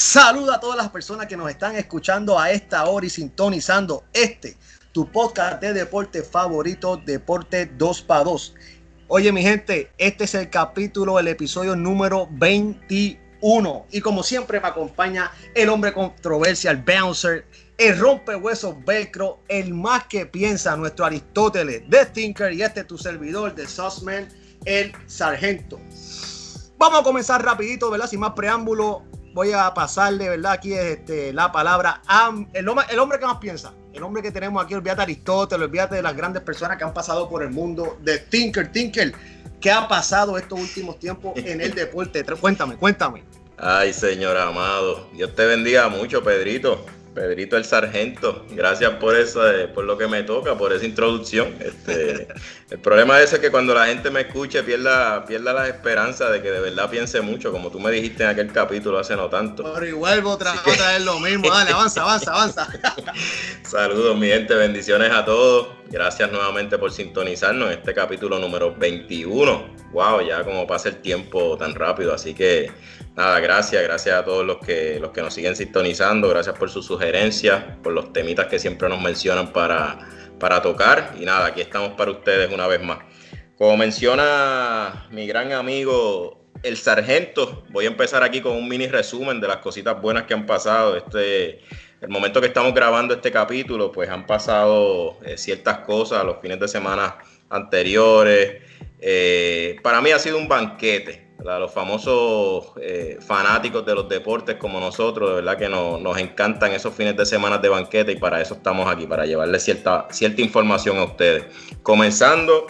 Saluda 0.00 0.54
a 0.54 0.60
todas 0.60 0.78
las 0.78 0.88
personas 0.88 1.26
que 1.26 1.36
nos 1.36 1.50
están 1.50 1.76
escuchando 1.76 2.38
a 2.38 2.50
esta 2.50 2.86
hora 2.86 3.04
y 3.04 3.10
sintonizando 3.10 4.04
este, 4.14 4.56
tu 4.92 5.12
podcast 5.12 5.60
de 5.60 5.74
deporte 5.74 6.22
favorito, 6.22 6.96
Deporte 6.96 7.66
2 7.66 8.02
para 8.02 8.24
2. 8.24 8.54
Oye, 9.08 9.30
mi 9.30 9.42
gente, 9.42 9.92
este 9.98 10.24
es 10.24 10.34
el 10.34 10.48
capítulo, 10.48 11.18
el 11.18 11.28
episodio 11.28 11.76
número 11.76 12.26
21. 12.30 13.86
Y 13.90 14.00
como 14.00 14.22
siempre 14.22 14.58
me 14.58 14.68
acompaña 14.68 15.32
el 15.54 15.68
hombre 15.68 15.92
controversia, 15.92 16.70
el 16.70 16.78
bouncer, 16.78 17.44
el 17.76 17.98
rompehuesos 17.98 18.82
velcro, 18.86 19.40
el 19.48 19.74
más 19.74 20.04
que 20.06 20.24
piensa, 20.24 20.78
nuestro 20.78 21.04
Aristóteles 21.04 21.82
de 21.90 22.06
Thinker 22.06 22.54
y 22.54 22.62
este 22.62 22.84
tu 22.84 22.96
servidor 22.96 23.54
de 23.54 23.68
Sussman, 23.68 24.28
el 24.64 24.94
sargento. 25.06 25.78
Vamos 26.78 27.00
a 27.00 27.02
comenzar 27.02 27.44
rapidito, 27.44 27.90
¿verdad? 27.90 28.08
Sin 28.08 28.20
más 28.20 28.32
preámbulo, 28.32 29.04
voy 29.32 29.52
a 29.52 29.72
pasarle, 29.74 30.28
¿verdad? 30.28 30.52
Aquí 30.52 30.72
es 30.72 30.98
este, 30.98 31.32
la 31.32 31.52
palabra 31.52 32.02
a 32.06 32.32
el, 32.52 32.68
el 32.90 32.98
hombre 32.98 33.18
que 33.18 33.26
más 33.26 33.38
piensa. 33.38 33.72
El 33.92 34.02
hombre 34.02 34.22
que 34.22 34.30
tenemos 34.30 34.62
aquí, 34.62 34.74
olvídate 34.74 34.98
de 34.98 35.02
Aristóteles, 35.02 35.66
olvídate 35.66 35.96
de 35.96 36.02
las 36.02 36.16
grandes 36.16 36.42
personas 36.42 36.76
que 36.76 36.84
han 36.84 36.94
pasado 36.94 37.28
por 37.28 37.42
el 37.42 37.50
mundo 37.50 37.98
de 38.02 38.18
Tinker. 38.18 38.70
Tinker, 38.70 39.12
¿qué 39.60 39.70
ha 39.70 39.88
pasado 39.88 40.38
estos 40.38 40.60
últimos 40.60 40.98
tiempos 40.98 41.32
en 41.36 41.60
el 41.60 41.74
deporte? 41.74 42.24
Cuéntame, 42.24 42.76
cuéntame. 42.76 43.24
Ay, 43.58 43.92
señor 43.92 44.36
amado, 44.36 45.08
Dios 45.12 45.34
te 45.34 45.44
bendiga 45.44 45.88
mucho, 45.88 46.22
Pedrito. 46.22 46.86
Pedrito 47.14 47.56
el 47.56 47.64
Sargento, 47.64 48.46
gracias 48.50 48.92
por 48.92 49.16
eso, 49.16 49.42
por 49.74 49.84
lo 49.84 49.98
que 49.98 50.06
me 50.06 50.22
toca, 50.22 50.56
por 50.56 50.72
esa 50.72 50.86
introducción. 50.86 51.56
Este, 51.58 52.28
el 52.70 52.78
problema 52.78 53.20
es 53.20 53.36
que 53.36 53.50
cuando 53.50 53.74
la 53.74 53.86
gente 53.86 54.10
me 54.10 54.20
escuche 54.20 54.62
pierda, 54.62 55.24
pierda 55.26 55.52
la 55.52 55.66
esperanza 55.68 56.30
de 56.30 56.40
que 56.40 56.52
de 56.52 56.60
verdad 56.60 56.88
piense 56.88 57.20
mucho, 57.20 57.50
como 57.50 57.70
tú 57.70 57.80
me 57.80 57.90
dijiste 57.90 58.22
en 58.22 58.28
aquel 58.28 58.52
capítulo 58.52 58.98
hace 58.98 59.16
no 59.16 59.28
tanto. 59.28 59.72
Pero 59.74 59.86
igual 59.86 60.24
otra, 60.24 60.52
otra 60.52 60.92
vez 60.92 61.04
lo 61.04 61.18
mismo, 61.18 61.50
dale, 61.50 61.72
avanza, 61.72 62.02
avanza, 62.02 62.32
avanza. 62.32 62.68
Saludos 63.64 64.16
mi 64.16 64.28
gente, 64.28 64.54
bendiciones 64.54 65.10
a 65.10 65.24
todos. 65.24 65.80
Gracias 65.90 66.30
nuevamente 66.30 66.78
por 66.78 66.92
sintonizarnos 66.92 67.72
en 67.72 67.78
este 67.78 67.92
capítulo 67.92 68.38
número 68.38 68.72
21. 68.76 69.80
Wow, 69.92 70.20
ya 70.20 70.44
como 70.44 70.64
pasa 70.64 70.90
el 70.90 70.96
tiempo 71.00 71.58
tan 71.58 71.74
rápido, 71.74 72.14
así 72.14 72.32
que 72.32 72.70
nada, 73.16 73.40
gracias, 73.40 73.82
gracias 73.82 74.16
a 74.16 74.24
todos 74.24 74.44
los 74.44 74.58
que, 74.58 74.98
los 75.00 75.10
que 75.10 75.22
nos 75.22 75.34
siguen 75.34 75.56
sintonizando, 75.56 76.28
gracias 76.28 76.56
por 76.58 76.70
sus 76.70 76.86
sugerencias, 76.86 77.62
por 77.82 77.92
los 77.92 78.12
temitas 78.12 78.46
que 78.46 78.58
siempre 78.58 78.88
nos 78.88 79.00
mencionan 79.00 79.52
para, 79.52 79.98
para 80.38 80.62
tocar 80.62 81.14
y 81.18 81.24
nada, 81.24 81.46
aquí 81.46 81.60
estamos 81.60 81.90
para 81.90 82.10
ustedes 82.10 82.52
una 82.52 82.66
vez 82.66 82.82
más. 82.82 82.98
Como 83.56 83.76
menciona 83.76 85.06
mi 85.10 85.26
gran 85.26 85.52
amigo 85.52 86.40
el 86.62 86.76
sargento, 86.76 87.64
voy 87.70 87.84
a 87.84 87.88
empezar 87.88 88.22
aquí 88.22 88.40
con 88.40 88.56
un 88.56 88.68
mini 88.68 88.86
resumen 88.86 89.40
de 89.40 89.48
las 89.48 89.58
cositas 89.58 90.00
buenas 90.00 90.24
que 90.24 90.34
han 90.34 90.46
pasado. 90.46 90.96
Este, 90.96 91.60
el 92.00 92.08
momento 92.08 92.40
que 92.40 92.46
estamos 92.48 92.74
grabando 92.74 93.14
este 93.14 93.30
capítulo, 93.30 93.92
pues 93.92 94.08
han 94.08 94.26
pasado 94.26 95.18
eh, 95.24 95.36
ciertas 95.36 95.80
cosas 95.80 96.24
los 96.24 96.40
fines 96.40 96.58
de 96.58 96.68
semana 96.68 97.18
anteriores. 97.48 98.62
Eh, 98.98 99.76
para 99.82 100.00
mí 100.00 100.10
ha 100.10 100.18
sido 100.18 100.38
un 100.38 100.48
banquete. 100.48 101.29
Los 101.44 101.72
famosos 101.72 102.72
eh, 102.80 103.18
fanáticos 103.20 103.84
de 103.86 103.94
los 103.94 104.08
deportes 104.08 104.56
como 104.56 104.78
nosotros, 104.78 105.30
de 105.30 105.34
verdad 105.36 105.56
que 105.56 105.68
nos 105.68 106.18
encantan 106.18 106.72
esos 106.72 106.94
fines 106.94 107.16
de 107.16 107.24
semana 107.24 107.56
de 107.56 107.68
banquete 107.68 108.12
y 108.12 108.16
para 108.16 108.42
eso 108.42 108.54
estamos 108.54 108.86
aquí, 108.90 109.06
para 109.06 109.24
llevarle 109.24 109.58
cierta, 109.58 110.06
cierta 110.10 110.42
información 110.42 110.98
a 110.98 111.04
ustedes. 111.04 111.44
Comenzando, 111.82 112.66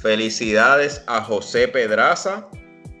felicidades 0.00 1.04
a 1.06 1.22
José 1.22 1.68
Pedraza, 1.68 2.48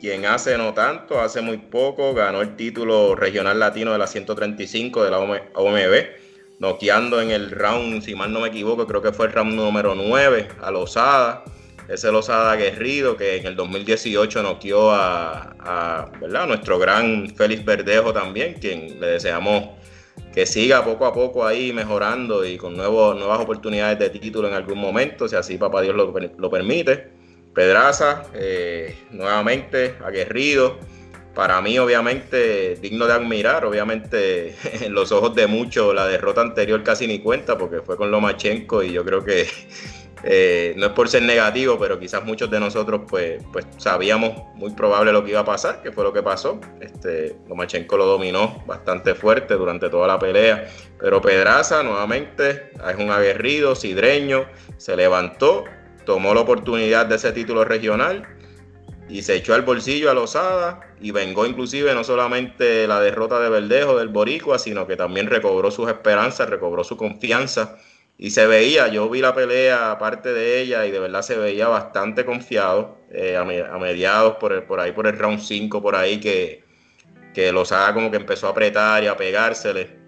quien 0.00 0.24
hace 0.24 0.56
no 0.56 0.72
tanto, 0.72 1.20
hace 1.20 1.40
muy 1.40 1.58
poco, 1.58 2.14
ganó 2.14 2.40
el 2.40 2.54
título 2.54 3.16
regional 3.16 3.58
latino 3.58 3.92
de 3.92 3.98
la 3.98 4.06
135 4.06 5.02
de 5.02 5.10
la 5.10 5.18
OMB, 5.18 6.60
noqueando 6.60 7.20
en 7.20 7.32
el 7.32 7.50
round, 7.50 8.02
si 8.02 8.14
mal 8.14 8.32
no 8.32 8.38
me 8.38 8.48
equivoco, 8.48 8.86
creo 8.86 9.02
que 9.02 9.12
fue 9.12 9.26
el 9.26 9.32
round 9.32 9.54
número 9.54 9.96
9 9.96 10.48
a 10.60 10.70
Lozada 10.70 11.42
ese 11.88 12.12
Lozada 12.12 12.52
aguerrido 12.52 13.16
que 13.16 13.36
en 13.36 13.46
el 13.46 13.56
2018 13.56 14.42
noqueó 14.42 14.90
a, 14.90 15.54
a, 15.60 16.10
¿verdad? 16.20 16.46
nuestro 16.46 16.78
gran 16.78 17.28
Félix 17.34 17.64
Verdejo 17.64 18.12
también, 18.12 18.54
quien 18.54 19.00
le 19.00 19.06
deseamos 19.08 19.70
que 20.32 20.46
siga 20.46 20.84
poco 20.84 21.06
a 21.06 21.12
poco 21.12 21.46
ahí 21.46 21.72
mejorando 21.72 22.44
y 22.44 22.56
con 22.56 22.76
nuevas 22.76 23.40
oportunidades 23.40 23.98
de 23.98 24.10
título 24.10 24.48
en 24.48 24.54
algún 24.54 24.78
momento, 24.78 25.28
si 25.28 25.36
así 25.36 25.58
papá 25.58 25.82
Dios 25.82 25.94
lo, 25.94 26.12
lo 26.38 26.50
permite. 26.50 27.22
Pedraza, 27.54 28.24
eh, 28.34 28.96
nuevamente 29.10 29.96
aguerrido. 30.02 30.78
Para 31.34 31.60
mí, 31.60 31.78
obviamente, 31.78 32.76
digno 32.76 33.06
de 33.06 33.12
admirar. 33.12 33.64
Obviamente, 33.64 34.54
en 34.84 34.94
los 34.94 35.12
ojos 35.12 35.34
de 35.34 35.46
muchos, 35.46 35.94
la 35.94 36.06
derrota 36.06 36.40
anterior 36.40 36.82
casi 36.82 37.06
ni 37.06 37.20
cuenta 37.20 37.58
porque 37.58 37.80
fue 37.80 37.96
con 37.96 38.10
Lomachenko 38.10 38.82
y 38.82 38.92
yo 38.92 39.04
creo 39.04 39.22
que 39.22 39.46
eh, 40.24 40.74
no 40.76 40.86
es 40.86 40.92
por 40.92 41.08
ser 41.08 41.22
negativo, 41.22 41.78
pero 41.78 41.98
quizás 41.98 42.24
muchos 42.24 42.50
de 42.50 42.60
nosotros 42.60 43.02
pues, 43.08 43.42
pues 43.52 43.66
sabíamos 43.78 44.32
muy 44.54 44.70
probable 44.72 45.12
lo 45.12 45.24
que 45.24 45.30
iba 45.30 45.40
a 45.40 45.44
pasar, 45.44 45.82
que 45.82 45.90
fue 45.90 46.04
lo 46.04 46.12
que 46.12 46.22
pasó. 46.22 46.60
Este, 46.80 47.36
Lomachenko 47.48 47.96
lo 47.96 48.06
dominó 48.06 48.62
bastante 48.66 49.14
fuerte 49.14 49.54
durante 49.54 49.88
toda 49.88 50.06
la 50.06 50.18
pelea, 50.18 50.68
pero 50.98 51.20
Pedraza 51.20 51.82
nuevamente 51.82 52.70
es 52.88 52.96
un 52.98 53.10
aguerrido, 53.10 53.74
sidreño, 53.74 54.46
se 54.76 54.96
levantó, 54.96 55.64
tomó 56.04 56.34
la 56.34 56.42
oportunidad 56.42 57.06
de 57.06 57.16
ese 57.16 57.32
título 57.32 57.64
regional 57.64 58.26
y 59.08 59.22
se 59.22 59.34
echó 59.34 59.54
al 59.54 59.62
bolsillo 59.62 60.10
a 60.10 60.14
Lozada 60.14 60.80
y 61.00 61.10
vengó 61.10 61.46
inclusive 61.46 61.94
no 61.94 62.04
solamente 62.04 62.86
la 62.86 63.00
derrota 63.00 63.40
de 63.40 63.50
Verdejo 63.50 63.98
del 63.98 64.08
Boricua, 64.08 64.58
sino 64.60 64.86
que 64.86 64.96
también 64.96 65.26
recobró 65.26 65.72
sus 65.72 65.88
esperanzas, 65.88 66.48
recobró 66.48 66.84
su 66.84 66.96
confianza 66.96 67.76
y 68.18 68.30
se 68.30 68.46
veía, 68.46 68.88
yo 68.88 69.08
vi 69.08 69.20
la 69.20 69.34
pelea 69.34 69.90
aparte 69.90 70.32
de 70.32 70.60
ella 70.60 70.86
y 70.86 70.90
de 70.90 71.00
verdad 71.00 71.22
se 71.22 71.36
veía 71.36 71.68
bastante 71.68 72.24
confiado 72.24 72.98
eh, 73.10 73.36
a, 73.36 73.44
mediados 73.44 74.36
por, 74.36 74.64
por 74.66 74.80
ahí, 74.80 74.92
por 74.92 75.06
el 75.06 75.18
round 75.18 75.40
5, 75.40 75.82
por 75.82 75.96
ahí 75.96 76.20
que, 76.20 76.62
que 77.34 77.52
Lozada 77.52 77.92
como 77.94 78.10
que 78.10 78.18
empezó 78.18 78.46
a 78.46 78.50
apretar 78.50 79.02
y 79.02 79.06
a 79.06 79.16
pegársele. 79.16 80.02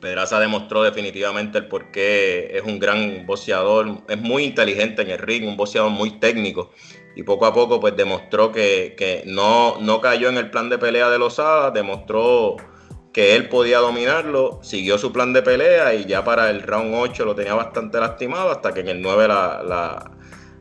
Pedraza 0.00 0.38
demostró 0.38 0.82
definitivamente 0.82 1.56
el 1.56 1.66
por 1.66 1.90
qué 1.90 2.50
es 2.52 2.62
un 2.62 2.78
gran 2.78 3.24
boxeador, 3.24 4.02
es 4.06 4.20
muy 4.20 4.44
inteligente 4.44 5.00
en 5.00 5.08
el 5.08 5.18
ring, 5.18 5.48
un 5.48 5.56
boxeador 5.56 5.90
muy 5.90 6.18
técnico 6.18 6.72
y 7.16 7.22
poco 7.22 7.46
a 7.46 7.54
poco 7.54 7.80
pues 7.80 7.96
demostró 7.96 8.52
que, 8.52 8.94
que 8.98 9.22
no, 9.24 9.78
no 9.80 10.02
cayó 10.02 10.28
en 10.28 10.36
el 10.36 10.50
plan 10.50 10.68
de 10.68 10.76
pelea 10.76 11.08
de 11.08 11.18
Lozada, 11.18 11.70
demostró 11.70 12.56
que 13.14 13.36
él 13.36 13.48
podía 13.48 13.78
dominarlo, 13.78 14.58
siguió 14.64 14.98
su 14.98 15.12
plan 15.12 15.32
de 15.32 15.40
pelea 15.40 15.94
y 15.94 16.04
ya 16.04 16.24
para 16.24 16.50
el 16.50 16.62
round 16.62 16.92
8 16.96 17.24
lo 17.24 17.36
tenía 17.36 17.54
bastante 17.54 18.00
lastimado 18.00 18.50
hasta 18.50 18.74
que 18.74 18.80
en 18.80 18.88
el 18.88 19.00
9 19.00 19.28
la, 19.28 20.10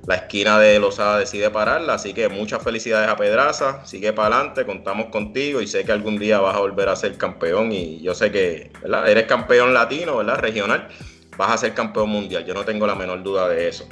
esquina 0.08 0.60
de 0.60 0.80
Lozada 0.80 1.18
decide 1.18 1.50
pararla. 1.50 1.96
Así 1.96 2.14
que 2.14 2.30
muchas 2.30 2.62
felicidades 2.64 3.10
a 3.10 3.18
Pedraza, 3.18 3.84
sigue 3.88 4.14
para 4.14 4.36
adelante, 4.36 4.68
contamos 4.68 5.08
contigo 5.08 5.62
y 5.62 5.68
sé 5.68 5.84
que 5.84 5.92
algún 5.94 6.20
día 6.20 6.40
vas 6.42 6.56
a 6.56 6.60
volver 6.60 6.90
a 6.90 6.96
ser 6.96 7.18
campeón 7.18 7.72
y 7.72 8.00
yo 8.02 8.14
sé 8.14 8.32
que 8.32 8.72
eres 9.08 9.26
campeón 9.26 9.74
latino, 9.74 10.18
¿verdad? 10.18 10.38
regional, 10.38 10.90
vas 11.36 11.50
a 11.50 11.58
ser 11.58 11.74
campeón 11.74 12.10
mundial, 12.10 12.46
yo 12.46 12.54
no 12.54 12.64
tengo 12.64 12.86
la 12.86 12.94
menor 12.94 13.24
duda 13.24 13.50
de 13.50 13.68
eso. 13.68 13.90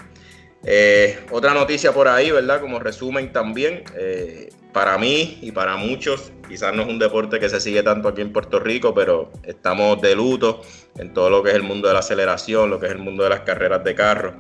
Eh, 0.64 1.18
otra 1.32 1.56
noticia 1.56 1.92
por 1.94 2.08
ahí, 2.08 2.30
¿verdad? 2.30 2.62
Como 2.62 2.78
resumen 2.78 3.34
también, 3.34 3.84
eh, 3.98 4.50
para 4.72 5.00
mí 5.00 5.40
y 5.42 5.52
para 5.52 5.78
muchos, 5.78 6.32
quizás 6.52 6.76
no 6.76 6.82
es 6.82 6.90
un 6.90 7.00
deporte 7.00 7.40
que 7.40 7.48
se 7.48 7.62
sigue 7.62 7.82
tanto 7.82 8.10
aquí 8.10 8.20
en 8.20 8.34
Puerto 8.34 8.60
Rico, 8.60 8.94
pero 8.94 9.32
estamos 9.44 10.02
de 10.02 10.16
luto 10.16 10.62
en 10.98 11.14
todo 11.14 11.30
lo 11.30 11.42
que 11.42 11.52
es 11.52 11.56
el 11.56 11.64
mundo 11.64 11.88
de 11.88 11.94
la 11.94 12.02
aceleración, 12.02 12.70
lo 12.70 12.78
que 12.78 12.88
es 12.88 12.92
el 12.92 12.98
mundo 12.98 13.24
de 13.24 13.30
las 13.30 13.40
carreras 13.42 13.82
de 13.86 13.96
carro. 13.96 14.34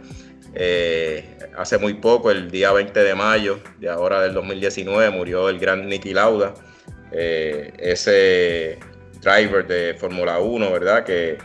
Eh, 0.53 1.37
hace 1.57 1.77
muy 1.77 1.93
poco, 1.93 2.29
el 2.29 2.51
día 2.51 2.73
20 2.73 2.99
de 2.99 3.15
mayo 3.15 3.59
de 3.79 3.89
ahora 3.89 4.21
del 4.21 4.33
2019, 4.33 5.09
murió 5.09 5.47
el 5.47 5.57
gran 5.57 5.87
Nicky 5.87 6.13
Lauda, 6.13 6.53
eh, 7.13 7.71
ese 7.79 8.77
driver 9.21 9.65
de 9.65 9.93
Fórmula 9.93 10.39
1, 10.39 10.69
¿verdad? 10.69 11.05
Que 11.05 11.37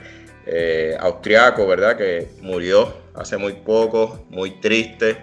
eh, 0.47 0.97
austriaco, 0.99 1.65
¿verdad? 1.69 1.97
Que 1.97 2.27
murió 2.43 2.93
hace 3.15 3.37
muy 3.37 3.53
poco, 3.53 4.27
muy 4.31 4.61
triste. 4.61 5.17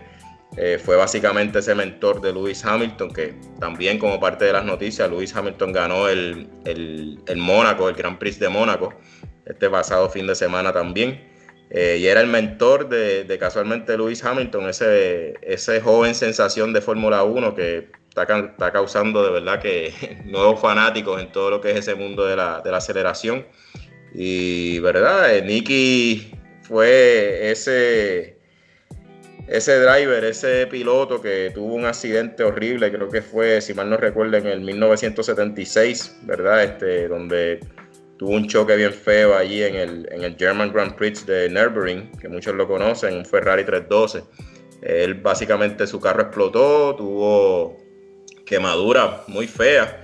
Eh, 0.55 0.79
fue 0.83 0.95
básicamente 0.95 1.59
ese 1.59 1.73
mentor 1.73 2.21
de 2.21 2.31
Lewis 2.31 2.63
Hamilton, 2.63 3.11
que 3.11 3.33
también 3.59 3.97
como 3.97 4.19
parte 4.19 4.45
de 4.45 4.53
las 4.53 4.65
noticias, 4.65 5.09
Lewis 5.09 5.35
Hamilton 5.35 5.73
ganó 5.73 6.07
el, 6.07 6.47
el, 6.65 7.19
el 7.25 7.37
Mónaco, 7.37 7.89
el 7.89 7.95
Grand 7.95 8.19
Prix 8.19 8.39
de 8.39 8.49
Mónaco, 8.49 8.93
este 9.45 9.69
pasado 9.69 10.09
fin 10.09 10.27
de 10.27 10.35
semana 10.35 10.71
también. 10.71 11.33
Eh, 11.75 11.97
y 11.99 12.05
era 12.05 12.21
el 12.21 12.27
mentor 12.27 12.87
de, 12.87 13.37
casualmente 13.39 13.97
Lewis 13.97 14.23
Hamilton, 14.23 14.69
ese, 14.69 15.33
ese 15.41 15.81
joven 15.81 16.13
sensación 16.13 16.71
de 16.71 16.81
Fórmula 16.81 17.23
1 17.23 17.55
que 17.55 17.89
está, 18.09 18.23
está, 18.23 18.71
causando 18.71 19.23
de 19.23 19.31
verdad 19.31 19.59
que 19.59 19.91
nuevos 20.25 20.61
fanáticos 20.61 21.19
en 21.19 21.31
todo 21.31 21.49
lo 21.49 21.61
que 21.61 21.71
es 21.71 21.77
ese 21.77 21.95
mundo 21.95 22.25
de 22.25 22.35
la, 22.35 22.61
de 22.61 22.69
la 22.69 22.77
aceleración. 22.77 23.47
Y 24.13 24.77
verdad, 24.79 25.35
eh, 25.35 25.41
Nicky 25.41 26.35
fue 26.61 27.49
ese 27.49 28.32
ese 29.53 29.79
driver, 29.79 30.23
ese 30.23 30.65
piloto 30.65 31.21
que 31.21 31.51
tuvo 31.53 31.75
un 31.75 31.85
accidente 31.85 32.43
horrible, 32.43 32.91
creo 32.91 33.07
que 33.07 33.21
fue, 33.21 33.61
si 33.61 33.75
mal 33.75 33.87
no 33.87 33.97
recuerdo, 33.97 34.37
en 34.37 34.47
el 34.47 34.61
1976, 34.61 36.21
¿verdad? 36.23 36.63
Este, 36.63 37.07
donde 37.07 37.59
tuvo 38.17 38.31
un 38.31 38.47
choque 38.47 38.75
bien 38.75 38.91
feo 38.91 39.37
allí 39.37 39.61
en 39.61 39.75
el, 39.75 40.09
en 40.11 40.23
el 40.23 40.35
German 40.37 40.73
Grand 40.73 40.95
Prix 40.95 41.27
de 41.27 41.49
Nürburgring, 41.49 42.17
que 42.19 42.29
muchos 42.29 42.55
lo 42.55 42.67
conocen, 42.67 43.15
un 43.15 43.25
Ferrari 43.25 43.63
312. 43.63 44.23
Él 44.81 45.13
básicamente 45.13 45.85
su 45.85 45.99
carro 45.99 46.23
explotó, 46.23 46.95
tuvo 46.95 47.77
quemadura 48.47 49.21
muy 49.27 49.45
fea, 49.45 50.01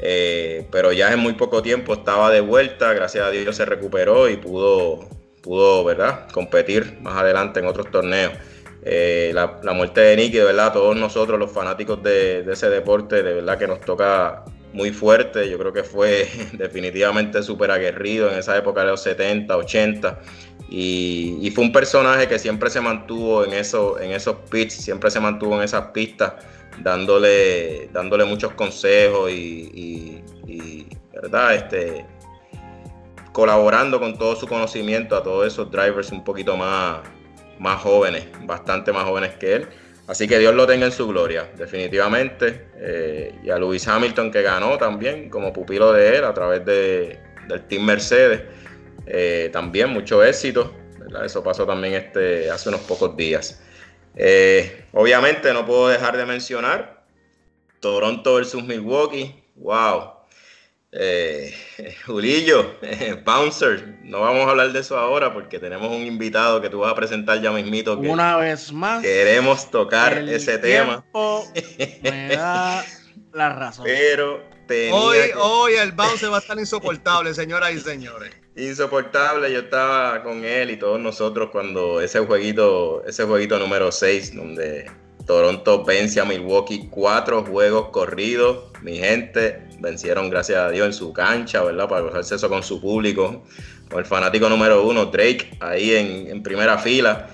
eh, 0.00 0.66
pero 0.72 0.90
ya 0.92 1.12
en 1.12 1.18
muy 1.18 1.34
poco 1.34 1.60
tiempo 1.62 1.92
estaba 1.92 2.30
de 2.30 2.40
vuelta, 2.40 2.94
gracias 2.94 3.26
a 3.26 3.30
Dios 3.30 3.56
se 3.56 3.66
recuperó 3.66 4.30
y 4.30 4.38
pudo, 4.38 5.06
pudo 5.42 5.84
¿verdad? 5.84 6.30
competir 6.32 6.98
más 7.02 7.18
adelante 7.18 7.60
en 7.60 7.66
otros 7.66 7.90
torneos. 7.90 8.32
Eh, 8.88 9.32
la, 9.34 9.72
muerte 9.72 10.00
de 10.00 10.16
Nicky, 10.16 10.36
de 10.36 10.44
verdad, 10.44 10.72
todos 10.72 10.94
nosotros 10.96 11.40
los 11.40 11.50
fanáticos 11.50 12.00
de, 12.04 12.46
ese 12.48 12.70
deporte, 12.70 13.20
de 13.20 13.34
verdad 13.34 13.58
que 13.58 13.66
nos 13.66 13.80
toca 13.80 14.44
muy 14.72 14.92
fuerte. 14.92 15.50
Yo 15.50 15.58
creo 15.58 15.72
que 15.72 15.82
fue 15.82 16.28
definitivamente 16.52 17.42
súper 17.42 17.72
aguerrido 17.72 18.30
en 18.30 18.38
esa 18.38 18.56
época 18.56 18.82
de 18.82 18.86
los 18.86 19.02
70, 19.02 19.56
80. 19.56 20.20
Y, 20.70 21.50
fue 21.52 21.64
un 21.64 21.72
personaje 21.72 22.28
que 22.28 22.38
siempre 22.38 22.70
se 22.70 22.80
mantuvo 22.80 23.44
en, 23.44 23.54
eso, 23.54 23.98
en 23.98 24.12
esos 24.12 24.36
pits, 24.48 24.74
siempre 24.74 25.10
se 25.10 25.18
mantuvo 25.18 25.56
en 25.56 25.62
esas 25.62 25.88
pistas, 25.88 26.34
dándole, 26.78 27.88
dándole 27.92 28.24
muchos 28.24 28.52
consejos 28.52 29.32
y, 29.32 30.22
¿verdad? 31.12 31.56
Este, 31.56 32.06
colaborando 33.32 33.98
con 33.98 34.16
todo 34.16 34.36
su 34.36 34.46
conocimiento 34.46 35.16
a 35.16 35.24
todos 35.24 35.48
esos 35.48 35.70
drivers 35.72 36.12
un 36.12 36.22
poquito 36.22 36.56
más, 36.56 37.00
más 37.58 37.80
jóvenes, 37.80 38.26
bastante 38.42 38.92
más 38.92 39.04
jóvenes 39.04 39.34
que 39.34 39.54
él. 39.54 39.68
Así 40.06 40.28
que 40.28 40.38
Dios 40.38 40.54
lo 40.54 40.66
tenga 40.66 40.86
en 40.86 40.92
su 40.92 41.08
gloria, 41.08 41.50
definitivamente. 41.56 42.68
Eh, 42.76 43.34
y 43.42 43.50
a 43.50 43.58
Lewis 43.58 43.86
Hamilton 43.88 44.30
que 44.30 44.42
ganó 44.42 44.78
también 44.78 45.28
como 45.28 45.52
pupilo 45.52 45.92
de 45.92 46.18
él 46.18 46.24
a 46.24 46.32
través 46.32 46.64
de, 46.64 47.18
del 47.48 47.66
Team 47.66 47.84
Mercedes. 47.84 48.42
Eh, 49.06 49.50
también 49.52 49.90
mucho 49.90 50.22
éxito. 50.22 50.72
Eso 51.24 51.42
pasó 51.42 51.66
también 51.66 51.94
este, 51.94 52.50
hace 52.50 52.68
unos 52.68 52.82
pocos 52.82 53.16
días. 53.16 53.60
Eh, 54.14 54.84
obviamente 54.92 55.52
no 55.52 55.66
puedo 55.66 55.88
dejar 55.88 56.16
de 56.16 56.24
mencionar 56.24 57.04
Toronto 57.80 58.34
versus 58.34 58.62
Milwaukee. 58.62 59.44
¡Wow! 59.56 60.15
Eh, 60.98 61.54
Julillo, 62.06 62.74
Bouncer, 63.24 63.98
no 64.02 64.20
vamos 64.20 64.46
a 64.46 64.50
hablar 64.50 64.72
de 64.72 64.80
eso 64.80 64.98
ahora 64.98 65.32
porque 65.32 65.58
tenemos 65.58 65.88
un 65.88 66.02
invitado 66.02 66.60
que 66.62 66.70
tú 66.70 66.80
vas 66.80 66.92
a 66.92 66.94
presentar 66.94 67.40
ya 67.40 67.52
mismito. 67.52 67.98
Una 67.98 68.36
vez 68.38 68.72
más. 68.72 69.02
Queremos 69.02 69.70
tocar 69.70 70.16
ese 70.28 70.58
tema. 70.58 71.04
Me 72.02 72.28
da 72.34 72.84
la 73.32 73.48
razón. 73.50 73.84
Pero 73.84 74.42
hoy, 74.92 75.18
hoy 75.38 75.74
el 75.74 75.92
Bouncer 75.92 76.32
va 76.32 76.36
a 76.36 76.40
estar 76.40 76.58
insoportable, 76.58 77.34
señoras 77.34 77.72
y 77.74 77.80
señores. 77.80 78.34
Insoportable, 78.56 79.52
yo 79.52 79.60
estaba 79.60 80.22
con 80.22 80.44
él 80.44 80.70
y 80.70 80.78
todos 80.78 80.98
nosotros 80.98 81.50
cuando 81.52 82.00
ese 82.00 82.20
jueguito, 82.20 83.04
ese 83.06 83.24
jueguito 83.24 83.58
número 83.58 83.92
6, 83.92 84.34
donde 84.34 84.90
Toronto 85.26 85.84
vence 85.84 86.20
a 86.20 86.24
Milwaukee 86.24 86.88
cuatro 86.88 87.44
juegos 87.44 87.88
corridos. 87.88 88.70
Mi 88.82 88.96
gente 88.96 89.66
vencieron, 89.80 90.30
gracias 90.30 90.58
a 90.58 90.70
Dios, 90.70 90.86
en 90.86 90.92
su 90.92 91.12
cancha, 91.12 91.62
¿verdad? 91.64 91.88
Para 91.88 92.02
gozarse 92.02 92.36
eso 92.36 92.48
con 92.48 92.62
su 92.62 92.80
público. 92.80 93.42
Con 93.90 94.00
el 94.00 94.04
fanático 94.04 94.48
número 94.48 94.86
uno, 94.86 95.06
Drake, 95.06 95.56
ahí 95.60 95.94
en, 95.94 96.42
primera 96.42 96.78
fila. 96.78 97.28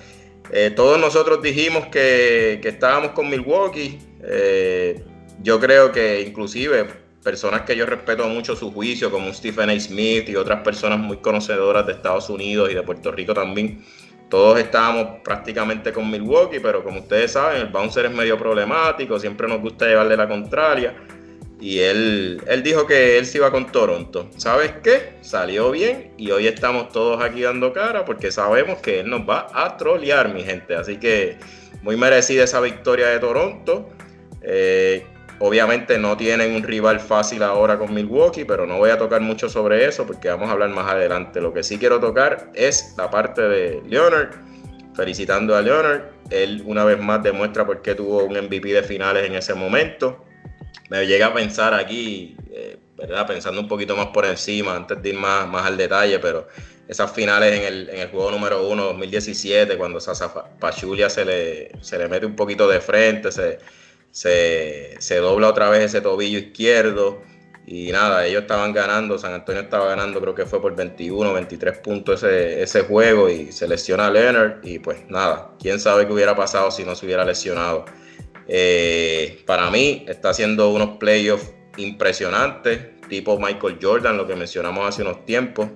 Eh, 0.51 0.71
todos 0.75 0.99
nosotros 0.99 1.41
dijimos 1.41 1.87
que, 1.87 2.59
estábamos 2.63 3.11
con 3.11 3.29
Milwaukee. 3.29 3.99
Eh, 4.23 5.03
yo 5.41 5.59
creo 5.59 5.91
que 5.91 6.21
inclusive 6.21 6.87
personas 7.23 7.61
que 7.61 7.75
yo 7.75 7.85
respeto 7.85 8.27
mucho 8.27 8.55
su 8.55 8.71
juicio, 8.71 9.09
como 9.09 9.33
Stephen 9.33 9.69
A. 9.69 9.79
Smith 9.79 10.29
y 10.29 10.35
otras 10.35 10.61
personas 10.61 10.99
muy 10.99 11.17
conocedoras 11.17 11.85
de 11.87 11.93
Estados 11.93 12.29
Unidos 12.29 12.69
y 12.71 12.75
de 12.75 12.83
Puerto 12.83 13.11
Rico 13.11 13.33
también, 13.33 13.83
todos 14.33 14.57
estábamos 14.57 15.19
prácticamente 15.23 15.93
con 15.93 16.09
Milwaukee, 16.09 16.59
pero 16.59 16.83
como 16.83 17.01
ustedes 17.01 17.33
saben, 17.33 17.61
el 17.61 17.67
bouncer 17.67 18.07
es 18.07 18.11
medio 18.11 18.35
problemático, 18.35 19.19
siempre 19.19 19.47
nos 19.47 19.61
gusta 19.61 19.85
llevarle 19.85 20.17
la 20.17 20.27
contraria. 20.27 20.95
Y 21.61 21.77
él, 21.77 22.41
él 22.47 22.63
dijo 22.63 22.87
que 22.87 23.19
él 23.19 23.27
se 23.27 23.37
iba 23.37 23.51
con 23.51 23.71
Toronto. 23.71 24.31
¿Sabes 24.37 24.71
qué? 24.83 25.17
Salió 25.21 25.69
bien 25.69 26.13
y 26.17 26.31
hoy 26.31 26.47
estamos 26.47 26.89
todos 26.89 27.21
aquí 27.21 27.43
dando 27.43 27.73
cara 27.73 28.05
porque 28.05 28.31
sabemos 28.31 28.79
que 28.79 29.01
él 29.01 29.09
nos 29.11 29.21
va 29.21 29.49
a 29.53 29.77
trolear, 29.77 30.33
mi 30.33 30.41
gente. 30.41 30.73
Así 30.73 30.97
que 30.97 31.37
muy 31.83 31.95
merecida 31.95 32.45
esa 32.45 32.59
victoria 32.59 33.09
de 33.09 33.19
Toronto. 33.19 33.87
Eh, 34.41 35.05
obviamente 35.39 35.97
no 35.97 36.17
tienen 36.17 36.55
un 36.55 36.63
rival 36.63 36.99
fácil 36.99 37.43
ahora 37.43 37.77
con 37.77 37.93
Milwaukee, 37.93 38.45
pero 38.45 38.65
no 38.65 38.77
voy 38.77 38.89
a 38.89 38.97
tocar 38.97 39.21
mucho 39.21 39.49
sobre 39.49 39.85
eso 39.85 40.05
porque 40.05 40.29
vamos 40.29 40.49
a 40.49 40.53
hablar 40.53 40.69
más 40.69 40.91
adelante. 40.91 41.41
Lo 41.41 41.53
que 41.53 41.63
sí 41.63 41.77
quiero 41.77 41.99
tocar 41.99 42.51
es 42.53 42.95
la 42.97 43.09
parte 43.09 43.41
de 43.41 43.81
Leonard. 43.87 44.31
Felicitando 44.95 45.55
a 45.55 45.61
Leonard. 45.61 46.03
Él 46.29 46.61
una 46.65 46.85
vez 46.85 46.99
más 46.99 47.23
demuestra 47.23 47.65
por 47.65 47.81
qué 47.81 47.95
tuvo 47.95 48.23
un 48.23 48.33
MVP 48.33 48.73
de 48.73 48.83
finales 48.83 49.25
en 49.25 49.35
ese 49.35 49.53
momento 49.53 50.23
me 50.89 51.07
llega 51.07 51.27
a 51.27 51.33
pensar 51.33 51.73
aquí, 51.73 52.35
eh, 52.51 52.77
¿verdad? 52.95 53.25
Pensando 53.25 53.59
un 53.59 53.67
poquito 53.67 53.95
más 53.95 54.07
por 54.07 54.25
encima, 54.25 54.75
antes 54.75 55.01
de 55.01 55.09
ir 55.09 55.15
más, 55.15 55.65
al 55.65 55.77
detalle, 55.77 56.19
pero 56.19 56.47
esas 56.87 57.11
finales 57.11 57.59
en 57.59 57.65
el, 57.65 57.89
en 57.89 58.01
el 58.01 58.09
juego 58.09 58.31
número 58.31 58.67
uno, 58.67 58.83
2017, 58.83 59.77
cuando 59.77 59.99
Sasa 59.99 60.31
Pachulia 60.59 61.09
se 61.09 61.25
le, 61.25 61.71
se 61.81 61.97
le 61.97 62.07
mete 62.07 62.25
un 62.25 62.35
poquito 62.35 62.67
de 62.67 62.79
frente, 62.79 63.31
se, 63.31 63.59
se, 64.13 65.17
dobla 65.17 65.49
otra 65.49 65.69
vez 65.69 65.83
ese 65.83 65.99
tobillo 65.99 66.39
izquierdo. 66.39 67.21
Y 67.65 67.91
nada, 67.91 68.25
ellos 68.25 68.41
estaban 68.41 68.73
ganando, 68.73 69.17
San 69.17 69.33
Antonio 69.33 69.61
estaba 69.61 69.87
ganando, 69.87 70.19
creo 70.19 70.35
que 70.35 70.45
fue 70.45 70.61
por 70.61 70.75
21, 70.75 71.33
23 71.33 71.77
puntos 71.77 72.21
ese, 72.21 72.61
ese 72.61 72.81
juego 72.81 73.29
y 73.29 73.53
se 73.53 73.69
lesiona 73.69 74.07
a 74.07 74.11
Leonard 74.11 74.59
y 74.63 74.79
pues 74.79 75.09
nada, 75.09 75.51
quién 75.59 75.79
sabe 75.79 76.05
qué 76.05 76.11
hubiera 76.11 76.35
pasado 76.35 76.71
si 76.71 76.83
no 76.83 76.93
se 76.93 77.05
hubiera 77.05 77.23
lesionado. 77.23 77.85
Eh, 78.49 79.41
para 79.45 79.71
mí 79.71 80.03
está 80.09 80.31
haciendo 80.31 80.71
unos 80.71 80.97
playoffs 80.97 81.53
impresionantes, 81.77 82.99
tipo 83.07 83.39
Michael 83.39 83.79
Jordan, 83.81 84.17
lo 84.17 84.27
que 84.27 84.35
mencionamos 84.35 84.85
hace 84.85 85.01
unos 85.01 85.25
tiempos, 85.25 85.69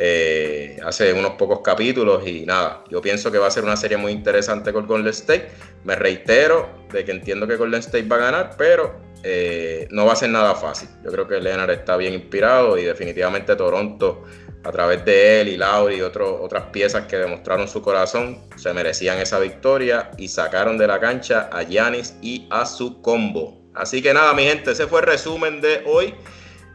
eh, 0.00 0.78
hace 0.84 1.12
unos 1.12 1.32
pocos 1.32 1.58
capítulos 1.60 2.24
y 2.24 2.46
nada, 2.46 2.84
yo 2.88 3.02
pienso 3.02 3.32
que 3.32 3.38
va 3.38 3.48
a 3.48 3.50
ser 3.50 3.64
una 3.64 3.76
serie 3.76 3.96
muy 3.96 4.12
interesante 4.12 4.72
con 4.72 4.86
Golden 4.86 5.10
State. 5.10 5.48
Me 5.82 5.96
reitero 5.96 6.68
de 6.92 7.04
que 7.04 7.10
entiendo 7.10 7.48
que 7.48 7.56
Golden 7.56 7.80
State 7.80 8.06
va 8.06 8.14
a 8.14 8.20
ganar, 8.20 8.50
pero 8.56 9.00
eh, 9.24 9.88
no 9.90 10.06
va 10.06 10.12
a 10.12 10.16
ser 10.16 10.30
nada 10.30 10.54
fácil. 10.54 10.88
Yo 11.04 11.10
creo 11.10 11.26
que 11.26 11.40
Leonard 11.40 11.70
está 11.70 11.96
bien 11.96 12.14
inspirado 12.14 12.78
y 12.78 12.84
definitivamente 12.84 13.56
Toronto 13.56 14.22
a 14.62 14.70
través 14.70 15.04
de 15.04 15.40
él 15.40 15.48
y 15.48 15.56
Lauri 15.56 15.96
y 15.96 16.00
otras 16.00 16.64
piezas 16.70 17.06
que 17.06 17.16
demostraron 17.16 17.66
su 17.66 17.82
corazón, 17.82 18.38
se 18.56 18.72
merecían 18.72 19.18
esa 19.18 19.40
victoria 19.40 20.10
y 20.16 20.28
sacaron 20.28 20.78
de 20.78 20.86
la 20.86 21.00
cancha 21.00 21.48
a 21.52 21.62
Yanis 21.62 22.14
y 22.22 22.46
a 22.50 22.66
su 22.66 23.02
combo. 23.02 23.58
Así 23.74 24.00
que 24.02 24.12
nada, 24.14 24.32
mi 24.34 24.44
gente, 24.44 24.72
ese 24.72 24.86
fue 24.86 25.00
el 25.00 25.06
resumen 25.06 25.60
de 25.60 25.82
hoy. 25.86 26.14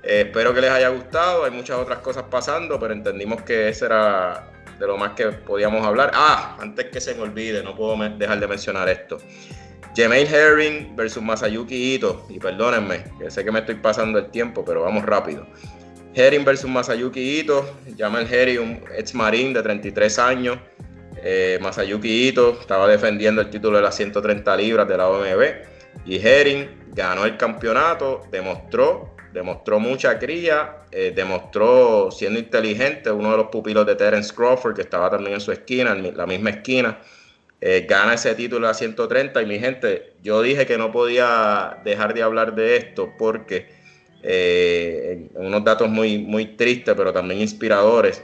Eh, 0.03 0.21
espero 0.27 0.53
que 0.53 0.61
les 0.61 0.69
haya 0.69 0.89
gustado. 0.89 1.45
Hay 1.45 1.51
muchas 1.51 1.77
otras 1.77 1.99
cosas 1.99 2.25
pasando, 2.29 2.79
pero 2.79 2.93
entendimos 2.93 3.41
que 3.41 3.69
ese 3.69 3.85
era 3.85 4.51
de 4.77 4.87
lo 4.87 4.97
más 4.97 5.11
que 5.13 5.27
podíamos 5.27 5.85
hablar. 5.85 6.11
Ah, 6.13 6.57
antes 6.59 6.87
que 6.87 6.99
se 6.99 7.15
me 7.15 7.21
olvide, 7.21 7.63
no 7.63 7.75
puedo 7.75 7.95
dejar 8.17 8.39
de 8.39 8.47
mencionar 8.47 8.89
esto. 8.89 9.17
Jemaine 9.95 10.27
Herring 10.27 10.95
versus 10.95 11.21
Masayuki 11.21 11.95
Ito. 11.95 12.25
Y 12.29 12.39
perdónenme, 12.39 13.03
que 13.19 13.29
sé 13.29 13.45
que 13.45 13.51
me 13.51 13.59
estoy 13.59 13.75
pasando 13.75 14.19
el 14.19 14.31
tiempo, 14.31 14.65
pero 14.65 14.81
vamos 14.81 15.05
rápido. 15.05 15.45
Herring 16.15 16.43
versus 16.43 16.69
Masayuki 16.69 17.39
Ito. 17.39 17.77
Jamal 17.97 18.27
Herring, 18.31 18.59
un 18.59 18.83
ex 18.95 19.13
marín 19.13 19.53
de 19.53 19.61
33 19.61 20.19
años. 20.19 20.57
Eh, 21.23 21.59
Masayuki 21.61 22.27
Ito 22.27 22.57
estaba 22.59 22.87
defendiendo 22.87 23.41
el 23.41 23.49
título 23.49 23.77
de 23.77 23.83
las 23.83 23.95
130 23.95 24.57
libras 24.57 24.87
de 24.87 24.97
la 24.97 25.07
OMB. 25.07 25.41
Y 26.05 26.17
Herring 26.17 26.67
ganó 26.93 27.25
el 27.25 27.37
campeonato, 27.37 28.23
demostró, 28.31 29.12
demostró 29.33 29.79
mucha 29.79 30.19
cría, 30.19 30.77
eh, 30.91 31.11
demostró 31.13 32.11
siendo 32.11 32.39
inteligente, 32.39 33.11
uno 33.11 33.31
de 33.31 33.37
los 33.37 33.47
pupilos 33.47 33.85
de 33.85 33.95
Terence 33.95 34.33
Crawford, 34.33 34.75
que 34.75 34.83
estaba 34.83 35.09
también 35.09 35.33
en 35.33 35.41
su 35.41 35.51
esquina, 35.51 35.91
en 35.91 36.15
la 36.15 36.25
misma 36.27 36.51
esquina. 36.51 36.99
Eh, 37.59 37.85
gana 37.89 38.13
ese 38.13 38.35
título 38.35 38.67
las 38.67 38.77
130 38.77 39.41
y 39.41 39.45
mi 39.45 39.57
gente, 39.57 40.13
yo 40.21 40.41
dije 40.41 40.65
que 40.65 40.77
no 40.77 40.91
podía 40.91 41.79
dejar 41.83 42.13
de 42.13 42.21
hablar 42.21 42.53
de 42.55 42.75
esto 42.77 43.13
porque 43.17 43.69
eh, 44.21 45.29
unos 45.33 45.63
datos 45.63 45.89
muy, 45.89 46.19
muy 46.19 46.45
tristes, 46.45 46.93
pero 46.95 47.11
también 47.11 47.41
inspiradores. 47.41 48.23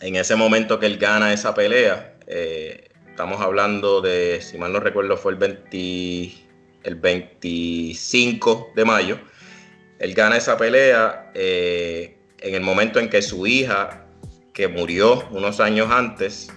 En 0.00 0.16
ese 0.16 0.34
momento 0.34 0.80
que 0.80 0.86
él 0.86 0.98
gana 0.98 1.32
esa 1.32 1.54
pelea, 1.54 2.14
estamos 2.26 3.40
hablando 3.40 4.00
de, 4.00 4.40
si 4.40 4.58
mal 4.58 4.72
no 4.72 4.80
recuerdo, 4.80 5.16
fue 5.16 5.32
el, 5.32 5.38
20, 5.38 6.32
el 6.82 6.96
25 6.96 8.72
de 8.74 8.84
mayo. 8.84 9.18
Él 10.02 10.14
gana 10.14 10.36
esa 10.36 10.56
pelea 10.56 11.30
eh, 11.32 12.16
en 12.40 12.56
el 12.56 12.60
momento 12.60 12.98
en 12.98 13.08
que 13.08 13.22
su 13.22 13.46
hija, 13.46 14.04
que 14.52 14.66
murió 14.66 15.28
unos 15.30 15.60
años 15.60 15.92
antes, 15.92 16.48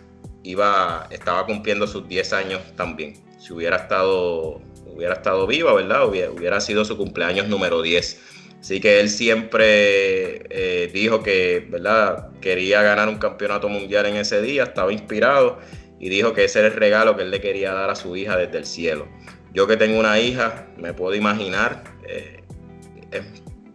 iba, 0.42 1.08
estaba 1.12 1.46
cumpliendo 1.46 1.86
sus 1.86 2.08
10 2.08 2.34
años 2.34 2.62
también. 2.76 3.14
Si 3.38 3.54
hubiera 3.54 3.78
estado, 3.78 4.62
hubiera 4.88 5.14
estado 5.14 5.46
viva, 5.46 5.76
¿verdad? 5.76 6.08
Hubiera, 6.08 6.60
sido 6.60 6.86
su 6.86 6.98
cumpleaños 6.98 7.48
número 7.48 7.84
10. 7.84 8.20
Así 8.62 8.82
que 8.82 9.00
él 9.00 9.12
siempre 9.12 10.42
eh, 10.50 10.90
dijo 10.92 11.22
que, 11.22 11.68
¿verdad? 11.70 12.32
Quería 12.42 12.82
ganar 12.82 13.08
un 13.10 13.20
campeonato 13.20 13.70
mundial 13.70 14.08
en 14.08 14.16
ese 14.16 14.42
día, 14.42 14.64
estaba 14.64 14.92
inspirado 14.92 15.60
y 16.00 16.10
dijo 16.10 16.34
que 16.34 16.46
ese 16.46 16.60
era 16.60 16.70
el 16.70 16.74
regalo 16.74 17.16
que 17.16 17.22
él 17.22 17.30
le 17.30 17.42
quería 17.42 17.74
dar 17.74 17.92
a 17.92 17.96
su 17.96 18.16
hija 18.16 18.38
desde 18.38 18.58
el 18.58 18.66
cielo. 18.66 19.08
Yo 19.54 19.68
que 19.68 19.78
tengo 19.78 20.00
una 20.00 20.20
hija, 20.20 20.66
me 20.78 20.96
puedo 20.96 21.14
imaginar 21.14 21.84
eh, 22.10 22.45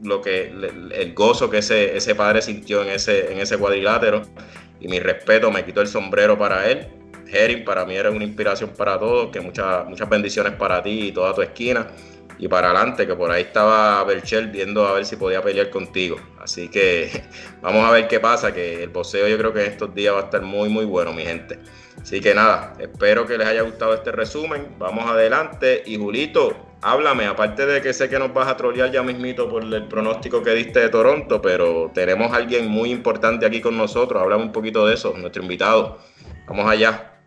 lo 0.02 0.20
que 0.20 0.46
el 0.94 1.14
gozo 1.14 1.50
que 1.50 1.58
ese, 1.58 1.96
ese 1.96 2.14
padre 2.14 2.42
sintió 2.42 2.82
en 2.82 2.90
ese, 2.90 3.32
en 3.32 3.38
ese 3.38 3.58
cuadrilátero 3.58 4.22
y 4.80 4.88
mi 4.88 4.98
respeto, 4.98 5.50
me 5.50 5.64
quito 5.64 5.80
el 5.80 5.86
sombrero 5.86 6.38
para 6.38 6.68
él. 6.70 6.86
Herin 7.32 7.64
para 7.64 7.84
mí 7.84 7.94
era 7.94 8.10
una 8.10 8.24
inspiración 8.24 8.70
para 8.70 8.98
todos, 8.98 9.30
que 9.30 9.40
muchas, 9.40 9.86
muchas 9.86 10.08
bendiciones 10.08 10.54
para 10.54 10.82
ti 10.82 11.08
y 11.08 11.12
toda 11.12 11.34
tu 11.34 11.42
esquina. 11.42 11.86
Y 12.40 12.48
para 12.48 12.70
adelante, 12.70 13.06
que 13.06 13.14
por 13.14 13.30
ahí 13.30 13.42
estaba 13.42 14.02
Berchel 14.04 14.48
viendo 14.48 14.86
a 14.86 14.94
ver 14.94 15.04
si 15.04 15.16
podía 15.16 15.42
pelear 15.42 15.68
contigo. 15.68 16.16
Así 16.40 16.70
que 16.70 17.22
vamos 17.60 17.84
a 17.84 17.90
ver 17.90 18.08
qué 18.08 18.18
pasa, 18.18 18.54
que 18.54 18.82
el 18.82 18.88
boxeo 18.88 19.28
yo 19.28 19.36
creo 19.36 19.52
que 19.52 19.66
en 19.66 19.72
estos 19.72 19.94
días 19.94 20.14
va 20.14 20.20
a 20.20 20.24
estar 20.24 20.40
muy, 20.40 20.70
muy 20.70 20.86
bueno, 20.86 21.12
mi 21.12 21.22
gente. 21.22 21.58
Así 22.00 22.18
que 22.22 22.34
nada, 22.34 22.72
espero 22.78 23.26
que 23.26 23.36
les 23.36 23.46
haya 23.46 23.60
gustado 23.60 23.92
este 23.92 24.10
resumen. 24.10 24.68
Vamos 24.78 25.04
adelante. 25.04 25.82
Y 25.84 25.98
Julito, 25.98 26.56
háblame, 26.80 27.26
aparte 27.26 27.66
de 27.66 27.82
que 27.82 27.92
sé 27.92 28.08
que 28.08 28.18
nos 28.18 28.32
vas 28.32 28.48
a 28.48 28.56
trolear 28.56 28.90
ya 28.90 29.02
mismito 29.02 29.46
por 29.46 29.62
el 29.62 29.86
pronóstico 29.86 30.42
que 30.42 30.54
diste 30.54 30.80
de 30.80 30.88
Toronto, 30.88 31.42
pero 31.42 31.90
tenemos 31.92 32.32
a 32.32 32.36
alguien 32.36 32.68
muy 32.68 32.90
importante 32.90 33.44
aquí 33.44 33.60
con 33.60 33.76
nosotros. 33.76 34.22
Háblame 34.22 34.44
un 34.44 34.52
poquito 34.52 34.86
de 34.86 34.94
eso, 34.94 35.12
nuestro 35.14 35.42
invitado. 35.42 35.98
Vamos 36.46 36.66
allá. 36.66 37.18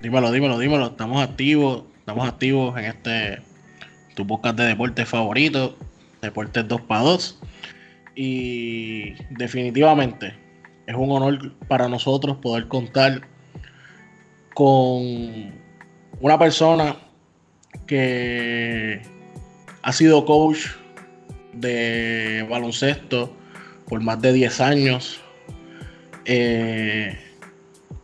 Dímelo, 0.00 0.30
dímelo, 0.30 0.56
dímelo. 0.56 0.86
Estamos 0.86 1.20
activos, 1.20 1.82
estamos 1.98 2.28
activos 2.28 2.78
en 2.78 2.84
este 2.84 3.51
tu 4.14 4.26
podcast 4.26 4.56
de 4.56 4.66
deportes 4.66 5.08
favorito, 5.08 5.76
Deportes 6.20 6.66
2 6.68 6.80
para 6.82 7.02
2. 7.02 7.38
Y 8.14 9.14
definitivamente 9.30 10.34
es 10.86 10.94
un 10.94 11.10
honor 11.10 11.54
para 11.68 11.88
nosotros 11.88 12.36
poder 12.38 12.68
contar 12.68 13.22
con 14.54 15.52
una 16.20 16.38
persona 16.38 16.96
que 17.86 19.02
ha 19.82 19.92
sido 19.92 20.24
coach 20.24 20.66
de 21.54 22.46
baloncesto 22.48 23.34
por 23.88 24.00
más 24.00 24.20
de 24.20 24.32
10 24.32 24.60
años, 24.60 25.20
eh, 26.24 27.18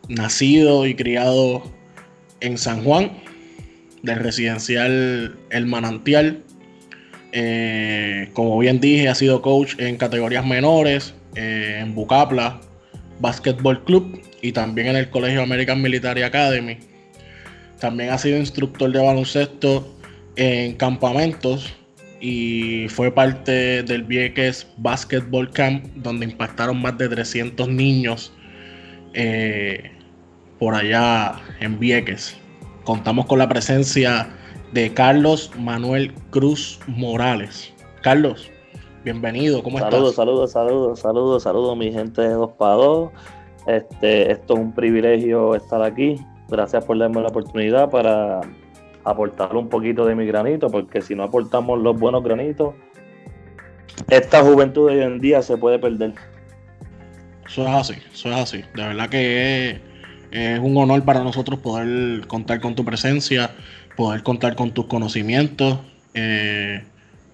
nacido 0.07 0.85
y 0.85 0.95
criado 0.95 1.63
en 2.41 2.57
San 2.57 2.83
Juan, 2.83 3.11
del 4.03 4.17
residencial 4.17 5.37
El 5.49 5.65
Manantial. 5.65 6.43
Eh, 7.31 8.29
como 8.33 8.57
bien 8.57 8.79
dije, 8.79 9.07
ha 9.07 9.15
sido 9.15 9.41
coach 9.41 9.75
en 9.77 9.97
categorías 9.97 10.45
menores, 10.45 11.13
eh, 11.35 11.77
en 11.81 11.93
Bucapla 11.93 12.59
Basketball 13.19 13.83
Club 13.83 14.21
y 14.41 14.51
también 14.51 14.87
en 14.87 14.95
el 14.95 15.09
Colegio 15.09 15.41
American 15.41 15.81
Military 15.81 16.23
Academy. 16.23 16.77
También 17.79 18.09
ha 18.09 18.17
sido 18.17 18.37
instructor 18.37 18.91
de 18.91 18.99
baloncesto 18.99 19.95
en 20.35 20.75
campamentos 20.75 21.73
y 22.21 22.87
fue 22.89 23.13
parte 23.13 23.83
del 23.83 24.03
Vieques 24.03 24.67
Basketball 24.77 25.49
Camp, 25.51 25.85
donde 25.95 26.25
impactaron 26.25 26.81
más 26.81 26.97
de 26.97 27.07
300 27.07 27.69
niños 27.69 28.33
eh, 29.13 29.91
por 30.57 30.75
allá 30.75 31.35
en 31.59 31.79
Vieques. 31.79 32.35
Contamos 32.89 33.27
con 33.27 33.37
la 33.37 33.47
presencia 33.47 34.27
de 34.73 34.91
Carlos 34.91 35.51
Manuel 35.59 36.11
Cruz 36.31 36.79
Morales. 36.87 37.71
Carlos, 38.01 38.49
bienvenido, 39.03 39.61
¿cómo 39.61 39.77
saludos, 39.77 40.09
estás? 40.09 40.15
Saludos, 40.15 40.51
saludos, 40.51 40.99
saludos, 40.99 41.43
saludos, 41.43 41.77
mi 41.77 41.91
gente 41.91 42.23
de 42.23 42.29
2 42.29 42.53
para 42.53 42.73
2. 42.73 43.11
Este, 43.67 44.31
esto 44.31 44.55
es 44.55 44.59
un 44.59 44.73
privilegio 44.73 45.53
estar 45.53 45.83
aquí. 45.83 46.15
Gracias 46.47 46.83
por 46.83 46.97
darme 46.97 47.21
la 47.21 47.27
oportunidad 47.27 47.91
para 47.91 48.41
aportar 49.03 49.55
un 49.55 49.69
poquito 49.69 50.03
de 50.07 50.15
mi 50.15 50.25
granito, 50.25 50.71
porque 50.71 51.03
si 51.03 51.13
no 51.13 51.21
aportamos 51.21 51.79
los 51.79 51.95
buenos 51.95 52.23
granitos, 52.23 52.73
esta 54.09 54.41
juventud 54.41 54.89
de 54.89 54.95
hoy 54.95 55.03
en 55.03 55.19
día 55.19 55.43
se 55.43 55.57
puede 55.57 55.77
perder. 55.77 56.15
Eso 57.47 57.67
es 57.67 57.69
así, 57.69 57.93
eso 58.11 58.29
es 58.29 58.35
así. 58.35 58.63
De 58.73 58.87
verdad 58.87 59.09
que 59.09 59.88
es, 60.31 60.59
un 60.59 60.77
honor 60.77 61.03
para 61.03 61.23
nosotros 61.23 61.59
poder 61.59 62.27
contar 62.27 62.59
con 62.61 62.75
tu 62.75 62.85
presencia, 62.85 63.51
poder 63.95 64.23
contar 64.23 64.55
con 64.55 64.71
tus 64.71 64.85
conocimientos. 64.85 65.79
Eh, 66.13 66.83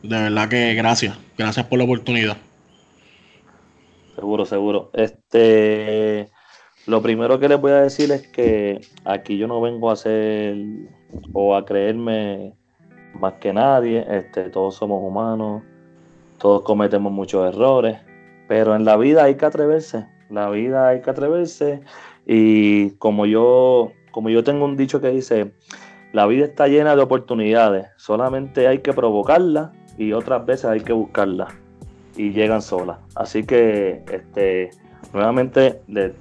de 0.03 0.21
verdad 0.21 0.49
que 0.49 0.73
gracias, 0.75 1.17
gracias 1.37 1.65
por 1.65 1.79
la 1.79 1.85
oportunidad. 1.85 2.37
Seguro, 4.15 4.45
seguro. 4.45 4.91
Este, 4.93 6.29
lo 6.85 7.01
primero 7.01 7.39
que 7.39 7.49
les 7.49 7.59
voy 7.59 7.71
a 7.71 7.81
decir 7.81 8.11
es 8.11 8.27
que 8.27 8.81
aquí 9.03 9.37
yo 9.37 9.47
no 9.47 9.59
vengo 9.59 9.89
a 9.89 9.93
hacer 9.93 10.55
o 11.33 11.55
a 11.55 11.65
creerme 11.65 12.53
más 13.19 13.33
que 13.33 13.51
nadie. 13.51 14.05
Este, 14.09 14.49
todos 14.49 14.75
somos 14.75 15.01
humanos, 15.03 15.63
todos 16.37 16.61
cometemos 16.61 17.11
muchos 17.11 17.53
errores, 17.53 17.97
pero 18.47 18.75
en 18.75 18.85
la 18.85 18.95
vida 18.97 19.25
hay 19.25 19.35
que 19.35 19.45
atreverse. 19.45 20.05
La 20.29 20.49
vida 20.49 20.87
hay 20.87 21.01
que 21.01 21.09
atreverse 21.09 21.81
y 22.25 22.91
como 22.91 23.25
yo, 23.25 23.91
como 24.12 24.29
yo 24.29 24.44
tengo 24.44 24.65
un 24.65 24.77
dicho 24.77 25.01
que 25.01 25.10
dice, 25.10 25.53
la 26.13 26.25
vida 26.25 26.46
está 26.46 26.67
llena 26.67 26.96
de 26.96 27.01
oportunidades, 27.01 27.88
solamente 27.98 28.67
hay 28.67 28.79
que 28.79 28.94
provocarla 28.94 29.74
y 29.98 30.13
otras 30.13 30.46
veces 30.46 30.65
hay 30.65 30.82
que 30.82 30.94
buscarla 30.94 31.48
y 32.15 32.32
llegan 32.32 32.62
solas. 32.62 33.00
Así 33.15 33.44
que 33.44 34.03
este, 34.12 34.72
nuevamente 35.13 35.82
le, 35.88 36.13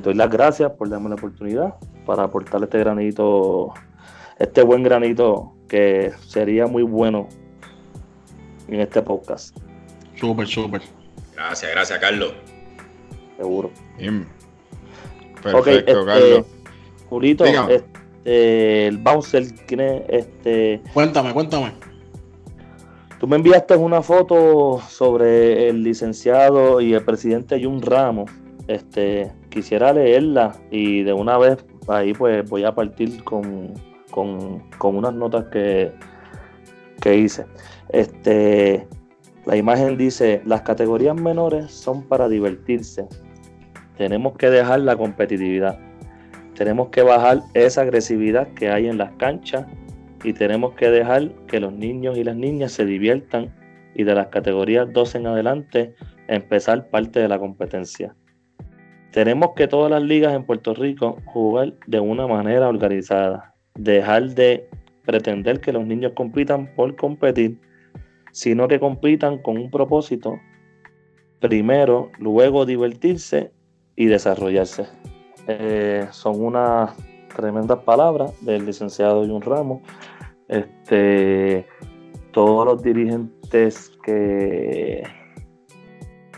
doy 0.00 0.14
las 0.14 0.30
gracias 0.30 0.72
por 0.72 0.88
darme 0.88 1.08
la 1.08 1.14
oportunidad 1.14 1.74
para 2.04 2.24
aportar 2.24 2.62
este 2.62 2.78
granito, 2.78 3.72
este 4.38 4.62
buen 4.62 4.82
granito 4.82 5.54
que 5.68 6.12
sería 6.26 6.66
muy 6.66 6.82
bueno 6.82 7.28
en 8.66 8.80
este 8.80 9.02
podcast. 9.02 9.56
Súper, 10.16 10.46
súper. 10.46 10.82
Gracias, 11.34 11.70
gracias, 11.70 11.98
Carlos. 12.00 12.34
Seguro. 13.36 13.70
Perfecto, 15.42 16.00
este, 16.00 16.04
Carlos. 16.04 16.46
Julito, 17.08 17.44
este, 17.44 18.88
el 18.88 18.98
bouncer 18.98 19.50
tiene 19.66 20.04
este. 20.08 20.82
Cuéntame, 20.92 21.32
cuéntame. 21.32 21.72
Tú 23.18 23.26
me 23.26 23.36
enviaste 23.36 23.74
una 23.74 24.00
foto 24.00 24.80
sobre 24.88 25.68
el 25.68 25.82
licenciado 25.82 26.80
y 26.80 26.94
el 26.94 27.04
presidente 27.04 27.62
Jun 27.62 27.82
Ramos. 27.82 28.30
Este, 28.68 29.32
quisiera 29.48 29.92
leerla 29.92 30.54
y 30.70 31.02
de 31.02 31.12
una 31.14 31.38
vez 31.38 31.64
ahí 31.88 32.12
pues 32.12 32.48
voy 32.48 32.64
a 32.64 32.74
partir 32.74 33.24
con, 33.24 33.74
unas 34.82 35.14
notas 35.14 35.46
que, 35.46 35.92
que 37.00 37.16
hice. 37.16 37.46
Este, 37.88 38.86
la 39.46 39.56
imagen 39.56 39.96
dice, 39.96 40.42
las 40.44 40.62
categorías 40.62 41.16
menores 41.16 41.72
son 41.72 42.02
para 42.02 42.28
divertirse. 42.28 43.08
Tenemos 43.98 44.36
que 44.36 44.48
dejar 44.48 44.80
la 44.80 44.96
competitividad. 44.96 45.76
Tenemos 46.54 46.90
que 46.90 47.02
bajar 47.02 47.40
esa 47.54 47.82
agresividad 47.82 48.46
que 48.54 48.70
hay 48.70 48.86
en 48.86 48.96
las 48.96 49.10
canchas 49.16 49.66
y 50.22 50.32
tenemos 50.32 50.74
que 50.74 50.88
dejar 50.88 51.32
que 51.48 51.58
los 51.58 51.72
niños 51.72 52.16
y 52.16 52.22
las 52.22 52.36
niñas 52.36 52.70
se 52.70 52.86
diviertan 52.86 53.52
y 53.96 54.04
de 54.04 54.14
las 54.14 54.28
categorías 54.28 54.92
12 54.92 55.18
en 55.18 55.26
adelante 55.26 55.94
empezar 56.28 56.88
parte 56.90 57.18
de 57.18 57.26
la 57.26 57.40
competencia. 57.40 58.14
Tenemos 59.10 59.50
que 59.56 59.66
todas 59.66 59.90
las 59.90 60.02
ligas 60.02 60.32
en 60.32 60.44
Puerto 60.44 60.74
Rico 60.74 61.18
jugar 61.26 61.74
de 61.88 61.98
una 61.98 62.28
manera 62.28 62.68
organizada, 62.68 63.56
dejar 63.74 64.28
de 64.30 64.68
pretender 65.04 65.60
que 65.60 65.72
los 65.72 65.84
niños 65.84 66.12
compitan 66.14 66.72
por 66.76 66.94
competir, 66.94 67.58
sino 68.30 68.68
que 68.68 68.78
compitan 68.78 69.38
con 69.38 69.56
un 69.56 69.72
propósito, 69.72 70.38
primero, 71.40 72.12
luego 72.20 72.64
divertirse 72.64 73.50
y 73.98 74.06
desarrollarse. 74.06 74.86
Eh, 75.48 76.06
son 76.12 76.40
unas 76.40 76.94
tremendas 77.34 77.80
palabras 77.80 78.32
del 78.44 78.64
licenciado 78.64 79.26
Jun 79.26 79.42
Ramos. 79.42 79.82
Este, 80.46 81.66
todos 82.30 82.64
los 82.64 82.80
dirigentes 82.80 83.90
que, 84.04 85.02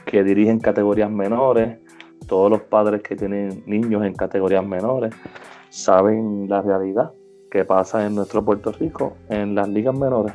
que 0.07 0.25
dirigen 0.25 0.59
categorías 0.59 1.11
menores, 1.11 1.76
todos 2.26 2.50
los 2.50 2.62
padres 2.62 3.02
que 3.02 3.14
tienen 3.14 3.62
niños 3.67 4.07
en 4.07 4.14
categorías 4.14 4.64
menores, 4.67 5.14
saben 5.69 6.49
la 6.49 6.62
realidad 6.62 7.12
que 7.50 7.67
pasa 7.67 8.07
en 8.07 8.14
nuestro 8.14 8.43
Puerto 8.43 8.73
Rico 8.73 9.19
en 9.29 9.55
las 9.55 9.69
ligas 9.69 9.95
menores. 9.95 10.33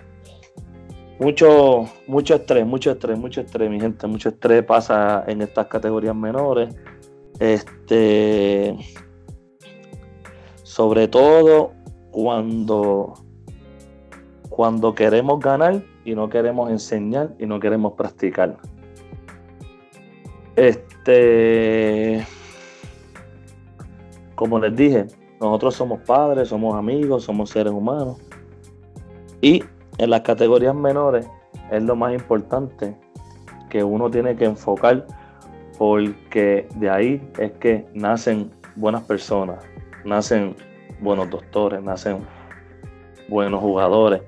Mucho, 1.20 1.86
mucho 2.06 2.36
estrés, 2.36 2.68
mucho 2.68 2.92
estrés, 2.92 3.18
mucho 3.18 3.42
estrés, 3.42 3.68
mi 3.68 3.80
gente, 3.80 4.06
mucho 4.06 4.30
estrés 4.30 4.64
pasa 4.64 5.24
en 5.26 5.42
estas 5.42 5.66
categorías 5.68 6.16
menores. 6.16 6.76
Este, 7.40 8.78
sobre 10.64 11.08
todo 11.08 11.74
cuando, 12.12 13.14
cuando 14.50 14.96
queremos 14.96 15.40
ganar 15.40 15.84
y 16.06 16.16
no 16.16 16.30
queremos 16.30 16.70
enseñar 16.72 17.36
y 17.40 17.46
no 17.46 17.60
queremos 17.60 17.94
practicar. 17.94 18.58
Este, 20.56 22.26
como 24.36 24.60
les 24.60 24.76
dije, 24.76 25.08
nosotros 25.42 25.76
somos 25.76 26.02
padres, 26.02 26.50
somos 26.50 26.76
amigos, 26.76 27.24
somos 27.24 27.50
seres 27.50 27.74
humanos. 27.74 28.18
Y 29.42 29.64
en 29.98 30.10
las 30.10 30.22
categorías 30.22 30.76
menores 30.76 31.28
es 31.72 31.84
lo 31.84 31.96
más 31.96 32.14
importante 32.14 32.96
que 33.70 33.84
uno 33.84 34.10
tiene 34.10 34.36
que 34.36 34.46
enfocar 34.46 35.06
porque 35.78 36.68
de 36.76 36.90
ahí 36.90 37.30
es 37.40 37.52
que 37.54 37.86
nacen 37.94 38.52
buenas 38.76 39.04
personas, 39.04 39.64
nacen 40.04 40.56
buenos 41.02 41.30
doctores, 41.30 41.82
nacen 41.82 42.20
buenos 43.28 43.62
jugadores. 43.62 44.22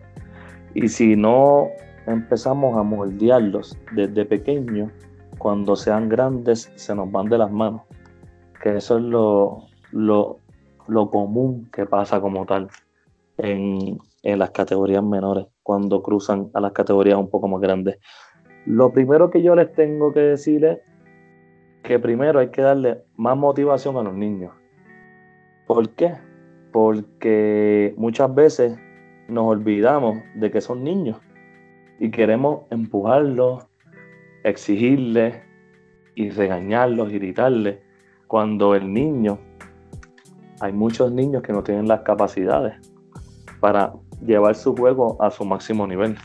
Y 0.73 0.87
si 0.89 1.15
no 1.15 1.69
empezamos 2.05 2.77
a 2.77 2.83
moldearlos 2.83 3.77
desde 3.93 4.25
pequeños, 4.25 4.91
cuando 5.37 5.75
sean 5.75 6.09
grandes 6.09 6.71
se 6.75 6.95
nos 6.95 7.11
van 7.11 7.29
de 7.29 7.37
las 7.37 7.51
manos. 7.51 7.81
Que 8.61 8.77
eso 8.77 8.97
es 8.97 9.03
lo, 9.03 9.67
lo, 9.91 10.39
lo 10.87 11.09
común 11.09 11.69
que 11.71 11.85
pasa 11.85 12.19
como 12.19 12.45
tal 12.45 12.67
en, 13.37 13.99
en 14.23 14.39
las 14.39 14.51
categorías 14.51 15.03
menores, 15.03 15.45
cuando 15.63 16.01
cruzan 16.01 16.49
a 16.53 16.59
las 16.59 16.71
categorías 16.71 17.17
un 17.17 17.29
poco 17.29 17.47
más 17.47 17.61
grandes. 17.61 17.97
Lo 18.65 18.91
primero 18.91 19.29
que 19.29 19.41
yo 19.41 19.55
les 19.55 19.71
tengo 19.73 20.11
que 20.11 20.19
decir 20.19 20.65
es 20.65 20.79
que 21.87 21.99
primero 21.99 22.39
hay 22.39 22.49
que 22.49 22.61
darle 22.61 23.05
más 23.15 23.37
motivación 23.37 23.95
a 23.95 24.03
los 24.03 24.13
niños. 24.13 24.51
¿Por 25.67 25.91
qué? 25.91 26.15
Porque 26.73 27.93
muchas 27.95 28.35
veces 28.35 28.77
nos 29.29 29.45
olvidamos 29.47 30.17
de 30.35 30.51
que 30.51 30.59
son 30.59 30.83
niños 30.83 31.17
y 31.97 32.11
queremos 32.11 32.65
empujarlos, 32.71 33.67
exigirles 34.43 35.37
y 36.13 36.29
regañarlos, 36.29 37.09
gritarles, 37.09 37.77
cuando 38.27 38.75
el 38.75 38.91
niño, 38.91 39.39
hay 40.59 40.73
muchos 40.73 41.13
niños 41.13 41.41
que 41.41 41.53
no 41.53 41.63
tienen 41.63 41.87
las 41.87 42.01
capacidades 42.01 42.75
para 43.61 43.93
llevar 44.25 44.55
su 44.55 44.75
juego 44.75 45.15
a 45.21 45.31
su 45.31 45.45
máximo 45.45 45.87
nivel. 45.87 46.17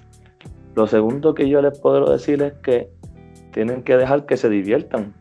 Lo 0.75 0.89
segundo 0.89 1.35
que 1.35 1.49
yo 1.49 1.63
les 1.63 1.79
puedo 1.79 2.11
decir 2.11 2.43
es 2.43 2.55
que 2.65 2.91
tienen 3.53 3.85
que 3.85 3.97
dejar 3.97 4.27
que 4.27 4.37
se 4.37 4.49
diviertan, 4.49 5.15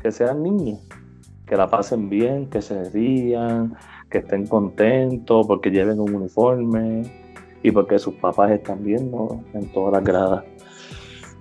que 0.00 0.12
sean 0.12 0.42
niños, 0.42 0.80
que 1.46 1.56
la 1.56 1.68
pasen 1.68 2.08
bien, 2.08 2.48
que 2.50 2.62
se 2.62 2.90
rían, 2.90 3.76
que 4.10 4.18
estén 4.18 4.46
contentos 4.46 5.46
porque 5.46 5.70
lleven 5.70 6.00
un 6.00 6.14
uniforme 6.14 7.02
y 7.62 7.70
porque 7.70 7.98
sus 7.98 8.14
papás 8.14 8.50
están 8.52 8.82
viendo 8.84 9.40
en 9.52 9.66
todas 9.72 9.94
las 9.94 10.04
gradas. 10.04 10.44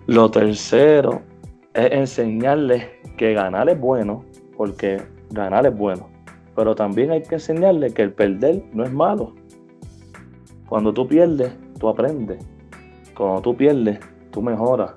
Lo 0.08 0.32
tercero 0.32 1.22
es 1.74 1.92
enseñarles 1.92 2.86
que 3.18 3.34
ganar 3.34 3.70
es 3.70 3.80
bueno, 3.80 4.24
porque 4.56 5.02
ganar 5.32 5.66
es 5.66 5.78
bueno, 5.78 6.08
pero 6.56 6.76
también 6.76 7.12
hay 7.12 7.24
que 7.24 7.36
enseñarles 7.36 7.94
que 7.94 8.04
el 8.04 8.14
perder 8.14 8.64
no 8.74 8.84
es 8.84 8.92
malo. 8.92 9.34
Cuando 10.68 10.94
tú 10.94 11.08
pierdes, 11.08 11.54
tú 11.80 11.88
aprendes. 11.88 12.44
Cuando 13.16 13.42
tú 13.42 13.56
pierdes, 13.56 14.00
tú 14.32 14.42
mejoras. 14.42 14.92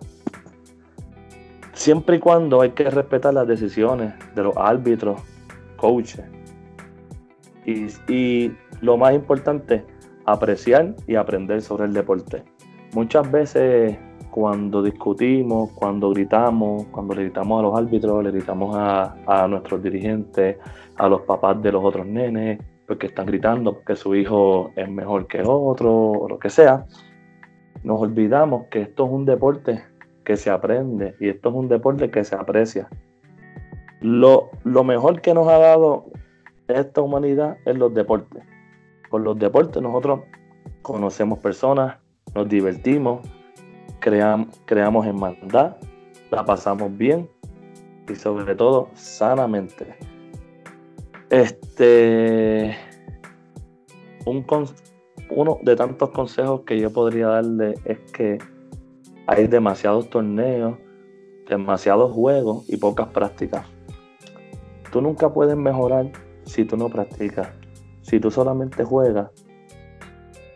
Siempre 1.81 2.17
y 2.17 2.19
cuando 2.19 2.61
hay 2.61 2.73
que 2.73 2.91
respetar 2.91 3.33
las 3.33 3.49
decisiones 3.49 4.13
de 4.35 4.43
los 4.43 4.55
árbitros, 4.55 5.19
coaches. 5.79 6.27
Y, 7.65 8.53
lo 8.83 8.99
más 8.99 9.15
importante, 9.15 9.87
apreciar 10.27 10.95
y 11.07 11.15
aprender 11.15 11.63
sobre 11.63 11.87
el 11.87 11.95
deporte. 11.95 12.45
Muchas 12.93 13.33
veces 13.33 13.97
cuando 14.31 14.83
discutimos, 14.83 15.73
cuando 15.73 16.11
gritamos, 16.11 16.85
cuando 16.91 17.15
le 17.15 17.23
gritamos 17.23 17.59
a 17.59 17.63
los 17.63 17.79
árbitros, 17.79 18.25
le 18.25 18.31
gritamos 18.31 18.77
a, 18.77 19.17
a, 19.27 19.49
nuestros 19.49 19.83
dirigentes, 19.83 20.59
a 20.97 21.09
los 21.09 21.23
papás 21.23 21.62
de 21.62 21.73
los 21.73 21.83
otros 21.83 22.05
nenes, 22.05 22.59
porque 22.87 23.07
están 23.07 23.25
gritando 23.25 23.73
porque 23.73 23.97
su 23.97 24.14
hijo 24.14 24.71
es 24.77 24.90
mejor 24.90 25.27
que 25.27 25.40
otro, 25.43 26.11
o 26.11 26.29
lo 26.29 26.38
que 26.38 26.51
sea, 26.51 26.85
nos 27.83 28.03
olvidamos 28.03 28.66
que 28.66 28.83
esto 28.83 29.07
es 29.07 29.12
un 29.12 29.25
deporte 29.25 29.89
que 30.31 30.37
se 30.37 30.49
aprende 30.49 31.16
y 31.19 31.29
esto 31.29 31.49
es 31.49 31.55
un 31.57 31.66
deporte 31.66 32.09
que 32.09 32.23
se 32.23 32.37
aprecia. 32.37 32.88
Lo, 34.01 34.51
lo 34.62 34.85
mejor 34.85 35.21
que 35.21 35.35
nos 35.35 35.49
ha 35.49 35.59
dado 35.59 36.05
esta 36.69 37.01
humanidad 37.01 37.59
es 37.64 37.77
los 37.77 37.93
deportes. 37.93 38.45
Con 39.09 39.25
los 39.25 39.37
deportes 39.40 39.83
nosotros 39.83 40.21
conocemos 40.83 41.40
personas, 41.40 41.97
nos 42.33 42.49
divertimos, 42.49 43.27
creamos, 43.99 44.57
creamos 44.66 45.05
hermandad, 45.05 45.79
la 46.31 46.45
pasamos 46.45 46.97
bien 46.97 47.29
y 48.09 48.14
sobre 48.14 48.55
todo 48.55 48.88
sanamente. 48.95 49.97
Este, 51.29 52.77
un, 54.27 54.47
uno 55.31 55.59
de 55.62 55.75
tantos 55.75 56.11
consejos 56.11 56.61
que 56.61 56.79
yo 56.79 56.93
podría 56.93 57.27
darle 57.27 57.75
es 57.85 57.99
que 58.12 58.38
hay 59.31 59.47
demasiados 59.47 60.11
torneos, 60.11 60.77
demasiados 61.49 62.12
juegos 62.12 62.69
y 62.69 62.77
pocas 62.77 63.07
prácticas. 63.11 63.64
Tú 64.90 65.01
nunca 65.01 65.33
puedes 65.33 65.57
mejorar 65.57 66.11
si 66.43 66.64
tú 66.64 66.77
no 66.77 66.88
practicas. 66.88 67.49
Si 68.03 68.19
tú 68.19 68.33
solamente 68.33 68.83
juegas 68.83 69.31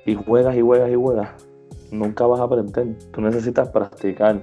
y 0.05 0.17
juegas 0.17 0.57
y 0.57 0.61
juegas 0.61 0.91
y 0.91 0.97
juegas, 0.97 1.31
nunca 1.93 2.27
vas 2.27 2.41
a 2.41 2.45
aprender. 2.45 2.99
Tú 3.13 3.21
necesitas 3.21 3.69
practicar. 3.69 4.43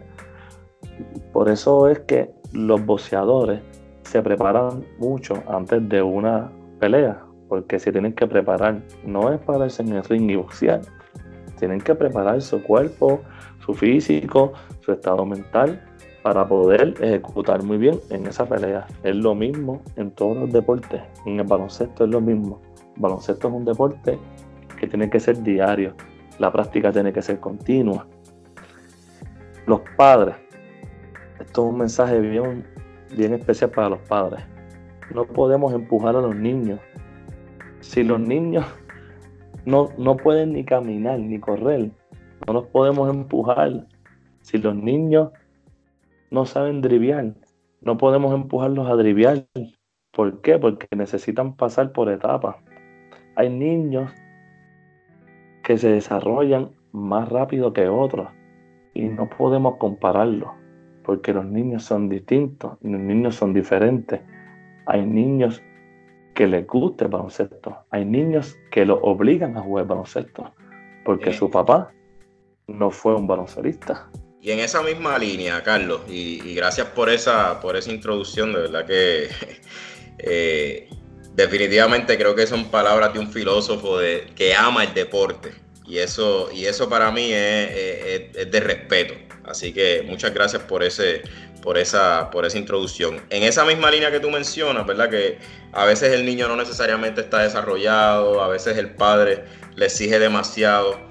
Por 1.33 1.49
eso 1.49 1.89
es 1.89 1.99
que 1.99 2.31
los 2.53 2.85
boxeadores 2.85 3.61
se 4.03 4.21
preparan 4.21 4.85
mucho 4.97 5.43
antes 5.45 5.89
de 5.89 6.01
una 6.01 6.49
pelea, 6.79 7.21
porque 7.49 7.79
se 7.79 7.91
tienen 7.91 8.13
que 8.13 8.27
preparar. 8.27 8.81
No 9.05 9.29
es 9.33 9.41
para 9.41 9.67
en 9.67 9.89
el 9.89 10.05
ring 10.05 10.31
y 10.31 10.37
boxear. 10.37 10.79
Tienen 11.59 11.81
que 11.81 11.93
preparar 11.95 12.41
su 12.41 12.63
cuerpo, 12.63 13.19
su 13.65 13.73
físico, 13.73 14.53
su 14.81 14.91
estado 14.91 15.25
mental 15.25 15.81
para 16.23 16.47
poder 16.47 16.93
ejecutar 17.01 17.63
muy 17.63 17.77
bien 17.77 17.99
en 18.09 18.27
esa 18.27 18.47
pelea. 18.47 18.85
Es 19.03 19.15
lo 19.15 19.33
mismo 19.33 19.81
en 19.95 20.11
todos 20.11 20.37
los 20.37 20.51
deportes. 20.51 21.01
En 21.25 21.39
el 21.39 21.47
baloncesto 21.47 22.05
es 22.05 22.09
lo 22.09 22.21
mismo. 22.21 22.61
El 22.95 23.01
baloncesto 23.01 23.47
es 23.47 23.53
un 23.53 23.65
deporte 23.65 24.19
que 24.79 24.87
tiene 24.87 25.09
que 25.09 25.19
ser 25.19 25.41
diario. 25.41 25.93
La 26.37 26.51
práctica 26.51 26.91
tiene 26.91 27.11
que 27.11 27.21
ser 27.21 27.39
continua. 27.39 28.05
Los 29.65 29.81
padres. 29.97 30.35
Esto 31.39 31.65
es 31.65 31.71
un 31.71 31.77
mensaje 31.79 32.19
bien, 32.19 32.65
bien 33.15 33.33
especial 33.33 33.71
para 33.71 33.89
los 33.89 33.99
padres. 34.01 34.43
No 35.13 35.25
podemos 35.25 35.73
empujar 35.73 36.15
a 36.15 36.21
los 36.21 36.35
niños. 36.35 36.79
Si 37.79 38.03
los 38.03 38.19
niños 38.19 38.65
no, 39.65 39.89
no 39.97 40.17
pueden 40.17 40.53
ni 40.53 40.63
caminar 40.63 41.19
ni 41.19 41.39
correr, 41.39 41.91
no 42.47 42.53
los 42.53 42.67
podemos 42.67 43.09
empujar. 43.09 43.87
Si 44.41 44.57
los 44.57 44.75
niños 44.75 45.31
no 46.29 46.45
saben 46.45 46.81
driviar, 46.81 47.33
no 47.81 47.97
podemos 47.97 48.33
empujarlos 48.33 48.89
a 48.89 48.95
driviar. 48.95 49.45
¿Por 50.11 50.41
qué? 50.41 50.57
Porque 50.57 50.87
necesitan 50.95 51.55
pasar 51.55 51.91
por 51.91 52.09
etapas. 52.09 52.55
Hay 53.35 53.49
niños 53.49 54.11
que 55.63 55.77
se 55.77 55.89
desarrollan 55.89 56.71
más 56.91 57.29
rápido 57.29 57.73
que 57.73 57.87
otros 57.87 58.29
y 58.93 59.03
no 59.03 59.29
podemos 59.29 59.77
compararlos 59.77 60.49
porque 61.03 61.33
los 61.33 61.45
niños 61.45 61.83
son 61.83 62.09
distintos, 62.09 62.77
los 62.81 62.99
niños 62.99 63.35
son 63.35 63.53
diferentes. 63.53 64.21
Hay 64.85 65.05
niños 65.05 65.61
que 66.33 66.47
les 66.47 66.65
gusta 66.67 67.05
el 67.05 67.11
baloncesto, 67.11 67.77
hay 67.89 68.05
niños 68.05 68.57
que 68.71 68.85
lo 68.85 69.01
obligan 69.01 69.57
a 69.57 69.61
jugar 69.61 69.87
baloncesto 69.87 70.51
porque 71.03 71.33
su 71.33 71.49
papá 71.49 71.91
no 72.67 72.91
fue 72.91 73.15
un 73.15 73.27
baloncelista. 73.27 74.09
Y 74.41 74.51
en 74.51 74.59
esa 74.59 74.81
misma 74.81 75.19
línea, 75.19 75.61
Carlos, 75.61 76.01
y, 76.07 76.55
gracias 76.55 76.87
por 76.87 77.09
esa, 77.09 77.61
por 77.61 77.75
esa 77.75 77.91
introducción, 77.91 78.53
de 78.53 78.61
verdad 78.61 78.85
que 78.85 79.29
eh, 80.17 80.89
definitivamente 81.35 82.17
creo 82.17 82.35
que 82.35 82.47
son 82.47 82.65
palabras 82.65 83.13
de 83.13 83.19
un 83.19 83.31
filósofo 83.31 83.99
de, 83.99 84.27
que 84.35 84.55
ama 84.55 84.83
el 84.83 84.93
deporte. 84.93 85.53
Y 85.85 85.99
eso, 85.99 86.49
y 86.51 86.65
eso 86.65 86.89
para 86.89 87.11
mí 87.11 87.31
es, 87.31 88.51
de 88.51 88.59
respeto. 88.61 89.13
Así 89.43 89.73
que 89.73 90.03
muchas 90.07 90.33
gracias 90.33 90.63
por, 90.63 90.83
ese, 90.83 91.21
por, 91.61 91.77
esa, 91.77 92.29
por 92.31 92.45
esa 92.45 92.57
introducción. 92.57 93.21
En 93.29 93.43
esa 93.43 93.65
misma 93.65 93.91
línea 93.91 94.09
que 94.09 94.19
tú 94.19 94.31
mencionas, 94.31 94.87
¿verdad? 94.87 95.09
Que 95.09 95.37
a 95.73 95.85
veces 95.85 96.13
el 96.13 96.25
niño 96.25 96.47
no 96.47 96.55
necesariamente 96.55 97.21
está 97.21 97.43
desarrollado, 97.43 98.41
a 98.41 98.47
veces 98.47 98.77
el 98.77 98.91
padre 98.95 99.43
le 99.75 99.87
exige 99.87 100.17
demasiado 100.17 101.10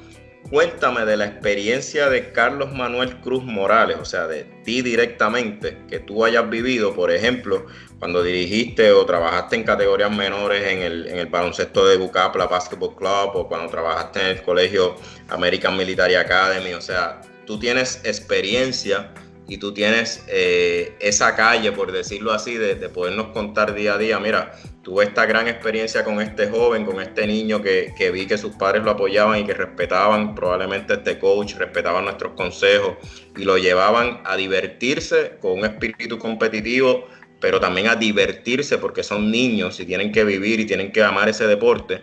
cuéntame 0.51 1.05
de 1.05 1.17
la 1.17 1.27
experiencia 1.27 2.11
de 2.11 2.33
Carlos 2.33 2.73
Manuel 2.73 3.21
Cruz 3.21 3.45
Morales, 3.45 3.97
o 4.01 4.05
sea, 4.05 4.27
de 4.27 4.45
ti 4.65 4.83
directamente, 4.83 5.79
que 5.89 6.01
tú 6.01 6.25
hayas 6.25 6.51
vivido, 6.51 6.95
por 6.95 7.13
ejemplo, 7.13 7.67
cuando 8.01 8.23
dirigiste 8.23 8.91
o 8.91 9.07
trabajaste 9.07 9.57
en 9.57 9.65
categorías 9.65 10.11
menores 10.11 10.67
en 10.67 10.79
el, 10.83 11.07
en 11.07 11.19
el 11.19 11.27
baloncesto 11.27 11.87
de 11.87 11.97
Bucapla 11.97 12.47
Basketball 12.47 12.97
Club 12.97 13.31
o 13.35 13.49
cuando 13.49 13.71
trabajaste 13.71 14.21
en 14.21 14.27
el 14.27 14.43
colegio 14.43 14.97
American 15.29 15.77
Military 15.77 16.17
Academy, 16.17 16.73
o 16.73 16.81
sea, 16.81 17.21
tú 17.47 17.59
tienes 17.59 18.01
experiencia 18.05 19.13
y 19.51 19.59
tú 19.59 19.75
tienes 19.75 20.25
eh, 20.29 20.95
esa 21.01 21.35
calle, 21.35 21.73
por 21.73 21.91
decirlo 21.91 22.31
así, 22.33 22.55
de, 22.55 22.77
podernos 22.89 23.33
contar 23.33 23.75
día 23.75 23.95
a 23.95 23.99
día, 23.99 24.21
mira, 24.21 24.53
tuve 24.83 25.03
esta 25.03 25.27
gran 25.27 25.49
experiencia 25.49 26.05
con 26.05 26.21
este 26.21 26.49
joven, 26.49 26.85
con 26.85 27.01
este 27.01 27.27
niño 27.27 27.61
que, 27.61 27.93
que, 27.99 28.13
vi 28.13 28.29
que 28.29 28.39
sus 28.39 28.55
padres 28.55 28.85
lo 28.85 28.93
apoyaban 28.93 29.41
y 29.41 29.45
que 29.45 29.53
respetaban 29.53 30.37
probablemente 30.37 30.95
este 30.95 31.19
coach, 31.19 31.57
respetaban 31.57 32.05
nuestros 32.05 32.35
consejos 32.35 32.95
y 33.37 33.43
lo 33.43 33.59
llevaban 33.59 34.21
a 34.25 34.37
divertirse 34.37 35.39
con 35.41 35.59
un 35.59 35.65
espíritu 35.65 36.17
competitivo, 36.17 37.09
pero 37.41 37.59
también 37.59 37.89
a 37.89 37.97
divertirse 37.97 38.79
porque 38.79 39.03
son 39.03 39.33
niños 39.33 39.81
y 39.81 39.85
tienen 39.85 40.13
que 40.13 40.23
vivir 40.23 40.61
y 40.61 40.65
tienen 40.65 40.93
que 40.93 41.03
amar 41.03 41.29
ese 41.29 41.49
deporte 41.49 42.03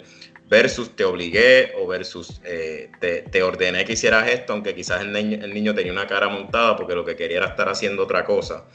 versus 0.49 0.95
te 0.95 1.03
obligué 1.03 1.73
o 1.77 1.87
versus 1.87 2.41
eh, 2.43 2.89
te, 2.99 3.43
ordené 3.43 3.83
que 3.85 3.93
hicieras 3.93 4.29
esto, 4.29 4.53
aunque 4.53 4.73
quizás 4.73 5.01
el 5.01 5.11
niño, 5.11 5.43
el 5.43 5.53
niño, 5.53 5.75
tenía 5.75 5.91
una 5.91 6.07
cara 6.07 6.29
montada 6.29 6.75
porque 6.75 6.95
lo 6.95 7.03
que 7.03 7.15
quería 7.15 7.37
era 7.37 7.47
estar 7.47 7.69
haciendo 7.69 8.03
otra 8.03 8.23
cosa. 8.23 8.65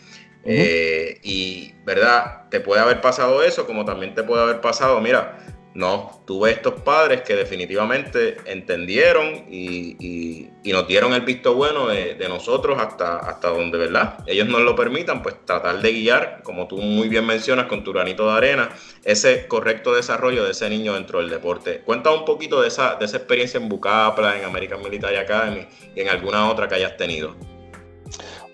Eh, 0.44 1.18
y, 1.22 1.72
¿verdad? 1.85 2.48
Te 2.50 2.61
puede 2.61 2.80
haber 2.80 3.00
pasado 3.00 3.42
eso, 3.42 3.66
como 3.66 3.85
también 3.85 4.14
te 4.14 4.22
puede 4.24 4.42
haber 4.42 4.61
pasado, 4.61 5.00
mira, 5.00 5.38
no, 5.74 6.22
tuve 6.26 6.50
estos 6.50 6.80
padres 6.82 7.22
que 7.22 7.35
definitivamente 7.35 8.37
entendieron 8.44 9.46
y, 9.50 10.50
nos 10.64 10.87
dieron 10.87 11.12
el 11.12 11.22
visto 11.22 11.54
bueno 11.54 11.88
de, 11.88 12.16
nosotros 12.28 12.78
hasta, 12.80 13.18
hasta 13.18 13.48
donde, 13.48 13.78
¿verdad? 13.78 14.18
Ellos 14.26 14.48
nos 14.48 14.62
lo 14.62 14.74
permitan, 14.74 15.22
pues 15.22 15.35
tratar 15.44 15.80
de 15.80 15.92
guiar, 15.92 16.42
como 16.42 16.66
tú 16.66 16.78
muy 16.78 17.08
bien 17.08 17.26
mencionas, 17.26 17.66
con 17.66 17.85
tu 17.85 17.92
granito 17.92 18.26
de 18.26 18.32
arena, 18.32 18.70
ese 19.04 19.46
correcto 19.48 19.94
desarrollo 19.94 20.44
de 20.44 20.52
ese 20.52 20.68
niño 20.70 20.94
dentro 20.94 21.20
del 21.20 21.30
deporte. 21.30 21.80
Cuéntame 21.80 22.18
un 22.18 22.24
poquito 22.24 22.61
de 22.62 22.68
esa, 22.68 22.96
de 22.96 23.04
esa 23.04 23.18
experiencia 23.18 23.58
en 23.58 23.68
Bucapla, 23.68 24.38
en 24.38 24.44
American 24.44 24.82
Military 24.82 25.16
Academy 25.16 25.66
y 25.94 26.00
en 26.00 26.08
alguna 26.08 26.50
otra 26.50 26.68
que 26.68 26.74
hayas 26.74 26.96
tenido. 26.96 27.35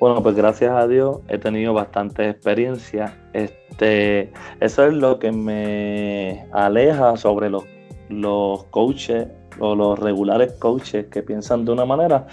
Bueno, 0.01 0.23
pues 0.23 0.37
gracias 0.37 0.71
a 0.71 0.87
Dios 0.87 1.19
he 1.29 1.39
tenido 1.39 1.75
bastante 1.75 2.29
experiencia. 2.29 3.17
Este, 3.33 4.33
eso 4.61 4.87
es 4.87 4.95
lo 4.95 5.19
que 5.19 5.33
me 5.33 6.47
aleja 6.53 7.17
sobre 7.17 7.51
los, 7.51 7.65
los 8.09 8.63
coaches 8.67 9.27
o 9.59 9.75
los 9.75 9.99
regulares 9.99 10.53
coaches 10.53 11.07
que 11.07 11.23
piensan 11.23 11.65
de 11.65 11.73
una 11.73 11.85
manera. 11.85 12.29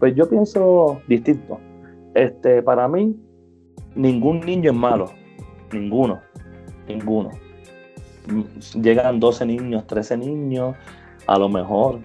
Pues 0.00 0.16
yo 0.16 0.28
pienso 0.28 1.00
distinto. 1.06 1.60
Este, 2.14 2.62
para 2.62 2.88
mí, 2.88 3.16
ningún 3.94 4.40
niño 4.40 4.72
es 4.72 4.76
malo. 4.76 5.06
Ninguno. 5.72 6.20
Ninguno. 6.88 7.30
Llegan 8.74 9.20
12 9.20 9.46
niños, 9.46 9.86
13 9.86 10.16
niños, 10.16 10.74
a 11.28 11.38
lo 11.38 11.48
mejor 11.48 12.00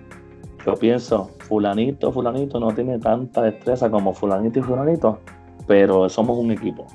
yo 0.69 0.75
pienso, 0.75 1.31
fulanito, 1.39 2.11
fulanito 2.11 2.59
no 2.59 2.71
tiene 2.73 2.99
tanta 2.99 3.41
destreza 3.41 3.89
como 3.89 4.13
fulanito 4.13 4.59
y 4.59 4.61
fulanito, 4.61 5.17
pero 5.65 6.07
somos 6.09 6.37
un 6.37 6.51
equipo. 6.51 6.85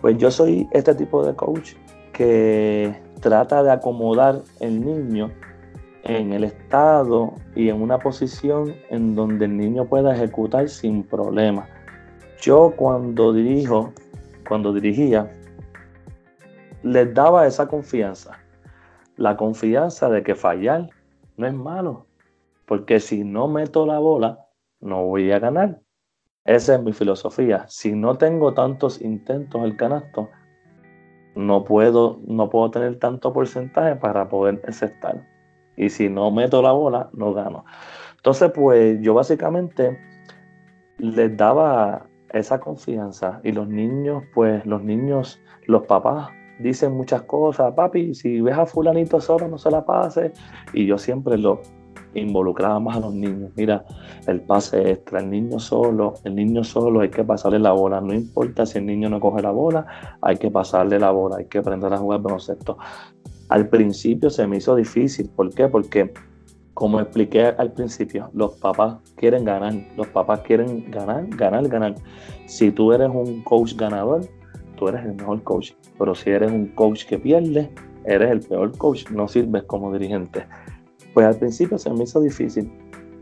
Pues 0.00 0.16
yo 0.16 0.30
soy 0.30 0.68
este 0.70 0.94
tipo 0.94 1.26
de 1.26 1.34
coach 1.34 1.72
que 2.12 2.94
trata 3.20 3.64
de 3.64 3.72
acomodar 3.72 4.42
el 4.60 4.84
niño 4.84 5.32
en 6.04 6.32
el 6.32 6.44
estado 6.44 7.34
y 7.56 7.68
en 7.68 7.82
una 7.82 7.98
posición 7.98 8.74
en 8.90 9.16
donde 9.16 9.46
el 9.46 9.56
niño 9.56 9.86
pueda 9.86 10.14
ejecutar 10.14 10.68
sin 10.68 11.02
problema. 11.02 11.66
Yo 12.40 12.72
cuando 12.76 13.32
dirijo, 13.32 13.92
cuando 14.46 14.72
dirigía, 14.72 15.36
les 16.84 17.12
daba 17.12 17.46
esa 17.48 17.66
confianza, 17.66 18.38
la 19.16 19.36
confianza 19.36 20.08
de 20.08 20.22
que 20.22 20.36
fallar 20.36 20.88
no 21.36 21.46
es 21.48 21.54
malo, 21.54 22.06
porque 22.70 23.00
si 23.00 23.24
no 23.24 23.48
meto 23.48 23.84
la 23.84 23.98
bola, 23.98 24.46
no 24.78 25.04
voy 25.04 25.32
a 25.32 25.40
ganar. 25.40 25.80
Esa 26.44 26.76
es 26.76 26.80
mi 26.80 26.92
filosofía. 26.92 27.64
Si 27.66 27.90
no 27.90 28.16
tengo 28.16 28.54
tantos 28.54 29.02
intentos 29.02 29.64
el 29.64 29.76
canasto, 29.76 30.28
no 31.34 31.64
puedo, 31.64 32.20
no 32.28 32.48
puedo 32.48 32.70
tener 32.70 33.00
tanto 33.00 33.32
porcentaje 33.32 33.96
para 33.96 34.28
poder 34.28 34.62
aceptar. 34.68 35.26
Y 35.76 35.90
si 35.90 36.08
no 36.08 36.30
meto 36.30 36.62
la 36.62 36.70
bola, 36.70 37.10
no 37.12 37.34
gano. 37.34 37.64
Entonces, 38.18 38.52
pues 38.54 39.00
yo 39.00 39.14
básicamente 39.14 39.98
les 40.98 41.36
daba 41.36 42.06
esa 42.32 42.60
confianza 42.60 43.40
y 43.42 43.50
los 43.50 43.66
niños, 43.66 44.22
pues 44.32 44.64
los 44.64 44.80
niños, 44.80 45.40
los 45.66 45.86
papás 45.86 46.28
dicen 46.60 46.92
muchas 46.92 47.22
cosas, 47.22 47.74
papi, 47.74 48.14
si 48.14 48.40
ves 48.40 48.56
a 48.56 48.64
fulanito 48.64 49.20
solo, 49.20 49.48
no 49.48 49.58
se 49.58 49.72
la 49.72 49.84
pase. 49.84 50.32
Y 50.72 50.86
yo 50.86 50.98
siempre 50.98 51.36
lo, 51.36 51.62
involucraba 52.14 52.80
más 52.80 52.96
a 52.96 53.00
los 53.00 53.14
niños. 53.14 53.50
Mira, 53.56 53.84
el 54.26 54.40
pase 54.40 54.90
extra, 54.90 55.20
el 55.20 55.30
niño 55.30 55.58
solo, 55.58 56.14
el 56.24 56.34
niño 56.34 56.64
solo 56.64 57.00
hay 57.00 57.10
que 57.10 57.24
pasarle 57.24 57.58
la 57.58 57.72
bola. 57.72 58.00
No 58.00 58.12
importa 58.14 58.66
si 58.66 58.78
el 58.78 58.86
niño 58.86 59.08
no 59.08 59.20
coge 59.20 59.42
la 59.42 59.50
bola, 59.50 59.86
hay 60.20 60.36
que 60.36 60.50
pasarle 60.50 60.98
la 60.98 61.10
bola, 61.10 61.36
hay 61.38 61.46
que 61.46 61.58
aprender 61.58 61.92
a 61.92 61.98
jugar 61.98 62.20
baloncesto. 62.20 62.78
Al 63.48 63.68
principio 63.68 64.30
se 64.30 64.46
me 64.46 64.58
hizo 64.58 64.76
difícil. 64.76 65.28
¿Por 65.34 65.52
qué? 65.52 65.68
Porque, 65.68 66.12
como 66.74 67.00
expliqué 67.00 67.46
al 67.46 67.72
principio, 67.72 68.30
los 68.32 68.54
papás 68.58 68.96
quieren 69.16 69.44
ganar. 69.44 69.74
Los 69.96 70.06
papás 70.08 70.40
quieren 70.40 70.90
ganar, 70.90 71.26
ganar, 71.28 71.68
ganar. 71.68 71.94
Si 72.46 72.70
tú 72.70 72.92
eres 72.92 73.10
un 73.12 73.42
coach 73.42 73.74
ganador, 73.74 74.22
tú 74.76 74.88
eres 74.88 75.04
el 75.04 75.14
mejor 75.14 75.42
coach. 75.42 75.72
Pero 75.98 76.14
si 76.14 76.30
eres 76.30 76.50
un 76.50 76.68
coach 76.68 77.04
que 77.06 77.18
pierde, 77.18 77.70
eres 78.04 78.30
el 78.30 78.40
peor 78.40 78.76
coach. 78.78 79.10
No 79.10 79.26
sirves 79.26 79.64
como 79.64 79.92
dirigente. 79.92 80.46
Pues 81.20 81.34
al 81.34 81.36
principio 81.38 81.76
se 81.76 81.90
me 81.90 82.04
hizo 82.04 82.18
difícil, 82.18 82.72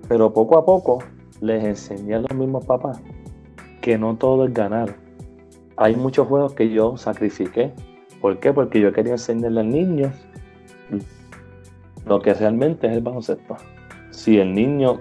pero 0.09 0.33
poco 0.33 0.57
a 0.57 0.65
poco 0.65 0.99
les 1.41 1.65
enseñé 1.65 2.15
a 2.15 2.21
los 2.21 2.33
mismos 2.33 2.65
papás 2.65 3.03
que 3.81 3.99
no 3.99 4.17
todo 4.17 4.45
es 4.45 4.55
ganar. 4.55 4.95
Hay 5.77 5.97
muchos 5.97 6.29
juegos 6.29 6.55
que 6.55 6.71
yo 6.71 6.97
sacrifiqué. 6.97 7.73
¿Por 8.21 8.39
qué? 8.39 8.53
Porque 8.53 8.81
yo 8.81 8.93
quería 8.93 9.15
enseñarle 9.15 9.63
al 9.63 9.71
niño 9.71 10.13
lo 12.07 12.23
que 12.23 12.35
realmente 12.35 12.87
es 12.87 12.93
el 12.93 13.03
baloncesto. 13.03 13.57
Si 14.11 14.39
el 14.39 14.55
niño 14.55 15.01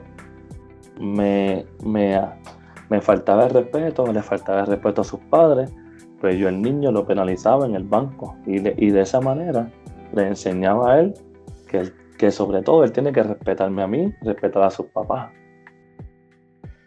me, 0.99 1.67
me, 1.85 2.19
me 2.89 2.99
faltaba 2.99 3.45
el 3.45 3.51
respeto, 3.51 4.11
le 4.11 4.23
faltaba 4.23 4.61
el 4.61 4.65
respeto 4.65 5.01
a 5.01 5.03
sus 5.03 5.19
padres, 5.19 5.71
pues 6.19 6.35
yo 6.39 6.49
el 6.49 6.63
niño 6.63 6.91
lo 6.91 7.05
penalizaba 7.05 7.67
en 7.67 7.75
el 7.75 7.83
banco 7.83 8.35
y, 8.47 8.55
y 8.55 8.89
de 8.89 9.01
esa 9.01 9.21
manera 9.21 9.71
le 10.15 10.29
enseñaba 10.29 10.93
a 10.93 10.99
él 11.01 11.13
que 11.67 11.77
el 11.81 11.93
que 12.17 12.31
sobre 12.31 12.61
todo 12.61 12.83
él 12.83 12.91
tiene 12.91 13.11
que 13.11 13.23
respetarme 13.23 13.83
a 13.83 13.87
mí, 13.87 14.13
respetar 14.21 14.63
a 14.63 14.69
sus 14.69 14.87
papás. 14.87 15.31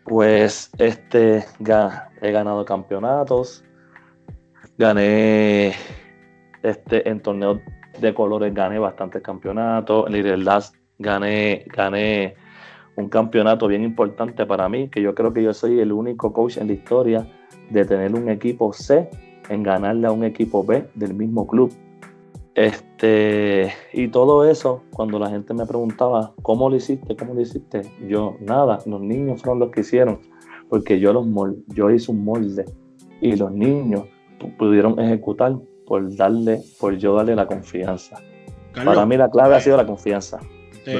Pues 0.04 0.70
este 0.78 1.44
he 2.20 2.32
ganado 2.32 2.64
campeonatos, 2.64 3.64
gané 4.76 5.72
este 6.62 7.08
en 7.08 7.20
torneos 7.20 7.60
de 8.00 8.14
colores 8.14 8.52
gané 8.52 8.78
bastantes 8.78 9.22
campeonatos, 9.22 10.06
en 10.06 10.12
Little 10.12 10.38
Last 10.38 10.74
gané 10.98 11.64
gané 11.66 12.34
un 12.96 13.08
campeonato 13.08 13.68
bien 13.68 13.82
importante 13.84 14.44
para 14.46 14.68
mí, 14.68 14.88
que 14.88 15.00
yo 15.00 15.14
creo 15.14 15.32
que 15.32 15.42
yo 15.42 15.54
soy 15.54 15.80
el 15.80 15.92
único 15.92 16.32
coach 16.32 16.58
en 16.58 16.66
la 16.66 16.72
historia 16.74 17.26
de 17.70 17.84
tener 17.84 18.14
un 18.14 18.28
equipo 18.28 18.72
C 18.72 19.08
en 19.48 19.62
ganarle 19.62 20.06
a 20.06 20.12
un 20.12 20.24
equipo 20.24 20.64
B 20.64 20.88
del 20.94 21.14
mismo 21.14 21.46
club. 21.46 21.72
Este, 22.54 23.72
y 23.92 24.08
todo 24.08 24.48
eso, 24.48 24.82
cuando 24.92 25.18
la 25.18 25.30
gente 25.30 25.54
me 25.54 25.66
preguntaba, 25.66 26.34
¿cómo 26.42 26.68
lo 26.68 26.76
hiciste? 26.76 27.16
¿Cómo 27.16 27.34
lo 27.34 27.40
hiciste? 27.40 27.82
Yo, 28.08 28.36
nada, 28.40 28.78
los 28.86 29.00
niños 29.00 29.40
fueron 29.40 29.60
los 29.60 29.70
que 29.70 29.80
hicieron, 29.80 30.20
porque 30.68 30.98
yo, 30.98 31.12
los 31.12 31.26
yo 31.68 31.90
hice 31.90 32.10
un 32.10 32.24
molde 32.24 32.64
y 33.20 33.36
los 33.36 33.52
niños 33.52 34.04
pudieron 34.58 34.98
ejecutar 34.98 35.56
por 35.86 36.14
darle, 36.16 36.60
por 36.78 36.96
yo 36.96 37.14
darle 37.14 37.36
la 37.36 37.46
confianza. 37.46 38.20
Para 38.74 39.06
mí 39.06 39.16
la 39.16 39.28
clave 39.30 39.56
ha 39.56 39.60
sido 39.60 39.76
la 39.76 39.86
confianza. 39.86 40.38
Te, 40.84 40.96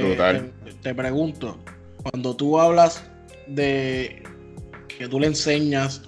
Te, 0.82 0.94
pregunto, 0.94 1.56
cuando 2.02 2.34
tú 2.36 2.58
hablas 2.58 3.02
de 3.46 4.22
que 4.88 5.08
tú 5.08 5.18
le 5.18 5.28
enseñas, 5.28 6.02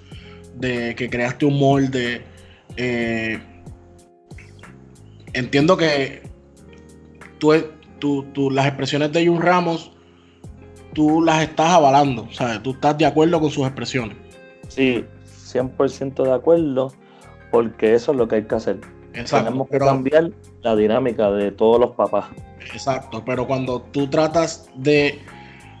de 0.55 0.93
que 0.95 1.09
creaste 1.09 1.45
un 1.45 1.59
molde, 1.59 2.21
eh, 2.77 3.39
entiendo 5.33 5.77
que 5.77 6.21
tú, 7.39 8.49
las 8.51 8.67
expresiones 8.67 9.11
de 9.11 9.27
Jun 9.27 9.41
Ramos, 9.41 9.91
tú 10.93 11.21
las 11.21 11.43
estás 11.43 11.71
avalando, 11.71 12.23
o 12.23 12.33
sea, 12.33 12.61
tú 12.61 12.71
estás 12.71 12.97
de 12.97 13.05
acuerdo 13.05 13.39
con 13.39 13.49
sus 13.49 13.65
expresiones. 13.65 14.17
Sí, 14.67 15.03
100% 15.53 16.23
de 16.23 16.33
acuerdo, 16.33 16.93
porque 17.51 17.93
eso 17.93 18.11
es 18.11 18.17
lo 18.17 18.27
que 18.27 18.35
hay 18.35 18.43
que 18.45 18.55
hacer. 18.55 18.79
Tenemos 19.11 19.69
que 19.69 19.77
cambiar 19.77 20.31
la 20.61 20.75
dinámica 20.75 21.29
de 21.31 21.51
todos 21.51 21.79
los 21.79 21.91
papás. 21.91 22.25
Exacto, 22.73 23.23
pero 23.25 23.45
cuando 23.45 23.81
tú 23.81 24.07
tratas 24.07 24.69
de 24.75 25.19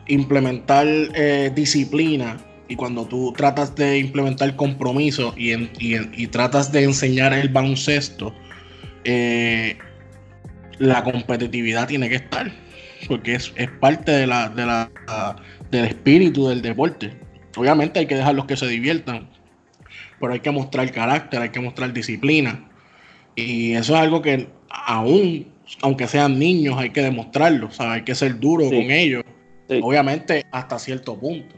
implementar 0.07 0.85
eh, 0.87 1.51
disciplina 1.55 2.37
y 2.67 2.75
cuando 2.75 3.05
tú 3.05 3.33
tratas 3.35 3.75
de 3.75 3.99
implementar 3.99 4.55
compromiso 4.55 5.33
y, 5.37 5.53
y, 5.79 6.27
tratas 6.27 6.71
de 6.71 6.83
enseñar 6.83 7.33
el 7.33 7.49
baloncesto, 7.49 8.33
eh, 9.03 9.77
la 10.79 11.03
competitividad 11.03 11.87
tiene 11.87 12.09
que 12.09 12.15
estar, 12.15 12.51
porque 13.07 13.35
es, 13.35 13.53
parte 13.79 14.11
de 14.11 14.27
la, 14.27 14.49
de 14.49 14.65
la, 14.65 14.89
del 15.71 15.85
espíritu 15.85 16.47
del 16.47 16.61
deporte. 16.61 17.13
Obviamente 17.55 17.99
hay 17.99 18.05
que 18.05 18.15
dejarlos 18.15 18.45
que 18.45 18.57
se 18.57 18.67
diviertan, 18.67 19.29
pero 20.19 20.33
hay 20.33 20.39
que 20.39 20.51
mostrar 20.51 20.91
carácter, 20.91 21.41
hay 21.41 21.49
que 21.49 21.59
mostrar 21.59 21.93
disciplina. 21.93 22.69
Y 23.35 23.73
eso 23.73 23.95
es 23.95 24.01
algo 24.01 24.21
que 24.21 24.47
aún, 24.69 25.47
aunque 25.81 26.07
sean 26.07 26.39
niños, 26.39 26.77
hay 26.77 26.89
que 26.89 27.01
demostrarlo, 27.01 27.69
hay 27.79 28.03
que 28.03 28.15
ser 28.15 28.39
duro 28.39 28.65
con 28.65 28.91
ellos. 28.91 29.23
Obviamente 29.81 30.45
hasta 30.51 30.77
cierto 30.79 31.17
punto. 31.17 31.55